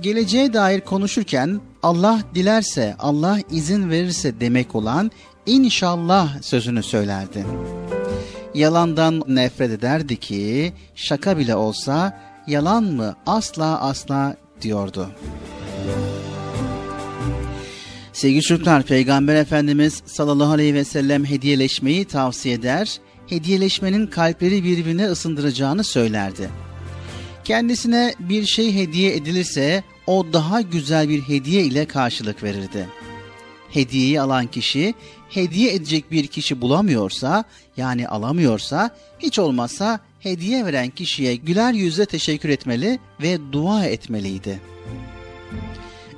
Geleceğe 0.00 0.52
dair 0.52 0.80
konuşurken 0.80 1.60
Allah 1.82 2.20
dilerse, 2.34 2.94
Allah 2.98 3.38
izin 3.50 3.90
verirse 3.90 4.40
demek 4.40 4.74
olan 4.74 5.10
inşallah 5.46 6.42
sözünü 6.42 6.82
söylerdi. 6.82 7.46
Yalandan 8.54 9.22
nefret 9.28 9.70
ederdi 9.70 10.16
ki 10.16 10.72
şaka 10.94 11.38
bile 11.38 11.56
olsa 11.56 12.20
yalan 12.46 12.84
mı 12.84 13.16
asla 13.26 13.80
asla 13.80 14.36
diyordu. 14.62 15.10
Sevgili 18.12 18.42
çocuklar, 18.42 18.82
Peygamber 18.82 19.34
Efendimiz 19.34 20.02
sallallahu 20.06 20.52
aleyhi 20.52 20.74
ve 20.74 20.84
sellem 20.84 21.24
hediyeleşmeyi 21.24 22.04
tavsiye 22.04 22.54
eder, 22.54 22.98
hediyeleşmenin 23.26 24.06
kalpleri 24.06 24.64
birbirine 24.64 25.06
ısındıracağını 25.06 25.84
söylerdi. 25.84 26.50
Kendisine 27.44 28.14
bir 28.18 28.46
şey 28.46 28.74
hediye 28.74 29.16
edilirse 29.16 29.84
o 30.06 30.26
daha 30.32 30.60
güzel 30.60 31.08
bir 31.08 31.20
hediye 31.20 31.62
ile 31.62 31.84
karşılık 31.84 32.42
verirdi. 32.42 32.88
Hediyeyi 33.70 34.20
alan 34.20 34.46
kişi 34.46 34.94
hediye 35.30 35.74
edecek 35.74 36.10
bir 36.10 36.26
kişi 36.26 36.60
bulamıyorsa 36.60 37.44
yani 37.76 38.08
alamıyorsa 38.08 38.90
hiç 39.18 39.38
olmazsa 39.38 40.00
hediye 40.20 40.66
veren 40.66 40.90
kişiye 40.90 41.36
güler 41.36 41.72
yüzle 41.72 42.06
teşekkür 42.06 42.48
etmeli 42.48 42.98
ve 43.22 43.38
dua 43.52 43.84
etmeliydi. 43.84 44.60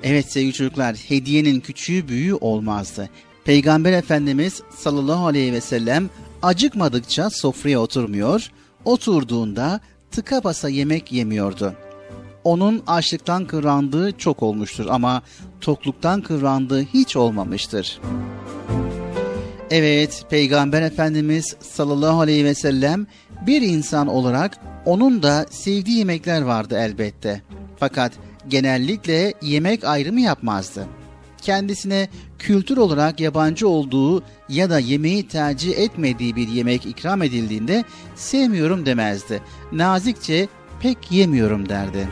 Evet 0.02 0.32
sevgili 0.32 0.52
çocuklar 0.52 0.96
hediyenin 0.96 1.60
küçüğü 1.60 2.08
büyüğü 2.08 2.34
olmazdı. 2.34 3.10
Peygamber 3.44 3.92
Efendimiz 3.92 4.62
sallallahu 4.76 5.26
aleyhi 5.26 5.52
ve 5.52 5.60
sellem 5.60 6.10
acıkmadıkça 6.44 7.30
sofraya 7.30 7.80
oturmuyor, 7.80 8.50
oturduğunda 8.84 9.80
tıka 10.10 10.44
basa 10.44 10.68
yemek 10.68 11.12
yemiyordu. 11.12 11.74
Onun 12.44 12.82
açlıktan 12.86 13.46
kıvrandığı 13.46 14.12
çok 14.18 14.42
olmuştur 14.42 14.86
ama 14.90 15.22
tokluktan 15.60 16.20
kıvrandığı 16.20 16.82
hiç 16.82 17.16
olmamıştır. 17.16 18.00
Evet, 19.70 20.24
Peygamber 20.30 20.82
Efendimiz 20.82 21.56
sallallahu 21.60 22.20
aleyhi 22.20 22.44
ve 22.44 22.54
sellem 22.54 23.06
bir 23.46 23.62
insan 23.62 24.06
olarak 24.06 24.58
onun 24.84 25.22
da 25.22 25.46
sevdiği 25.50 25.98
yemekler 25.98 26.42
vardı 26.42 26.76
elbette. 26.78 27.42
Fakat 27.78 28.12
genellikle 28.48 29.34
yemek 29.42 29.84
ayrımı 29.84 30.20
yapmazdı. 30.20 30.86
Kendisine 31.44 32.08
kültür 32.38 32.76
olarak 32.76 33.20
yabancı 33.20 33.68
olduğu 33.68 34.22
ya 34.48 34.70
da 34.70 34.78
yemeği 34.78 35.28
tercih 35.28 35.78
etmediği 35.78 36.36
bir 36.36 36.48
yemek 36.48 36.86
ikram 36.86 37.22
edildiğinde 37.22 37.84
sevmiyorum 38.14 38.86
demezdi. 38.86 39.42
Nazikçe 39.72 40.48
pek 40.80 41.12
yemiyorum 41.12 41.68
derdi. 41.68 42.08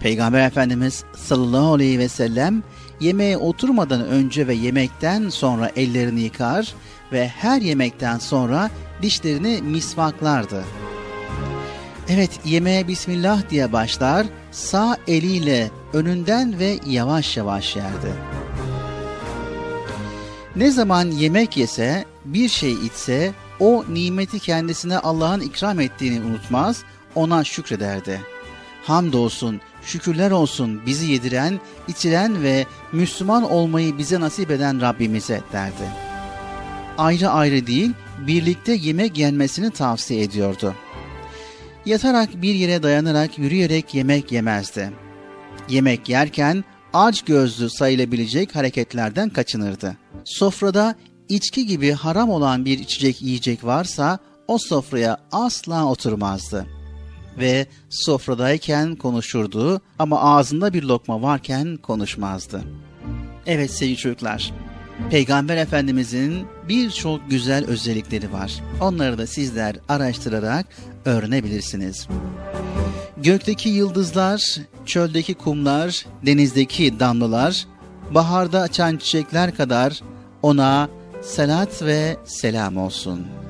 Peygamber 0.00 0.46
Efendimiz 0.46 1.04
sallallahu 1.16 1.72
aleyhi 1.72 1.98
ve 1.98 2.08
sellem 2.08 2.62
yemeğe 3.00 3.36
oturmadan 3.36 4.04
önce 4.04 4.46
ve 4.46 4.54
yemekten 4.54 5.28
sonra 5.28 5.70
ellerini 5.76 6.20
yıkar 6.20 6.74
ve 7.12 7.28
her 7.28 7.60
yemekten 7.60 8.18
sonra 8.18 8.70
dişlerini 9.02 9.62
misvaklardı. 9.62 10.64
Evet 12.08 12.30
yemeğe 12.44 12.88
Bismillah 12.88 13.50
diye 13.50 13.72
başlar, 13.72 14.26
sağ 14.52 14.96
eliyle 15.06 15.70
önünden 15.92 16.58
ve 16.58 16.78
yavaş 16.86 17.36
yavaş 17.36 17.76
yerdi. 17.76 18.12
Ne 20.56 20.70
zaman 20.70 21.10
yemek 21.10 21.56
yese, 21.56 22.04
bir 22.24 22.48
şey 22.48 22.72
içse, 22.72 23.32
o 23.60 23.84
nimeti 23.88 24.40
kendisine 24.40 24.98
Allah'ın 24.98 25.40
ikram 25.40 25.80
ettiğini 25.80 26.24
unutmaz, 26.24 26.82
ona 27.14 27.44
şükrederdi. 27.44 28.20
Hamdolsun, 28.84 29.60
şükürler 29.82 30.30
olsun 30.30 30.80
bizi 30.86 31.12
yediren, 31.12 31.60
içiren 31.88 32.42
ve 32.42 32.66
Müslüman 32.92 33.50
olmayı 33.50 33.98
bize 33.98 34.20
nasip 34.20 34.50
eden 34.50 34.80
Rabbimize 34.80 35.40
derdi. 35.52 35.88
Ayrı 36.98 37.30
ayrı 37.30 37.66
değil, 37.66 37.92
birlikte 38.26 38.72
yemek 38.72 39.18
yenmesini 39.18 39.70
tavsiye 39.70 40.22
ediyordu. 40.22 40.74
Yatarak 41.86 42.42
bir 42.42 42.54
yere 42.54 42.82
dayanarak 42.82 43.38
yürüyerek 43.38 43.94
yemek 43.94 44.32
yemezdi. 44.32 44.92
Yemek 45.68 46.08
yerken 46.08 46.64
aç 46.92 47.22
gözlü 47.22 47.70
sayılabilecek 47.70 48.54
hareketlerden 48.56 49.28
kaçınırdı. 49.28 49.96
Sofrada 50.24 50.94
içki 51.28 51.66
gibi 51.66 51.92
haram 51.92 52.30
olan 52.30 52.64
bir 52.64 52.78
içecek 52.78 53.22
yiyecek 53.22 53.64
varsa 53.64 54.18
o 54.48 54.58
sofraya 54.58 55.16
asla 55.32 55.84
oturmazdı. 55.84 56.66
Ve 57.38 57.66
sofradayken 57.90 58.96
konuşurdu 58.96 59.80
ama 59.98 60.20
ağzında 60.20 60.72
bir 60.72 60.82
lokma 60.82 61.22
varken 61.22 61.76
konuşmazdı. 61.76 62.62
Evet 63.46 63.70
sevgili 63.70 63.96
çocuklar, 63.96 64.52
Peygamber 65.10 65.56
Efendimizin 65.56 66.46
birçok 66.68 67.30
güzel 67.30 67.66
özellikleri 67.66 68.32
var. 68.32 68.52
Onları 68.80 69.18
da 69.18 69.26
sizler 69.26 69.76
araştırarak 69.88 70.66
öğrenebilirsiniz. 71.04 72.08
Gökteki 73.16 73.68
yıldızlar, 73.68 74.56
çöldeki 74.86 75.34
kumlar, 75.34 76.06
denizdeki 76.26 77.00
damlalar, 77.00 77.66
baharda 78.10 78.60
açan 78.60 78.96
çiçekler 78.96 79.56
kadar 79.56 80.00
ona 80.42 80.88
salat 81.22 81.82
ve 81.82 82.16
selam 82.24 82.76
olsun. 82.76 83.41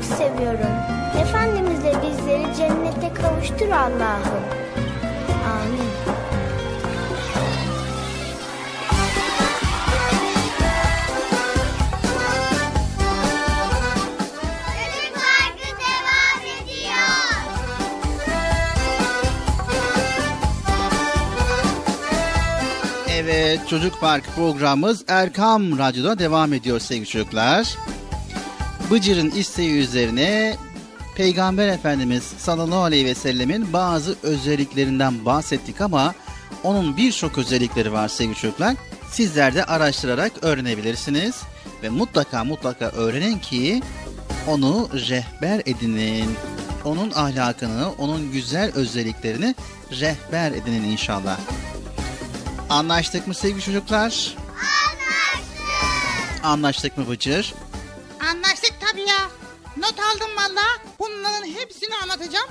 Çok 0.00 0.16
seviyorum. 0.18 0.70
Efendimizle 1.20 1.92
bizleri 2.02 2.56
cennete 2.56 3.14
kavuştur 3.14 3.68
Allah'ım. 3.68 4.44
Amin. 5.52 5.90
Çocuk 14.76 15.14
Parkı 15.14 15.68
devam 15.80 16.42
ediyor. 16.62 17.10
Evet 23.08 23.68
Çocuk 23.68 24.00
Park 24.00 24.24
programımız 24.36 25.04
Erkam 25.08 25.78
Radyo'da 25.78 26.18
devam 26.18 26.52
ediyor 26.52 26.80
sevgili 26.80 27.06
çocuklar. 27.06 27.76
Bıcır'ın 28.90 29.30
isteği 29.30 29.78
üzerine 29.78 30.56
Peygamber 31.16 31.68
Efendimiz 31.68 32.22
sallallahu 32.22 32.82
aleyhi 32.82 33.04
ve 33.04 33.14
sellemin 33.14 33.72
bazı 33.72 34.16
özelliklerinden 34.22 35.24
bahsettik 35.24 35.80
ama 35.80 36.14
onun 36.64 36.96
birçok 36.96 37.38
özellikleri 37.38 37.92
var 37.92 38.08
sevgili 38.08 38.34
çocuklar. 38.34 38.76
Sizler 39.10 39.54
de 39.54 39.64
araştırarak 39.64 40.32
öğrenebilirsiniz 40.42 41.42
ve 41.82 41.88
mutlaka 41.88 42.44
mutlaka 42.44 42.84
öğrenin 42.84 43.38
ki 43.38 43.82
onu 44.46 44.88
rehber 44.92 45.62
edinin. 45.66 46.36
Onun 46.84 47.10
ahlakını, 47.10 47.92
onun 47.98 48.32
güzel 48.32 48.72
özelliklerini 48.74 49.54
rehber 50.00 50.52
edinin 50.52 50.84
inşallah. 50.84 51.38
Anlaştık 52.70 53.26
mı 53.26 53.34
sevgili 53.34 53.60
çocuklar? 53.62 54.36
Anlaştık. 54.48 56.44
Anlaştık 56.44 56.98
mı 56.98 57.08
Bıcır? 57.08 57.54
Tabii 59.00 59.10
ya. 59.10 59.30
Not 59.76 60.00
aldım 60.00 60.36
valla. 60.36 60.62
Bunların 60.98 61.46
hepsini 61.46 61.96
anlatacağım. 62.02 62.48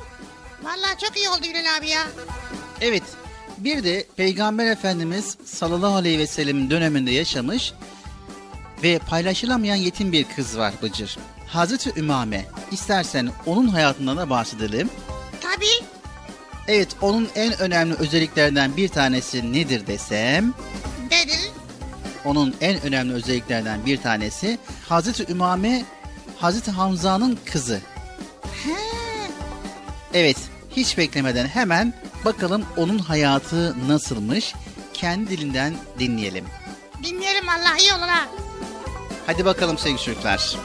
Valla 0.63 0.97
çok 1.01 1.17
iyi 1.17 1.29
oldu 1.29 1.47
Ünal 1.47 1.77
abi 1.77 1.89
ya. 1.89 2.07
Evet. 2.81 3.03
Bir 3.57 3.83
de 3.83 4.05
Peygamber 4.15 4.65
Efendimiz 4.65 5.37
sallallahu 5.45 5.95
aleyhi 5.95 6.19
ve 6.19 6.27
sellem 6.27 6.69
döneminde 6.69 7.11
yaşamış 7.11 7.73
ve 8.83 8.99
paylaşılamayan 8.99 9.75
yetim 9.75 10.11
bir 10.11 10.23
kız 10.23 10.57
var 10.57 10.73
Bıcır. 10.81 11.17
Hazreti 11.47 11.99
Ümame. 11.99 12.45
İstersen 12.71 13.29
onun 13.45 13.67
hayatından 13.67 14.17
da 14.17 14.29
bahsedelim. 14.29 14.89
Tabii. 15.41 15.85
Evet 16.67 16.89
onun 17.01 17.29
en 17.35 17.59
önemli 17.59 17.93
özelliklerinden 17.95 18.77
bir 18.77 18.87
tanesi 18.89 19.53
nedir 19.53 19.87
desem? 19.87 20.53
Nedir? 21.11 21.51
Onun 22.25 22.55
en 22.61 22.81
önemli 22.81 23.13
özelliklerden 23.13 23.85
bir 23.85 23.97
tanesi 23.97 24.57
Hazreti 24.89 25.31
Ümame 25.31 25.85
Hazreti 26.41 26.71
Hamza'nın 26.71 27.39
kızı. 27.45 27.81
He. 28.63 28.75
Evet, 30.13 30.37
hiç 30.75 30.97
beklemeden 30.97 31.47
hemen 31.47 31.93
bakalım 32.25 32.65
onun 32.77 32.97
hayatı 32.97 33.75
nasılmış? 33.89 34.53
Kendi 34.93 35.29
dilinden 35.29 35.75
dinleyelim. 35.99 36.45
Dinleyelim 37.03 37.47
valla 37.47 37.77
iyi 37.79 37.93
olur 37.93 38.07
ha. 38.07 38.27
Hadi 39.27 39.45
bakalım 39.45 39.77
sevgili 39.77 40.01
çocuklar. 40.01 40.57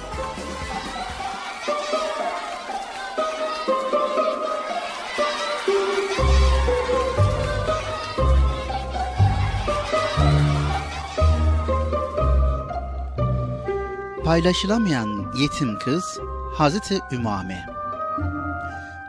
Paylaşılamayan 14.25 15.33
yetim 15.37 15.79
kız 15.79 16.21
Hazreti 16.55 17.01
Ümame. 17.13 17.67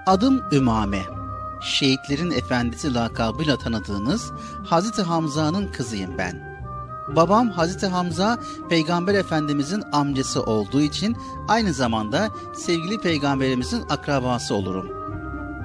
Adım 0.06 0.44
Ümame. 0.52 1.02
Şehitlerin 1.62 2.32
efendisi 2.32 2.94
lakabıyla 2.94 3.58
tanıdığınız 3.58 4.32
Hazreti 4.66 5.02
Hamza'nın 5.02 5.72
kızıyım 5.72 6.18
ben. 6.18 6.64
Babam 7.16 7.50
Hazreti 7.50 7.88
Hamza 7.88 8.40
Peygamber 8.70 9.14
Efendimizin 9.16 9.84
amcası 9.92 10.44
olduğu 10.44 10.82
için 10.82 11.18
aynı 11.48 11.74
zamanda 11.74 12.30
sevgili 12.54 12.98
peygamberimizin 12.98 13.84
akrabası 13.90 14.56
olurum. 14.56 14.90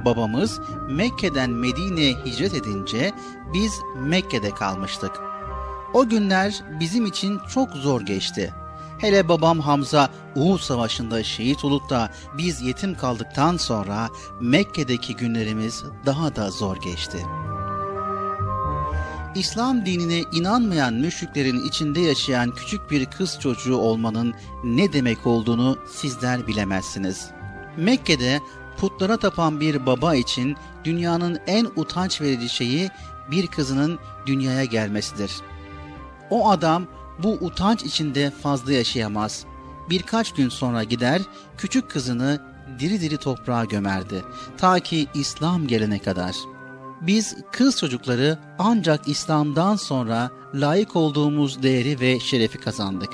Babamız 0.04 0.60
Mekke'den 0.88 1.50
Medine'ye 1.50 2.14
hicret 2.14 2.54
edince 2.54 3.12
biz 3.52 3.72
Mekke'de 3.96 4.50
kalmıştık. 4.50 5.12
O 5.94 6.08
günler 6.08 6.62
bizim 6.80 7.06
için 7.06 7.40
çok 7.54 7.70
zor 7.70 8.00
geçti. 8.00 8.54
Hele 9.00 9.28
babam 9.28 9.60
Hamza 9.60 10.10
Uhud 10.36 10.58
Savaşı'nda 10.58 11.22
şehit 11.24 11.64
olup 11.64 11.90
da 11.90 12.10
biz 12.38 12.62
yetim 12.62 12.96
kaldıktan 12.96 13.56
sonra 13.56 14.08
Mekke'deki 14.40 15.16
günlerimiz 15.16 15.84
daha 16.06 16.36
da 16.36 16.50
zor 16.50 16.76
geçti. 16.76 17.26
İslam 19.34 19.86
dinine 19.86 20.22
inanmayan 20.32 20.94
müşriklerin 20.94 21.64
içinde 21.64 22.00
yaşayan 22.00 22.54
küçük 22.54 22.90
bir 22.90 23.06
kız 23.06 23.40
çocuğu 23.40 23.76
olmanın 23.76 24.34
ne 24.64 24.92
demek 24.92 25.26
olduğunu 25.26 25.78
sizler 25.92 26.46
bilemezsiniz. 26.46 27.30
Mekke'de 27.76 28.40
putlara 28.76 29.16
tapan 29.16 29.60
bir 29.60 29.86
baba 29.86 30.14
için 30.14 30.56
dünyanın 30.84 31.38
en 31.46 31.66
utanç 31.76 32.20
verici 32.20 32.48
şeyi 32.48 32.90
bir 33.30 33.46
kızının 33.46 33.98
dünyaya 34.26 34.64
gelmesidir. 34.64 35.32
O 36.30 36.50
adam 36.50 36.86
bu 37.22 37.32
utanç 37.32 37.82
içinde 37.82 38.30
fazla 38.42 38.72
yaşayamaz. 38.72 39.44
Birkaç 39.90 40.32
gün 40.32 40.48
sonra 40.48 40.84
gider, 40.84 41.22
küçük 41.58 41.90
kızını 41.90 42.40
diri 42.78 43.00
diri 43.00 43.16
toprağa 43.16 43.64
gömerdi. 43.64 44.22
Ta 44.58 44.80
ki 44.80 45.06
İslam 45.14 45.66
gelene 45.66 45.98
kadar. 45.98 46.36
Biz 47.00 47.36
kız 47.52 47.78
çocukları 47.78 48.38
ancak 48.58 49.08
İslam'dan 49.08 49.76
sonra 49.76 50.30
layık 50.54 50.96
olduğumuz 50.96 51.62
değeri 51.62 52.00
ve 52.00 52.20
şerefi 52.20 52.58
kazandık. 52.58 53.12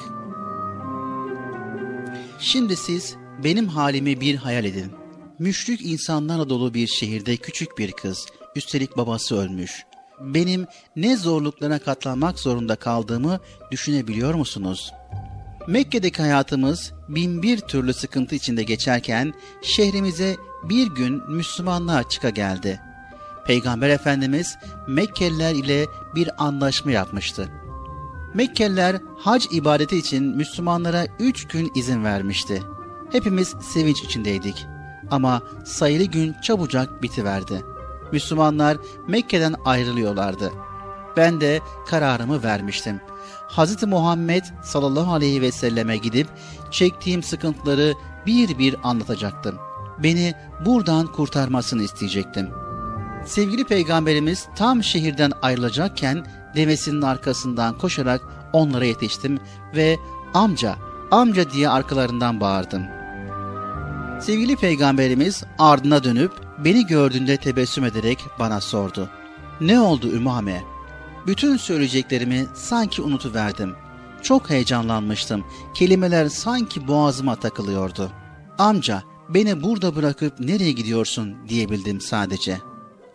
Şimdi 2.39 2.77
siz 2.77 3.17
benim 3.45 3.69
halimi 3.69 4.21
bir 4.21 4.37
hayal 4.37 4.65
edin. 4.65 4.93
Müşrik 5.39 5.87
insanlarla 5.87 6.49
dolu 6.49 6.75
bir 6.75 6.87
şehirde 6.87 7.37
küçük 7.37 7.79
bir 7.79 7.93
kız, 7.93 8.27
üstelik 8.57 8.97
babası 8.97 9.37
ölmüş. 9.37 9.87
Benim 10.21 10.67
ne 10.97 11.17
zorluklara 11.17 11.79
katlanmak 11.79 12.39
zorunda 12.39 12.77
kaldığımı 12.77 13.41
düşünebiliyor 13.71 14.35
musunuz? 14.35 14.93
Mekke'deki 15.67 16.23
hayatımız 16.23 16.93
bin 17.09 17.43
bir 17.43 17.59
türlü 17.59 17.95
sıkıntı 17.95 18.35
içinde 18.35 18.63
geçerken 18.63 19.35
şehrimize 19.63 20.37
bir 20.65 20.87
gün 20.87 21.31
Müslümanlar 21.31 22.09
çıka 22.09 22.31
geldi. 22.31 22.81
Peygamber 23.47 23.89
Efendimiz 23.89 24.59
Mekkeliler 24.89 25.55
ile 25.55 25.87
bir 26.15 26.45
anlaşma 26.45 26.91
yapmıştı. 26.91 27.49
Mekkeliler 28.35 28.97
hac 29.19 29.47
ibadeti 29.51 29.97
için 29.97 30.25
Müslümanlara 30.25 31.07
üç 31.19 31.49
gün 31.49 31.73
izin 31.75 32.05
vermişti. 32.05 32.63
Hepimiz 33.13 33.49
sevinç 33.49 34.03
içindeydik. 34.03 34.67
Ama 35.11 35.43
sayılı 35.65 36.05
gün 36.05 36.37
çabucak 36.43 37.03
bitiverdi. 37.03 37.76
Müslümanlar 38.13 38.77
Mekke'den 39.09 39.55
ayrılıyorlardı. 39.65 40.53
Ben 41.17 41.41
de 41.41 41.61
kararımı 41.87 42.43
vermiştim. 42.43 43.01
Hz. 43.49 43.83
Muhammed 43.83 44.45
sallallahu 44.63 45.13
aleyhi 45.13 45.43
ve 45.43 45.53
selleme 45.53 45.97
gidip 45.97 46.29
çektiğim 46.71 47.23
sıkıntıları 47.23 47.95
bir 48.27 48.59
bir 48.59 48.77
anlatacaktım. 48.83 49.55
Beni 49.99 50.35
buradan 50.67 51.07
kurtarmasını 51.07 51.83
isteyecektim. 51.83 52.51
Sevgili 53.27 53.65
peygamberimiz 53.65 54.47
tam 54.57 54.83
şehirden 54.83 55.33
ayrılacakken 55.43 56.27
devesinin 56.57 57.03
arkasından 57.03 57.79
koşarak 57.79 58.21
onlara 58.53 58.85
yetiştim 58.85 59.39
ve 59.77 59.97
amca, 60.35 60.77
amca 61.11 61.51
diye 61.51 61.69
arkalarından 61.69 62.41
bağırdım. 62.41 62.83
Sevgili 64.21 64.57
peygamberimiz 64.57 65.45
ardına 65.59 66.05
dönüp 66.05 66.46
beni 66.65 66.87
gördüğünde 66.87 67.37
tebessüm 67.37 67.85
ederek 67.85 68.19
bana 68.39 68.61
sordu. 68.61 69.11
Ne 69.61 69.81
oldu 69.81 70.13
Ümame? 70.13 70.63
Bütün 71.27 71.57
söyleyeceklerimi 71.57 72.47
sanki 72.55 73.03
unutuverdim. 73.03 73.75
Çok 74.23 74.51
heyecanlanmıştım. 74.51 75.45
Kelimeler 75.75 76.29
sanki 76.29 76.89
boğazıma 76.89 77.37
takılıyordu. 77.37 78.13
Amca, 78.59 79.03
beni 79.29 79.63
burada 79.63 79.97
bırakıp 79.97 80.41
nereye 80.41 80.73
gidiyorsun 80.73 81.37
diyebildim 81.49 82.01
sadece. 82.01 82.59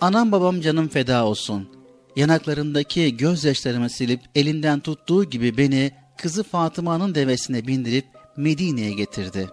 Anam 0.02 0.32
babam 0.32 0.62
canım 0.62 0.88
feda 0.88 1.26
olsun. 1.26 1.70
Yanaklarındaki 2.16 3.18
gözyaşlarımı 3.18 3.90
silip 3.90 4.22
elinden 4.36 4.80
tuttuğu 4.80 5.24
gibi 5.24 5.58
beni 5.58 5.92
kızı 6.18 6.44
Fatıma'nın 6.44 7.16
devesine 7.16 7.68
bindirip 7.68 8.06
Medine'ye 8.38 8.92
getirdi. 8.94 9.50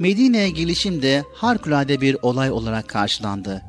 Medine'ye 0.00 0.50
gelişim 0.50 1.02
de 1.02 1.24
harikulade 1.34 2.00
bir 2.00 2.16
olay 2.22 2.50
olarak 2.50 2.88
karşılandı. 2.88 3.62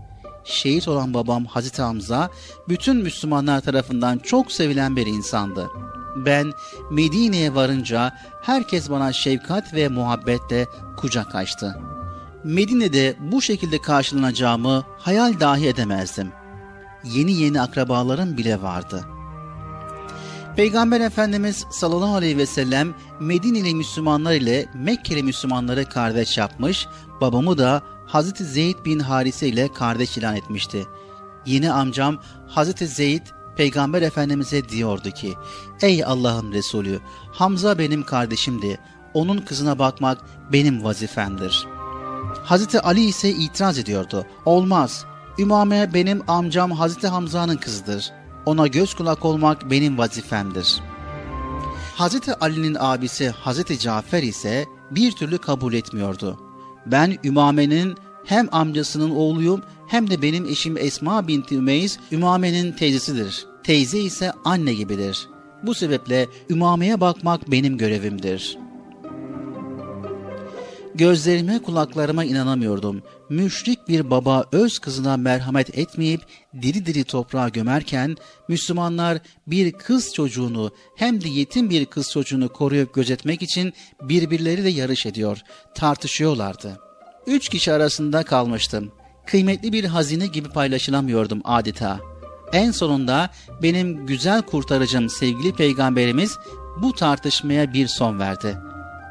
Şehit 0.44 0.88
olan 0.88 1.14
babam 1.14 1.46
Hazreti 1.46 1.82
Hamza 1.82 2.30
bütün 2.70 2.98
Müslümanlar 2.98 3.62
tarafından 3.62 4.18
çok 4.18 4.52
sevilen 4.52 4.96
bir 4.96 5.06
insandı. 5.06 5.70
Ben 6.16 6.52
Medine'ye 6.92 7.56
varınca 7.56 8.14
herkes 8.42 8.90
bana 8.90 9.14
şefkat 9.14 9.74
ve 9.74 9.88
muhabbetle 9.88 10.66
kucak 10.98 11.36
açtı. 11.36 11.78
Medine'de 12.44 13.16
bu 13.20 13.42
şekilde 13.42 13.82
karşılanacağımı 13.82 14.84
hayal 14.98 15.40
dahi 15.40 15.68
edemezdim. 15.68 16.32
Yeni 17.04 17.32
yeni 17.32 17.62
akrabalarım 17.62 18.38
bile 18.38 18.62
vardı. 18.62 19.06
Peygamber 20.56 21.02
Efendimiz 21.02 21.66
sallallahu 21.70 22.16
aleyhi 22.16 22.38
ve 22.38 22.46
sellem 22.46 22.94
Medineli 23.20 23.76
Müslümanlar 23.76 24.34
ile 24.34 24.66
Mekkeli 24.74 25.24
Müslümanları 25.24 25.86
kardeş 25.86 26.38
yapmış, 26.38 26.88
babamı 27.22 27.58
da 27.58 27.82
Hazreti 28.06 28.46
Zeyd 28.46 28.86
bin 28.86 29.00
Harise 29.00 29.48
ile 29.48 29.74
kardeş 29.74 30.18
ilan 30.18 30.36
etmişti. 30.36 30.86
Yeni 31.46 31.72
amcam 31.72 32.18
Hazreti 32.48 32.88
Zeyd 32.88 33.22
Peygamber 33.58 34.02
Efendimiz'e 34.02 34.70
diyordu 34.70 35.12
ki, 35.12 35.34
Ey 35.82 36.06
Allah'ın 36.06 36.52
Resulü, 36.52 37.00
Hamza 37.32 37.80
benim 37.80 38.04
kardeşimdi, 38.04 38.80
onun 39.14 39.38
kızına 39.38 39.80
bakmak 39.80 40.18
benim 40.52 40.84
vazifemdir. 40.84 41.68
Hazreti 42.44 42.80
Ali 42.80 43.02
ise 43.06 43.30
itiraz 43.30 43.78
ediyordu, 43.78 44.26
olmaz, 44.46 45.06
Ümame 45.40 45.94
benim 45.94 46.30
amcam 46.30 46.72
Hazreti 46.72 47.08
Hamza'nın 47.08 47.58
kızıdır. 47.58 48.21
Ona 48.46 48.68
göz 48.68 48.94
kulak 48.94 49.26
olmak 49.26 49.72
benim 49.72 49.98
vazifemdir. 49.98 50.82
Hazreti 51.96 52.34
Ali'nin 52.36 52.78
abisi 52.80 53.30
Hazreti 53.30 53.80
Cafer 53.80 54.24
ise 54.24 54.66
bir 54.92 55.12
türlü 55.12 55.38
kabul 55.38 55.74
etmiyordu. 55.74 56.40
Ben 56.86 57.18
Ümame'nin 57.24 57.96
hem 58.26 58.48
amcasının 58.52 59.12
oğluyum 59.12 59.62
hem 59.88 60.10
de 60.10 60.22
benim 60.22 60.46
eşim 60.46 60.78
Esma 60.78 61.28
binti 61.28 61.56
Ümeyiz 61.56 62.00
Ümame'nin 62.12 62.72
teyzesidir. 62.72 63.46
Teyze 63.64 64.00
ise 64.00 64.32
anne 64.46 64.74
gibidir. 64.74 65.28
Bu 65.64 65.74
sebeple 65.74 66.28
Ümame'ye 66.50 67.02
bakmak 67.02 67.52
benim 67.52 67.78
görevimdir. 67.78 68.58
Gözlerime 70.96 71.60
kulaklarıma 71.60 72.24
inanamıyordum. 72.24 73.04
Müşrik 73.30 73.88
bir 73.88 74.10
baba 74.10 74.46
öz 74.52 74.80
kızına 74.80 75.18
merhamet 75.18 75.78
etmeyip 75.78 76.22
diri 76.62 76.86
diri 76.86 77.04
toprağa 77.04 77.50
gömerken 77.50 78.18
Müslümanlar 78.48 79.18
bir 79.48 79.72
kız 79.72 80.14
çocuğunu 80.14 80.72
hem 80.96 81.22
de 81.22 81.30
yetim 81.30 81.70
bir 81.70 81.86
kız 81.86 82.12
çocuğunu 82.12 82.50
koruyup 82.50 82.94
gözetmek 82.94 83.42
için 83.42 83.74
birbirleriyle 84.02 84.70
yarış 84.70 85.06
ediyor, 85.06 85.38
tartışıyorlardı. 85.76 86.80
Üç 87.28 87.50
kişi 87.50 87.74
arasında 87.74 88.24
kalmıştım. 88.24 88.92
Kıymetli 89.26 89.74
bir 89.74 89.86
hazine 89.86 90.28
gibi 90.28 90.50
paylaşılamıyordum 90.50 91.42
adeta. 91.44 92.00
En 92.54 92.72
sonunda 92.72 93.30
benim 93.64 94.06
güzel 94.06 94.42
kurtarıcım 94.42 95.10
sevgili 95.10 95.56
peygamberimiz 95.56 96.38
bu 96.82 96.94
tartışmaya 96.94 97.74
bir 97.74 97.88
son 97.88 98.20
verdi. 98.20 98.58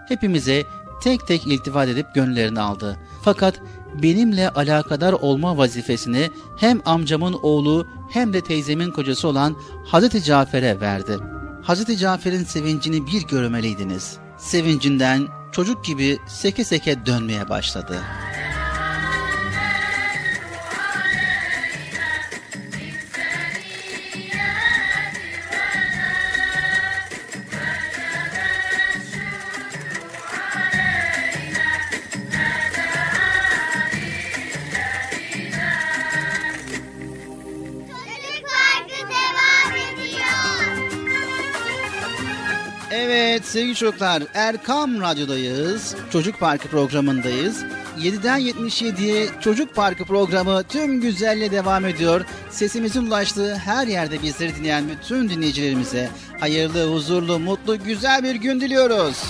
Hepimize 0.09 0.65
tek 1.01 1.27
tek 1.27 1.47
iltifat 1.47 1.89
edip 1.89 2.15
gönüllerini 2.15 2.61
aldı. 2.61 2.97
Fakat 3.23 3.61
benimle 4.03 4.49
alakadar 4.51 5.13
olma 5.13 5.57
vazifesini 5.57 6.31
hem 6.57 6.81
amcamın 6.85 7.33
oğlu 7.43 7.87
hem 8.11 8.33
de 8.33 8.41
teyzemin 8.41 8.91
kocası 8.91 9.29
olan 9.29 9.57
Hazreti 9.87 10.23
Cafer'e 10.23 10.81
verdi. 10.81 11.19
Hazreti 11.63 11.97
Cafer'in 11.97 12.45
sevincini 12.45 13.07
bir 13.07 13.27
görmeliydiniz. 13.27 14.17
Sevincinden 14.39 15.29
çocuk 15.53 15.85
gibi 15.85 16.19
seke 16.29 16.65
seke 16.65 17.07
dönmeye 17.07 17.49
başladı. 17.49 18.01
Evet 43.31 43.47
sevgili 43.47 43.75
çocuklar 43.75 44.23
Erkam 44.35 45.01
Radyo'dayız. 45.01 45.95
Çocuk 46.13 46.41
Parkı 46.41 46.69
programındayız. 46.69 47.63
7'den 47.99 48.41
77'ye 48.41 49.29
Çocuk 49.41 49.75
Parkı 49.75 50.05
programı 50.05 50.65
tüm 50.65 51.01
güzelle 51.01 51.51
devam 51.51 51.87
ediyor. 51.87 52.25
Sesimizin 52.51 53.07
ulaştığı 53.07 53.57
her 53.57 53.87
yerde 53.87 54.23
bizleri 54.23 54.57
dinleyen 54.57 54.89
bütün 54.89 55.31
dinleyicilerimize 55.31 56.11
hayırlı, 56.41 56.93
huzurlu, 56.93 57.39
mutlu, 57.39 57.85
güzel 57.85 58.23
bir 58.23 58.35
gün 58.35 58.61
diliyoruz. 58.61 59.25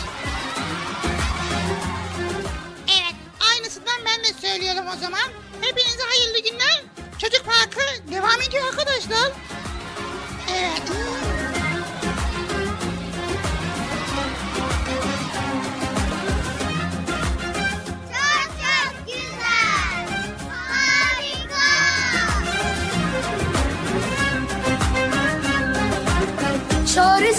Evet 2.89 3.15
aynısından 3.51 3.99
ben 4.07 4.25
de 4.25 4.49
söylüyorum 4.49 4.85
o 4.97 5.01
zaman. 5.01 5.29
Hepinize 5.61 6.03
hayırlı 6.09 6.51
günler. 6.51 6.83
Çocuk 7.19 7.45
Parkı 7.47 8.13
devam 8.13 8.41
ediyor 8.49 8.65
arkadaşlar. 8.65 9.33
Evet. 10.51 10.83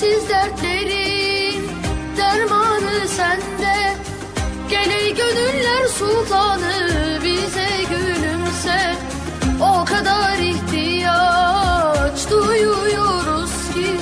Çaresiz 0.01 0.29
dertlerin 0.29 1.69
dermanı 2.17 3.07
sende. 3.07 3.93
Gel 4.69 4.89
ey 4.89 5.15
gönüller 5.15 5.87
sultanı 5.87 6.73
bize 7.23 7.67
gülümse. 7.89 8.95
O 9.61 9.85
kadar 9.85 10.37
ihtiyaç 10.37 12.29
duyuyoruz 12.31 13.51
ki 13.73 13.95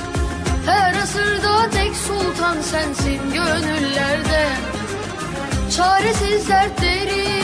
Her 0.66 0.94
asırda 1.02 1.70
tek 1.70 1.96
sultan 1.96 2.60
sensin 2.60 3.20
gönüllerde. 3.32 4.46
Çaresiz 5.76 6.48
dertlerin 6.48 7.39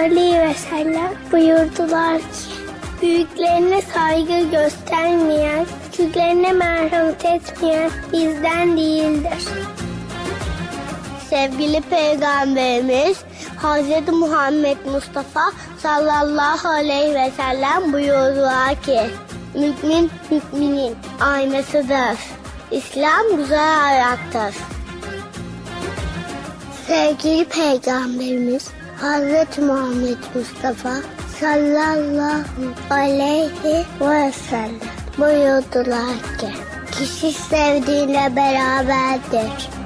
aleyhi 0.00 0.40
ve 0.40 0.54
sellem 0.54 1.12
buyurdular 1.32 2.18
ki 2.18 2.60
Büyüklerine 3.02 3.82
saygı 3.82 4.50
göstermeyen, 4.50 5.66
küçüklerine 5.84 6.52
merhamet 6.52 7.24
etmeyen 7.24 7.90
bizden 8.12 8.76
değildir. 8.76 9.48
Sevgili 11.30 11.80
Peygamberimiz 11.80 13.18
Hz. 13.62 14.12
Muhammed 14.12 14.76
Mustafa 14.92 15.52
sallallahu 15.78 16.68
aleyhi 16.68 17.14
ve 17.14 17.30
sellem 17.36 17.92
buyurdular 17.92 18.82
ki 18.82 19.00
Mümin 19.54 20.10
müminin 20.30 20.96
aynasıdır. 21.20 22.18
İslam 22.70 23.36
güzel 23.36 23.84
ayaktır. 23.84 24.54
Sevgili 26.86 27.44
Peygamberimiz 27.44 28.70
Hz. 29.00 29.58
Muhammed 29.58 30.18
Mustafa 30.34 30.94
sallallahu 31.40 32.44
aleyhi 32.90 33.84
ve 34.00 34.32
sellem 34.32 34.80
buyurdular 35.18 36.38
ki 36.38 36.48
kişi 36.92 37.32
sevdiğiyle 37.32 38.36
beraberdir. 38.36 39.79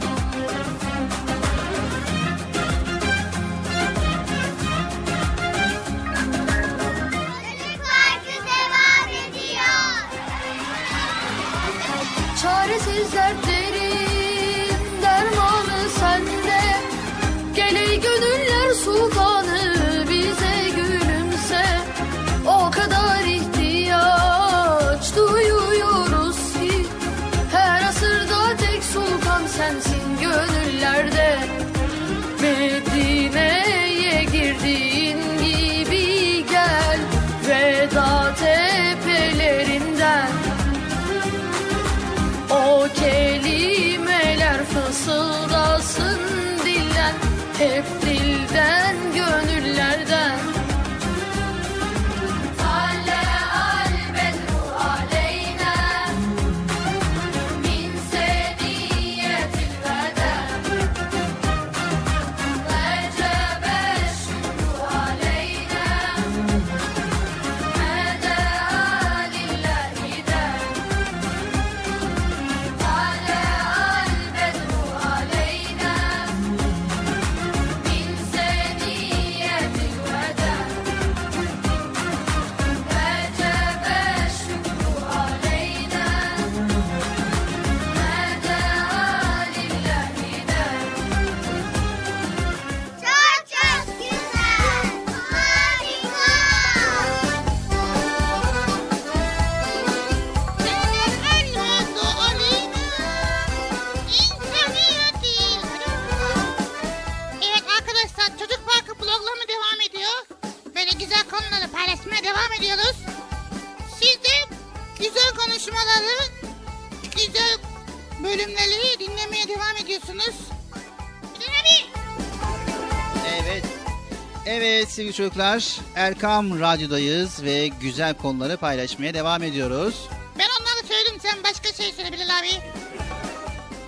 Sevgili 125.14 125.30
çocuklar 125.30 125.80
Erkam 125.96 126.60
Radyo'dayız 126.60 127.42
ve 127.42 127.68
güzel 127.68 128.14
konuları 128.14 128.56
paylaşmaya 128.56 129.14
devam 129.14 129.42
ediyoruz. 129.42 130.08
Ben 130.38 130.48
onları 130.60 130.86
söyledim 130.86 131.20
sen 131.22 131.44
başka 131.44 131.72
şey 131.72 131.92
söyle 131.92 132.12
Bilal 132.12 132.38
abi. 132.38 132.48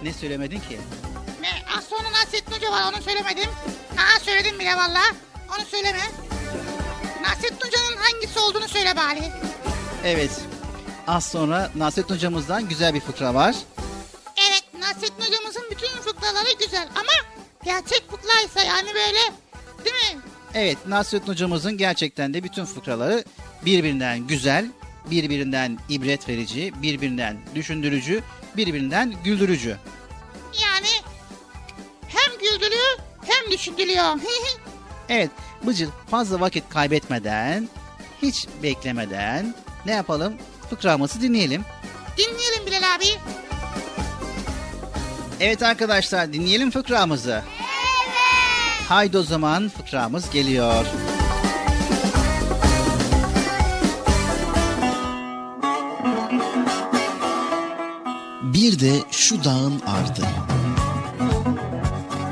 Ne 0.02 0.12
söylemedin 0.12 0.60
ki? 0.60 0.78
Ve 1.42 1.46
az 1.78 1.84
sonra 1.84 2.12
Nasrettin 2.12 2.52
Hoca 2.52 2.72
var 2.72 2.92
onu 2.92 3.02
söylemedim. 3.02 3.50
Aa 3.98 4.20
söyledim 4.20 4.58
bile 4.58 4.76
valla. 4.76 5.02
Onu 5.56 5.66
söyleme. 5.70 6.02
Nasrettin 7.22 7.66
Hoca'nın 7.66 7.96
hangisi 7.96 8.38
olduğunu 8.38 8.68
söyle 8.68 8.96
bari. 8.96 9.22
Evet. 10.04 10.30
Az 11.06 11.24
sonra 11.24 11.70
Nasrettin 11.74 12.14
hocamızdan 12.14 12.68
güzel 12.68 12.94
bir 12.94 13.00
fıkra 13.00 13.34
var. 13.34 13.54
Evet 20.58 20.78
Nasrettin 20.86 21.32
hocamızın 21.32 21.76
gerçekten 21.76 22.34
de 22.34 22.44
bütün 22.44 22.64
fıkraları 22.64 23.24
birbirinden 23.64 24.26
güzel, 24.26 24.66
birbirinden 25.10 25.78
ibret 25.88 26.28
verici, 26.28 26.72
birbirinden 26.82 27.36
düşündürücü, 27.54 28.22
birbirinden 28.56 29.14
güldürücü. 29.24 29.76
Yani 30.62 30.88
hem 32.08 32.38
güldürüyor 32.40 32.98
hem 33.26 33.52
düşündürüyor. 33.52 34.04
Evet 35.08 35.30
Bıcır 35.66 35.88
fazla 36.10 36.40
vakit 36.40 36.68
kaybetmeden, 36.68 37.68
hiç 38.22 38.46
beklemeden 38.62 39.54
ne 39.86 39.92
yapalım? 39.92 40.34
Fıkramızı 40.70 41.22
dinleyelim. 41.22 41.64
Dinleyelim 42.18 42.66
Bilal 42.66 42.94
abi. 42.96 43.06
Evet 45.40 45.62
arkadaşlar 45.62 46.32
dinleyelim 46.32 46.70
fıkramızı. 46.70 47.42
Haydi 48.88 49.18
o 49.18 49.22
zaman 49.22 49.68
fıkramız 49.68 50.30
geliyor. 50.30 50.86
Bir 58.42 58.80
de 58.80 59.02
şu 59.10 59.44
dağın 59.44 59.80
ardı. 59.86 60.26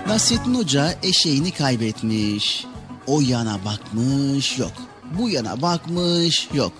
Nasrettin 0.08 0.54
Hoca 0.54 0.94
eşeğini 1.02 1.50
kaybetmiş. 1.50 2.64
O 3.06 3.20
yana 3.20 3.58
bakmış 3.64 4.58
yok. 4.58 4.72
Bu 5.18 5.30
yana 5.30 5.62
bakmış 5.62 6.48
yok. 6.54 6.72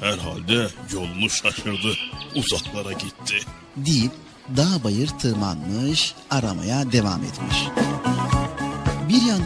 Herhalde 0.00 0.68
yolunu 0.92 1.30
şaşırdı. 1.30 1.94
Uzaklara 2.36 2.92
gitti. 2.92 3.36
deyip 3.76 4.12
dağ 4.56 4.84
bayır 4.84 5.08
tırmanmış, 5.08 6.14
aramaya 6.30 6.92
devam 6.92 7.24
etmiş. 7.24 7.56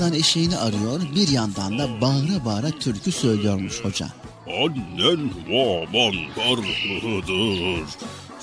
Yandan 0.02 0.18
eşeğini 0.18 0.56
arıyor, 0.56 1.00
bir 1.14 1.28
yandan 1.28 1.78
da 1.78 2.00
bağıra 2.00 2.44
bağıra 2.44 2.70
türkü 2.70 3.12
söylüyormuş 3.12 3.84
hoca. 3.84 4.08
Annen 4.46 5.30
baban 5.46 6.14
karlıdır. 6.34 7.86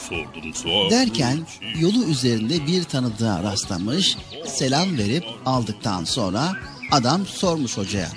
Sordum 0.10 0.54
sordum. 0.54 0.92
Derken 0.92 1.40
yolu 1.80 2.04
üzerinde 2.04 2.68
bir 2.68 2.84
tanıdığa 2.84 3.44
rastlamış, 3.44 4.18
selam 4.48 4.98
verip 4.98 5.24
aldıktan 5.46 6.04
sonra 6.04 6.54
adam 6.92 7.26
sormuş 7.26 7.78
hocaya. 7.78 8.10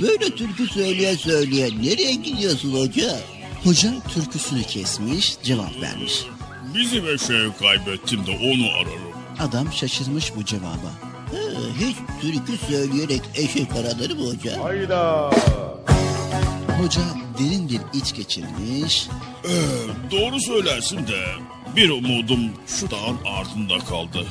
Böyle 0.00 0.34
türkü 0.34 0.66
söyleye 0.66 1.16
söyleye 1.16 1.68
nereye 1.82 2.14
gidiyorsun 2.14 2.72
hoca? 2.72 3.20
Hoca 3.64 3.94
türküsünü 4.14 4.62
kesmiş, 4.62 5.36
cevap 5.42 5.80
vermiş. 5.80 6.24
Bizim 6.74 7.08
eşeği 7.08 7.50
kaybettim 7.60 8.26
de 8.26 8.30
onu 8.30 8.72
ararım. 8.72 9.08
Adam 9.38 9.72
şaşırmış 9.72 10.36
bu 10.36 10.44
cevaba. 10.44 11.07
Hiç 11.78 11.96
türkü 12.22 12.56
söyleyerek 12.66 13.22
eşek 13.34 13.68
aranır 13.72 14.10
mı 14.16 14.30
hoca? 14.30 14.58
Hoca 16.82 17.00
derin 17.38 17.68
bir 17.68 17.98
iç 17.98 18.14
geçirmiş, 18.14 19.08
Doğru 20.10 20.40
söylersin 20.40 20.98
de 20.98 21.24
bir 21.76 21.90
umudum 21.90 22.50
şu 22.66 22.90
dağın 22.90 23.18
ardında 23.38 23.78
kaldı. 23.84 24.26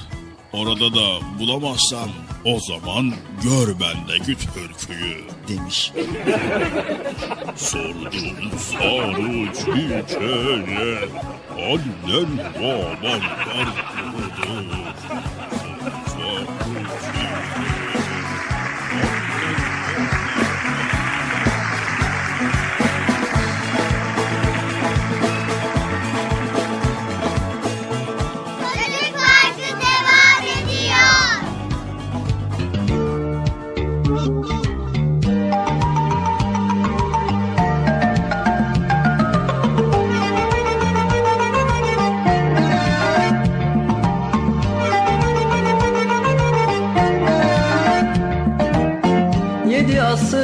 Orada 0.54 0.96
da 0.96 1.20
bulamazsam 1.40 2.10
o 2.46 2.60
zaman 2.60 3.14
gör 3.44 3.80
bendeki 3.80 4.36
türküyü. 4.38 5.24
demiş. 5.48 5.92
Sordum 7.56 8.52
sarı 8.58 9.54
çiçeğe 9.54 11.00
annen 11.56 12.38
baban 12.56 13.22
var 13.22 13.68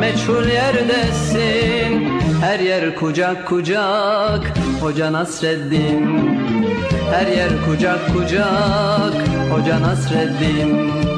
meçhul 0.00 0.48
yerdesin. 0.48 2.20
Her 2.40 2.60
yer 2.60 2.94
kucak 2.94 3.48
kucak 3.48 4.52
Hoca 4.80 5.12
Nasreddin. 5.12 6.40
Her 7.12 7.26
yer 7.26 7.50
kucak 7.66 8.14
kucak 8.14 9.14
Hoca 9.50 9.82
Nasreddin 9.82 11.17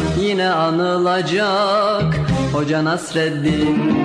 yine 0.31 0.49
anılacak. 0.49 2.19
Hoca 2.53 2.85
Nasreddin 2.85 3.95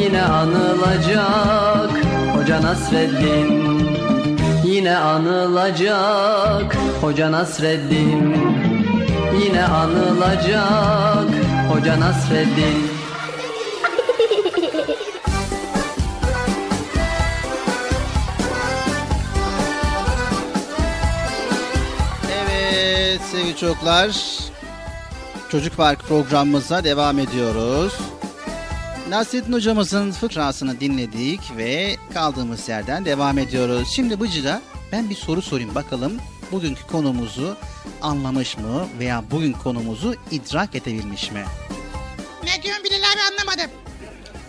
Yine 0.00 0.22
anılacak. 0.22 1.90
Hoca 2.36 2.62
Nasreddin 2.62 3.88
Yine 4.64 4.96
anılacak. 4.96 6.76
Hoca 7.00 7.32
Nasreddin 7.32 8.36
Yine 9.44 9.64
anılacak. 9.64 11.28
Hoca 11.72 12.00
Nasreddin. 12.00 12.90
Evet 22.28 23.20
sevgili 23.32 23.56
çocuklar. 23.56 24.35
Çocuk 25.50 25.76
Park 25.76 26.00
programımıza 26.00 26.84
devam 26.84 27.18
ediyoruz. 27.18 27.94
Nasrettin 29.08 29.52
hocamızın 29.52 30.12
fıkrasını 30.12 30.80
dinledik 30.80 31.40
ve 31.56 31.96
kaldığımız 32.14 32.68
yerden 32.68 33.04
devam 33.04 33.38
ediyoruz. 33.38 33.88
Şimdi 33.96 34.20
Bıcır'a 34.20 34.62
ben 34.92 35.10
bir 35.10 35.14
soru 35.14 35.42
sorayım 35.42 35.74
bakalım 35.74 36.12
bugünkü 36.52 36.86
konumuzu 36.86 37.56
anlamış 38.02 38.58
mı 38.58 38.88
veya 38.98 39.24
bugün 39.30 39.52
konumuzu 39.52 40.14
idrak 40.30 40.74
edebilmiş 40.74 41.30
mi? 41.30 41.44
Ne 42.44 42.62
diyorsun 42.62 42.84
Bilal 42.84 42.98
abi 42.98 43.20
anlamadım. 43.32 43.70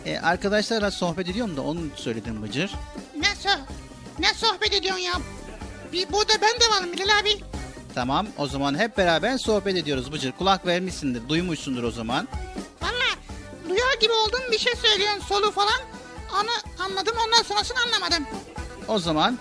E, 0.06 0.20
arkadaşlarla 0.20 0.92
sohbet 0.92 1.30
ediyorum 1.30 1.58
da 1.58 1.62
onu 1.62 1.80
söyledim 1.96 2.42
Bıcır. 2.42 2.72
Ne 3.16 3.36
so 3.44 3.50
ne 4.20 4.34
sohbet 4.34 4.74
ediyorsun 4.74 5.02
ya? 5.04 5.14
Bir 5.94 6.12
burada 6.12 6.34
ben 6.42 6.60
de 6.60 6.76
varım 6.76 6.94
Bilal 6.94 7.20
abi. 7.22 7.57
Tamam 7.98 8.28
o 8.38 8.48
zaman 8.48 8.80
hep 8.80 8.98
beraber 8.98 9.38
sohbet 9.38 9.76
ediyoruz 9.76 10.12
Bıcır. 10.12 10.32
Kulak 10.32 10.66
vermişsindir, 10.66 11.30
duymuşsundur 11.30 11.84
o 11.84 11.92
zaman. 11.92 12.28
Valla 12.82 13.10
duyar 13.70 14.00
gibi 14.02 14.14
oldum 14.14 14.40
bir 14.52 14.60
şey 14.60 14.74
söylüyorsun 14.76 15.22
solu 15.22 15.52
falan. 15.52 15.82
Onu 16.34 16.84
anladım 16.86 17.16
ondan 17.26 17.44
sonrasını 17.44 17.78
anlamadım. 17.86 18.24
O 18.88 19.00
zaman 19.00 19.38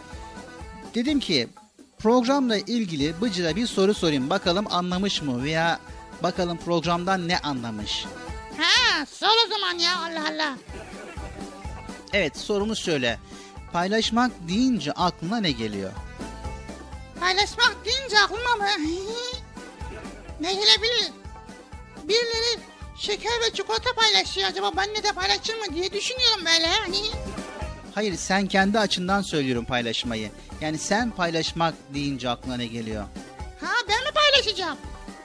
dedim 0.94 1.20
ki 1.20 1.48
programla 1.98 2.56
ilgili 2.56 3.20
Bıcır'a 3.20 3.56
bir 3.56 3.66
soru 3.66 3.94
sorayım. 3.94 4.30
Bakalım 4.30 4.66
anlamış 4.70 5.22
mı 5.22 5.44
veya 5.44 5.78
bakalım 6.22 6.58
programdan 6.58 7.28
ne 7.28 7.38
anlamış? 7.38 8.04
Ha 8.58 9.06
sol 9.06 9.36
o 9.46 9.48
zaman 9.48 9.78
ya 9.78 9.96
Allah 9.98 10.28
Allah. 10.30 10.56
Evet 12.12 12.36
sorumuz 12.36 12.78
şöyle. 12.78 13.18
Paylaşmak 13.72 14.30
deyince 14.48 14.92
aklına 14.92 15.40
ne 15.40 15.50
geliyor? 15.50 15.90
Paylaşmak 17.20 17.76
deyince 17.84 18.18
aklıma 18.20 18.54
mı? 18.56 18.68
ne 20.40 20.52
gelebilir? 20.52 21.12
Birileri 22.04 22.58
şeker 22.98 23.32
ve 23.46 23.54
çikolata 23.54 23.92
paylaşıyor. 23.92 24.48
Acaba 24.48 24.76
benimle 24.76 25.02
de 25.02 25.12
paylaşır 25.12 25.54
mı 25.54 25.74
diye 25.74 25.92
düşünüyorum 25.92 26.44
böyle. 26.44 26.68
Hayır 27.94 28.16
sen 28.16 28.46
kendi 28.46 28.78
açından 28.78 29.22
söylüyorum 29.22 29.64
paylaşmayı. 29.64 30.30
Yani 30.60 30.78
sen 30.78 31.10
paylaşmak 31.10 31.74
deyince 31.94 32.28
aklına 32.28 32.56
ne 32.56 32.66
geliyor? 32.66 33.04
Ha 33.60 33.72
ben 33.88 34.04
mi 34.04 34.10
paylaşacağım? 34.14 34.78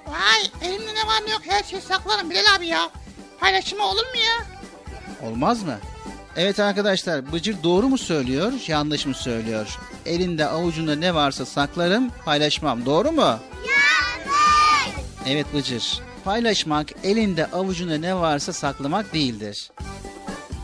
Vay 0.08 0.70
elimde 0.70 0.96
ne 0.96 1.08
var 1.08 1.22
ne 1.26 1.32
yok 1.32 1.42
her 1.46 1.64
şeyi 1.64 1.82
saklarım 1.82 2.30
Bilal 2.30 2.56
abi 2.56 2.68
ya. 2.68 2.90
Paylaşımı 3.40 3.84
olur 3.84 4.06
mu 4.06 4.16
ya? 4.18 4.46
Olmaz 5.30 5.64
mı? 5.64 5.80
Evet 6.36 6.60
arkadaşlar 6.60 7.32
Bıcır 7.32 7.64
doğru 7.64 7.90
mu 7.90 7.98
söylüyor 7.98 8.54
yanlış 8.68 9.06
mı 9.06 9.14
söylüyor? 9.16 9.78
Elinde 10.06 10.46
avucunda 10.46 10.96
ne 10.96 11.16
varsa 11.16 11.46
saklarım 11.46 12.10
paylaşmam 12.26 12.86
doğru 12.86 13.12
mu? 13.12 13.22
Yanlış. 13.22 14.96
Evet 15.28 15.46
Bıcır. 15.54 16.00
Paylaşmak 16.24 16.88
elinde 17.04 17.46
avucunda 17.46 17.98
ne 17.98 18.16
varsa 18.16 18.54
saklamak 18.54 19.14
değildir. 19.14 19.72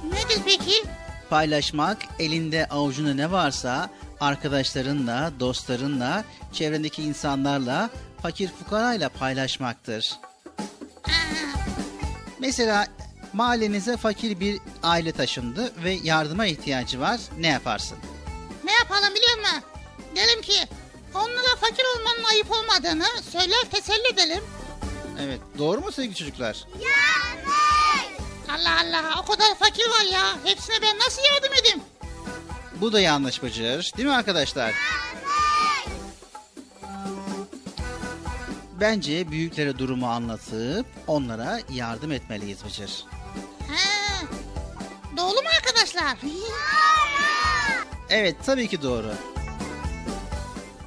Nedir 0.03 0.41
peki? 0.45 0.83
Paylaşmak 1.29 1.97
elinde 2.19 2.65
avucunda 2.65 3.13
ne 3.13 3.31
varsa 3.31 3.89
arkadaşlarınla, 4.19 5.31
dostlarınla, 5.39 6.23
çevrendeki 6.53 7.03
insanlarla, 7.03 7.89
fakir 8.21 8.49
fukarayla 8.59 9.09
paylaşmaktır. 9.09 10.15
Mesela 12.39 12.85
mahallenize 13.33 13.97
fakir 13.97 14.39
bir 14.39 14.59
aile 14.83 15.11
taşındı 15.11 15.73
ve 15.83 15.91
yardıma 16.03 16.45
ihtiyacı 16.45 16.99
var. 16.99 17.19
Ne 17.39 17.47
yaparsın? 17.47 17.97
Ne 18.63 18.71
yapalım 18.73 19.15
biliyor 19.15 19.37
musun? 19.37 19.63
Derim 20.15 20.41
ki 20.41 20.53
onlara 21.13 21.55
fakir 21.61 21.83
olmanın 21.97 22.23
ayıp 22.23 22.51
olmadığını 22.51 23.05
söyler 23.31 23.63
teselli 23.71 24.07
edelim. 24.13 24.43
Evet, 25.21 25.39
doğru 25.57 25.81
mu 25.81 25.91
sevgili 25.91 26.15
çocuklar? 26.15 26.65
Yanlış. 26.73 27.57
Allah 28.49 28.79
Allah 28.81 29.21
o 29.21 29.25
kadar 29.31 29.55
fakir 29.59 29.85
var 29.89 30.13
ya. 30.13 30.23
Hepsine 30.43 30.75
ben 30.81 30.99
nasıl 30.99 31.21
yardım 31.33 31.53
edeyim? 31.61 31.81
Bu 32.75 32.93
da 32.93 32.99
yanlış 32.99 33.43
Bıcır. 33.43 33.91
Değil 33.97 34.07
mi 34.07 34.15
arkadaşlar? 34.15 34.73
Bence 38.79 39.31
büyüklere 39.31 39.77
durumu 39.79 40.07
anlatıp 40.07 40.85
onlara 41.07 41.59
yardım 41.73 42.11
etmeliyiz 42.11 42.65
Bıcır. 42.65 43.05
He. 43.67 44.25
Doğru 45.17 45.35
mu 45.35 45.49
arkadaşlar? 45.57 46.17
Evet 48.09 48.35
tabii 48.45 48.67
ki 48.67 48.81
doğru. 48.81 49.13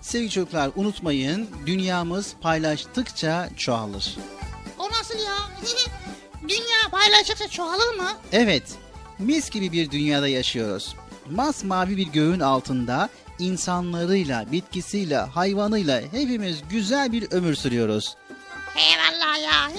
Sevgili 0.00 0.30
çocuklar 0.30 0.70
unutmayın 0.76 1.50
dünyamız 1.66 2.34
paylaştıkça 2.40 3.48
çoğalır. 3.56 4.16
o 4.78 4.90
nasıl 4.90 5.18
ya? 5.18 5.36
Dünya 6.48 6.90
paylaştıkça 6.90 7.48
çoğalır 7.48 7.94
mı? 7.96 8.08
Evet 8.32 8.62
mis 9.18 9.50
gibi 9.50 9.72
bir 9.72 9.90
dünyada 9.90 10.28
yaşıyoruz. 10.28 10.94
Masmavi 11.30 11.96
bir 11.96 12.06
göğün 12.06 12.40
altında 12.40 13.08
insanlarıyla, 13.40 14.52
bitkisiyle, 14.52 15.16
hayvanıyla 15.16 16.00
hepimiz 16.12 16.58
güzel 16.70 17.12
bir 17.12 17.32
ömür 17.32 17.54
sürüyoruz. 17.54 18.16
Eyvallah 18.76 19.42
ya. 19.42 19.70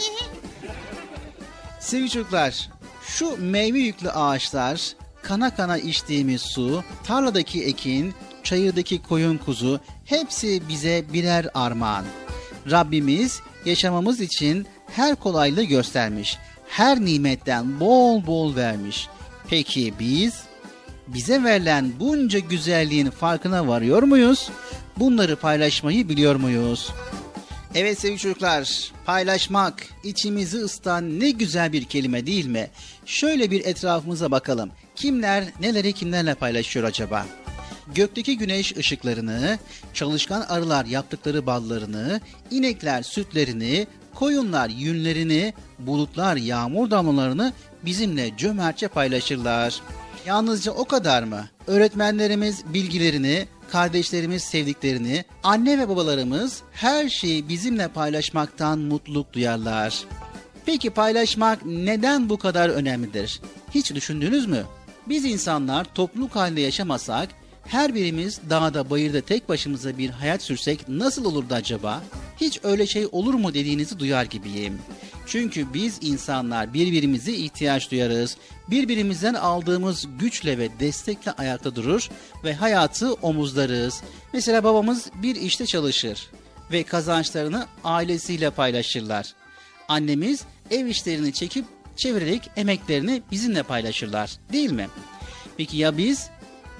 Sevgili 1.79 2.09
çocuklar, 2.09 2.69
şu 3.07 3.37
meyve 3.37 3.79
yüklü 3.79 4.09
ağaçlar, 4.11 4.81
kana 5.23 5.55
kana 5.55 5.77
içtiğimiz 5.77 6.41
su, 6.41 6.83
tarladaki 7.03 7.63
ekin, 7.63 8.13
çayırdaki 8.43 9.01
koyun 9.01 9.37
kuzu 9.37 9.79
hepsi 10.05 10.61
bize 10.69 11.03
birer 11.13 11.47
armağan. 11.53 12.05
Rabbimiz 12.71 13.41
yaşamamız 13.65 14.21
için 14.21 14.67
her 14.95 15.15
kolaylığı 15.15 15.63
göstermiş. 15.63 16.37
Her 16.67 17.05
nimetten 17.05 17.79
bol 17.79 18.27
bol 18.27 18.55
vermiş. 18.55 19.07
Peki 19.49 19.93
biz 19.99 20.43
bize 21.07 21.43
verilen 21.43 21.91
bunca 21.99 22.39
güzelliğin 22.39 23.09
farkına 23.09 23.67
varıyor 23.67 24.03
muyuz? 24.03 24.49
Bunları 24.97 25.35
paylaşmayı 25.35 26.09
biliyor 26.09 26.35
muyuz? 26.35 26.91
Evet 27.75 27.99
sevgili 27.99 28.19
çocuklar, 28.19 28.91
paylaşmak, 29.05 29.83
içimizi 30.03 30.57
ısıtan 30.57 31.19
ne 31.19 31.31
güzel 31.31 31.73
bir 31.73 31.85
kelime 31.85 32.25
değil 32.25 32.45
mi? 32.45 32.69
Şöyle 33.05 33.51
bir 33.51 33.65
etrafımıza 33.65 34.31
bakalım. 34.31 34.71
Kimler 34.95 35.43
neleri 35.61 35.93
kimlerle 35.93 36.35
paylaşıyor 36.35 36.85
acaba? 36.85 37.25
Gökteki 37.95 38.37
güneş 38.37 38.77
ışıklarını, 38.77 39.59
çalışkan 39.93 40.41
arılar 40.41 40.85
yaptıkları 40.85 41.45
ballarını, 41.45 42.21
inekler 42.51 43.03
sütlerini, 43.03 43.87
koyunlar 44.15 44.69
yünlerini, 44.69 45.53
bulutlar 45.79 46.35
yağmur 46.35 46.91
damlalarını 46.91 47.53
bizimle 47.85 48.37
cömertçe 48.37 48.87
paylaşırlar. 48.87 49.81
Yalnızca 50.25 50.71
o 50.71 50.85
kadar 50.85 51.23
mı? 51.23 51.45
Öğretmenlerimiz 51.67 52.63
bilgilerini, 52.73 53.47
kardeşlerimiz 53.71 54.43
sevdiklerini, 54.43 55.25
anne 55.43 55.79
ve 55.79 55.89
babalarımız 55.89 56.61
her 56.71 57.09
şeyi 57.09 57.49
bizimle 57.49 57.87
paylaşmaktan 57.87 58.79
mutluluk 58.79 59.33
duyarlar. 59.33 60.03
Peki 60.65 60.89
paylaşmak 60.89 61.65
neden 61.65 62.29
bu 62.29 62.37
kadar 62.37 62.69
önemlidir? 62.69 63.41
Hiç 63.75 63.93
düşündünüz 63.93 64.45
mü? 64.47 64.63
Biz 65.09 65.25
insanlar 65.25 65.93
topluluk 65.93 66.35
halinde 66.35 66.61
yaşamasak, 66.61 67.29
her 67.67 67.95
birimiz 67.95 68.39
dağda 68.49 68.89
bayırda 68.89 69.21
tek 69.21 69.49
başımıza 69.49 69.97
bir 69.97 70.09
hayat 70.09 70.41
sürsek 70.41 70.89
nasıl 70.89 71.25
olurdu 71.25 71.53
acaba? 71.53 72.03
Hiç 72.41 72.59
öyle 72.63 72.87
şey 72.87 73.07
olur 73.11 73.33
mu 73.33 73.53
dediğinizi 73.53 73.99
duyar 73.99 74.25
gibiyim. 74.25 74.79
Çünkü 75.31 75.73
biz 75.73 75.97
insanlar 76.01 76.73
birbirimize 76.73 77.31
ihtiyaç 77.31 77.91
duyarız. 77.91 78.37
Birbirimizden 78.67 79.33
aldığımız 79.33 80.07
güçle 80.19 80.57
ve 80.57 80.69
destekle 80.79 81.31
ayakta 81.31 81.75
durur 81.75 82.09
ve 82.43 82.53
hayatı 82.53 83.13
omuzlarız. 83.13 84.01
Mesela 84.33 84.63
babamız 84.63 85.11
bir 85.15 85.35
işte 85.35 85.65
çalışır 85.65 86.29
ve 86.71 86.83
kazançlarını 86.83 87.67
ailesiyle 87.83 88.49
paylaşırlar. 88.49 89.33
Annemiz 89.87 90.43
ev 90.71 90.85
işlerini 90.85 91.33
çekip 91.33 91.65
çevirerek 91.95 92.51
emeklerini 92.55 93.21
bizimle 93.31 93.63
paylaşırlar 93.63 94.31
değil 94.53 94.71
mi? 94.71 94.87
Peki 95.57 95.77
ya 95.77 95.97
biz? 95.97 96.29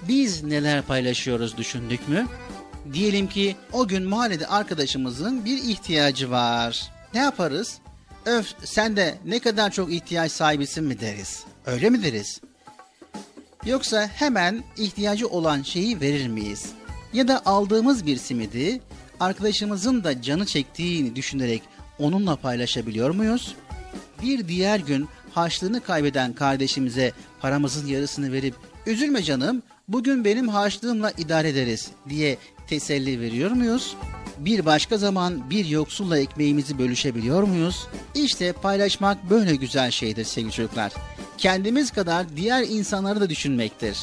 Biz 0.07 0.43
neler 0.43 0.81
paylaşıyoruz 0.81 1.57
düşündük 1.57 2.09
mü? 2.09 2.27
Diyelim 2.93 3.27
ki 3.27 3.55
o 3.71 3.87
gün 3.87 4.03
mahallede 4.03 4.47
arkadaşımızın 4.47 5.45
bir 5.45 5.57
ihtiyacı 5.57 6.31
var. 6.31 6.91
Ne 7.13 7.19
yaparız? 7.19 7.81
Öf 8.25 8.53
sen 8.63 8.95
de 8.95 9.17
ne 9.25 9.39
kadar 9.39 9.71
çok 9.71 9.93
ihtiyaç 9.93 10.31
sahibisin 10.31 10.83
mi 10.83 10.99
deriz? 10.99 11.43
Öyle 11.65 11.89
mi 11.89 12.03
deriz? 12.03 12.41
Yoksa 13.65 14.07
hemen 14.07 14.63
ihtiyacı 14.77 15.27
olan 15.27 15.61
şeyi 15.61 16.01
verir 16.01 16.27
miyiz? 16.27 16.69
Ya 17.13 17.27
da 17.27 17.41
aldığımız 17.45 18.05
bir 18.05 18.17
simidi 18.17 18.81
arkadaşımızın 19.19 20.03
da 20.03 20.21
canı 20.21 20.45
çektiğini 20.45 21.15
düşünerek 21.15 21.61
onunla 21.99 22.35
paylaşabiliyor 22.35 23.09
muyuz? 23.09 23.55
Bir 24.23 24.47
diğer 24.47 24.79
gün 24.79 25.07
harçlığını 25.33 25.81
kaybeden 25.81 26.33
kardeşimize 26.33 27.11
paramızın 27.39 27.87
yarısını 27.87 28.31
verip 28.31 28.55
üzülme 28.85 29.23
canım 29.23 29.63
bugün 29.87 30.25
benim 30.25 30.47
harçlığımla 30.47 31.11
idare 31.11 31.49
ederiz 31.49 31.91
diye 32.09 32.37
teselli 32.67 33.21
veriyor 33.21 33.51
muyuz? 33.51 33.95
Bir 34.45 34.65
başka 34.65 34.97
zaman 34.97 35.49
bir 35.49 35.65
yoksulla 35.65 36.17
ekmeğimizi 36.17 36.79
bölüşebiliyor 36.79 37.43
muyuz? 37.43 37.87
İşte 38.15 38.53
paylaşmak 38.53 39.29
böyle 39.29 39.55
güzel 39.55 39.91
şeydir 39.91 40.23
sevgili 40.23 40.51
çocuklar. 40.51 40.93
Kendimiz 41.37 41.91
kadar 41.91 42.35
diğer 42.35 42.63
insanları 42.63 43.21
da 43.21 43.29
düşünmektir. 43.29 43.97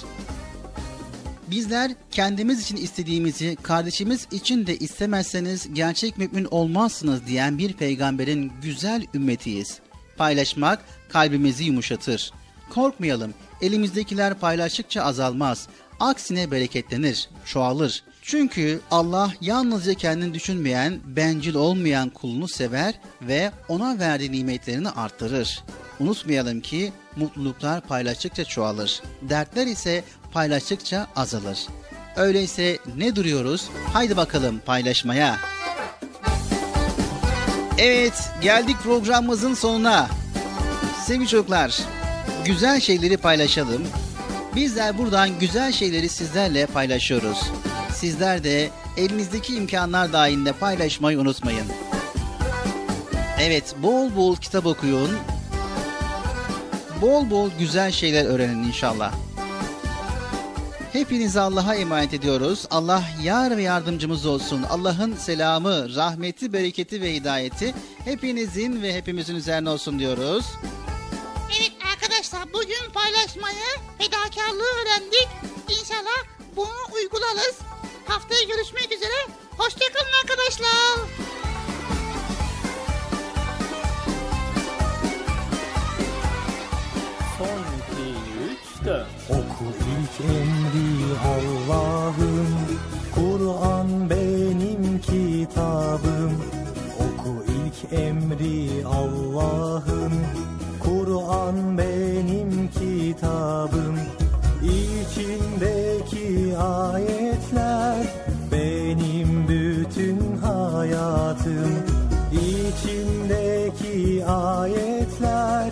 Bizler 1.50 1.92
kendimiz 2.10 2.62
için 2.62 2.76
istediğimizi 2.76 3.56
kardeşimiz 3.62 4.26
için 4.30 4.66
de 4.66 4.76
istemezseniz 4.76 5.74
gerçek 5.74 6.18
mümin 6.18 6.44
olmazsınız 6.50 7.26
diyen 7.26 7.58
bir 7.58 7.72
peygamberin 7.72 8.52
güzel 8.62 9.06
ümmetiyiz. 9.14 9.78
Paylaşmak 10.16 10.84
kalbimizi 11.08 11.64
yumuşatır. 11.64 12.32
Korkmayalım, 12.70 13.34
elimizdekiler 13.62 14.34
paylaştıkça 14.34 15.02
azalmaz. 15.02 15.68
Aksine 16.00 16.50
bereketlenir, 16.50 17.28
çoğalır. 17.44 18.04
Çünkü 18.28 18.80
Allah 18.90 19.32
yalnızca 19.40 19.94
kendini 19.94 20.34
düşünmeyen, 20.34 21.00
bencil 21.04 21.54
olmayan 21.54 22.10
kulunu 22.10 22.48
sever 22.48 22.94
ve 23.22 23.50
ona 23.68 23.98
verdiği 23.98 24.32
nimetlerini 24.32 24.90
arttırır. 24.90 25.64
Unutmayalım 26.00 26.60
ki 26.60 26.92
mutluluklar 27.16 27.80
paylaştıkça 27.80 28.44
çoğalır. 28.44 29.02
Dertler 29.22 29.66
ise 29.66 30.04
paylaştıkça 30.32 31.06
azalır. 31.16 31.58
Öyleyse 32.16 32.78
ne 32.96 33.16
duruyoruz? 33.16 33.68
Haydi 33.92 34.16
bakalım 34.16 34.60
paylaşmaya. 34.66 35.36
Evet, 37.78 38.30
geldik 38.42 38.76
programımızın 38.82 39.54
sonuna. 39.54 40.08
Sevgili 41.06 41.28
çocuklar, 41.28 41.80
güzel 42.44 42.80
şeyleri 42.80 43.16
paylaşalım. 43.16 43.82
Bizler 44.56 44.98
buradan 44.98 45.38
güzel 45.38 45.72
şeyleri 45.72 46.08
sizlerle 46.08 46.66
paylaşıyoruz. 46.66 47.38
Sizler 48.00 48.44
de 48.44 48.70
elinizdeki 48.96 49.54
imkanlar 49.56 50.12
dahilinde 50.12 50.52
paylaşmayı 50.52 51.18
unutmayın. 51.20 51.66
Evet, 53.40 53.74
bol 53.82 54.16
bol 54.16 54.36
kitap 54.36 54.66
okuyun. 54.66 55.10
Bol 57.02 57.30
bol 57.30 57.50
güzel 57.58 57.92
şeyler 57.92 58.24
öğrenin 58.24 58.62
inşallah. 58.62 59.12
Hepinizi 60.92 61.40
Allah'a 61.40 61.74
emanet 61.74 62.14
ediyoruz. 62.14 62.66
Allah 62.70 63.02
yar 63.22 63.56
ve 63.56 63.62
yardımcımız 63.62 64.26
olsun. 64.26 64.62
Allah'ın 64.62 65.16
selamı, 65.16 65.94
rahmeti, 65.94 66.52
bereketi 66.52 67.02
ve 67.02 67.14
hidayeti 67.14 67.74
hepinizin 68.04 68.82
ve 68.82 68.94
hepimizin 68.94 69.34
üzerine 69.34 69.70
olsun 69.70 69.98
diyoruz. 69.98 70.44
Evet 71.58 71.72
arkadaşlar 71.92 72.52
bugün 72.52 72.92
paylaşmayı, 72.94 73.66
fedakarlığı 73.98 74.62
öğrendik. 74.82 75.28
İnşallah 75.68 76.24
bunu 76.56 76.94
uygularız. 76.94 77.58
Haftaya 78.08 78.42
görüşmek 78.42 78.92
üzere. 78.92 79.14
Hoşçakalın 79.58 80.12
arkadaşlar. 80.22 80.98
Son 87.38 87.60
iki, 87.78 88.08
üç, 88.52 88.86
dört. 88.86 89.06
Oku 89.30 89.64
ilk 89.68 90.30
emri 90.30 91.18
Allah'ım 91.24 92.48
Kur'an 93.14 94.10
benim 94.10 95.00
kitabım 95.00 96.42
Oku 96.96 97.44
ilk 97.48 97.92
emri 97.92 98.86
Allah'ım 98.86 100.12
Kur'an 100.80 101.78
benim 101.78 102.70
kitabım 102.70 103.98
İçindeki 104.62 106.56
ayetler 106.58 107.37
ayetler. 114.28 115.70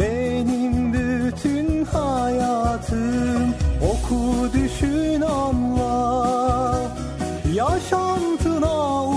Benim 0.00 0.92
bütün 0.92 1.84
hayatım 1.84 3.54
Oku 3.90 4.52
düşün 4.52 5.20
anla. 5.20 6.78
Yaşantına 7.54 9.07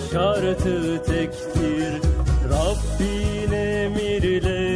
şartı 0.00 1.02
tektir. 1.06 2.00
Rabbin 2.50 3.52
emirlerini 3.52 4.75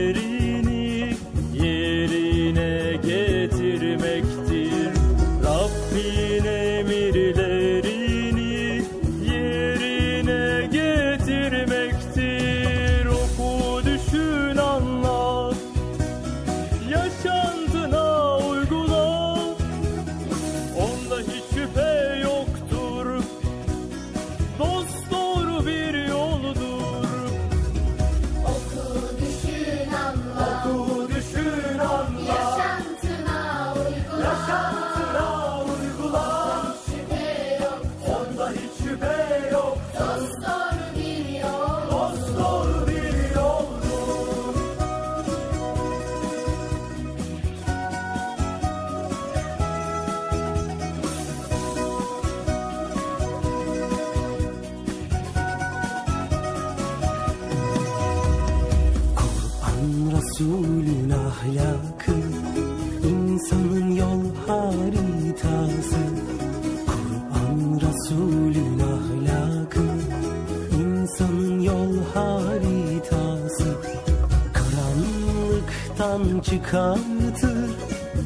Karanlıktan 76.10 76.40
çıkartır 76.40 77.70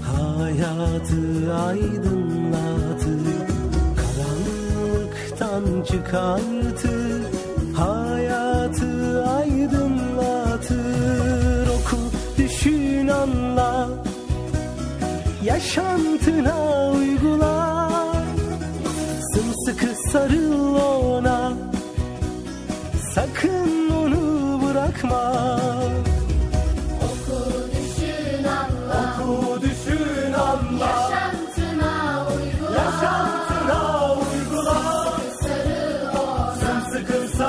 hayatı 0.03 1.55
aydınlatır. 1.55 3.21
Karanlıktan 4.01 5.83
çıkartır 5.83 7.23
hayatı 7.77 9.25
aydınlatır. 9.27 10.79
Oku 11.69 11.97
düşün 12.39 13.09
anla. 13.09 13.89
Yaşantına 15.45 16.91
uygula. 16.91 17.91
Sımsıkı 19.35 20.11
sarıl 20.13 20.75
ona. 20.75 21.53
Sakın 23.15 23.91
onu 23.91 24.61
bırakma 24.63 25.55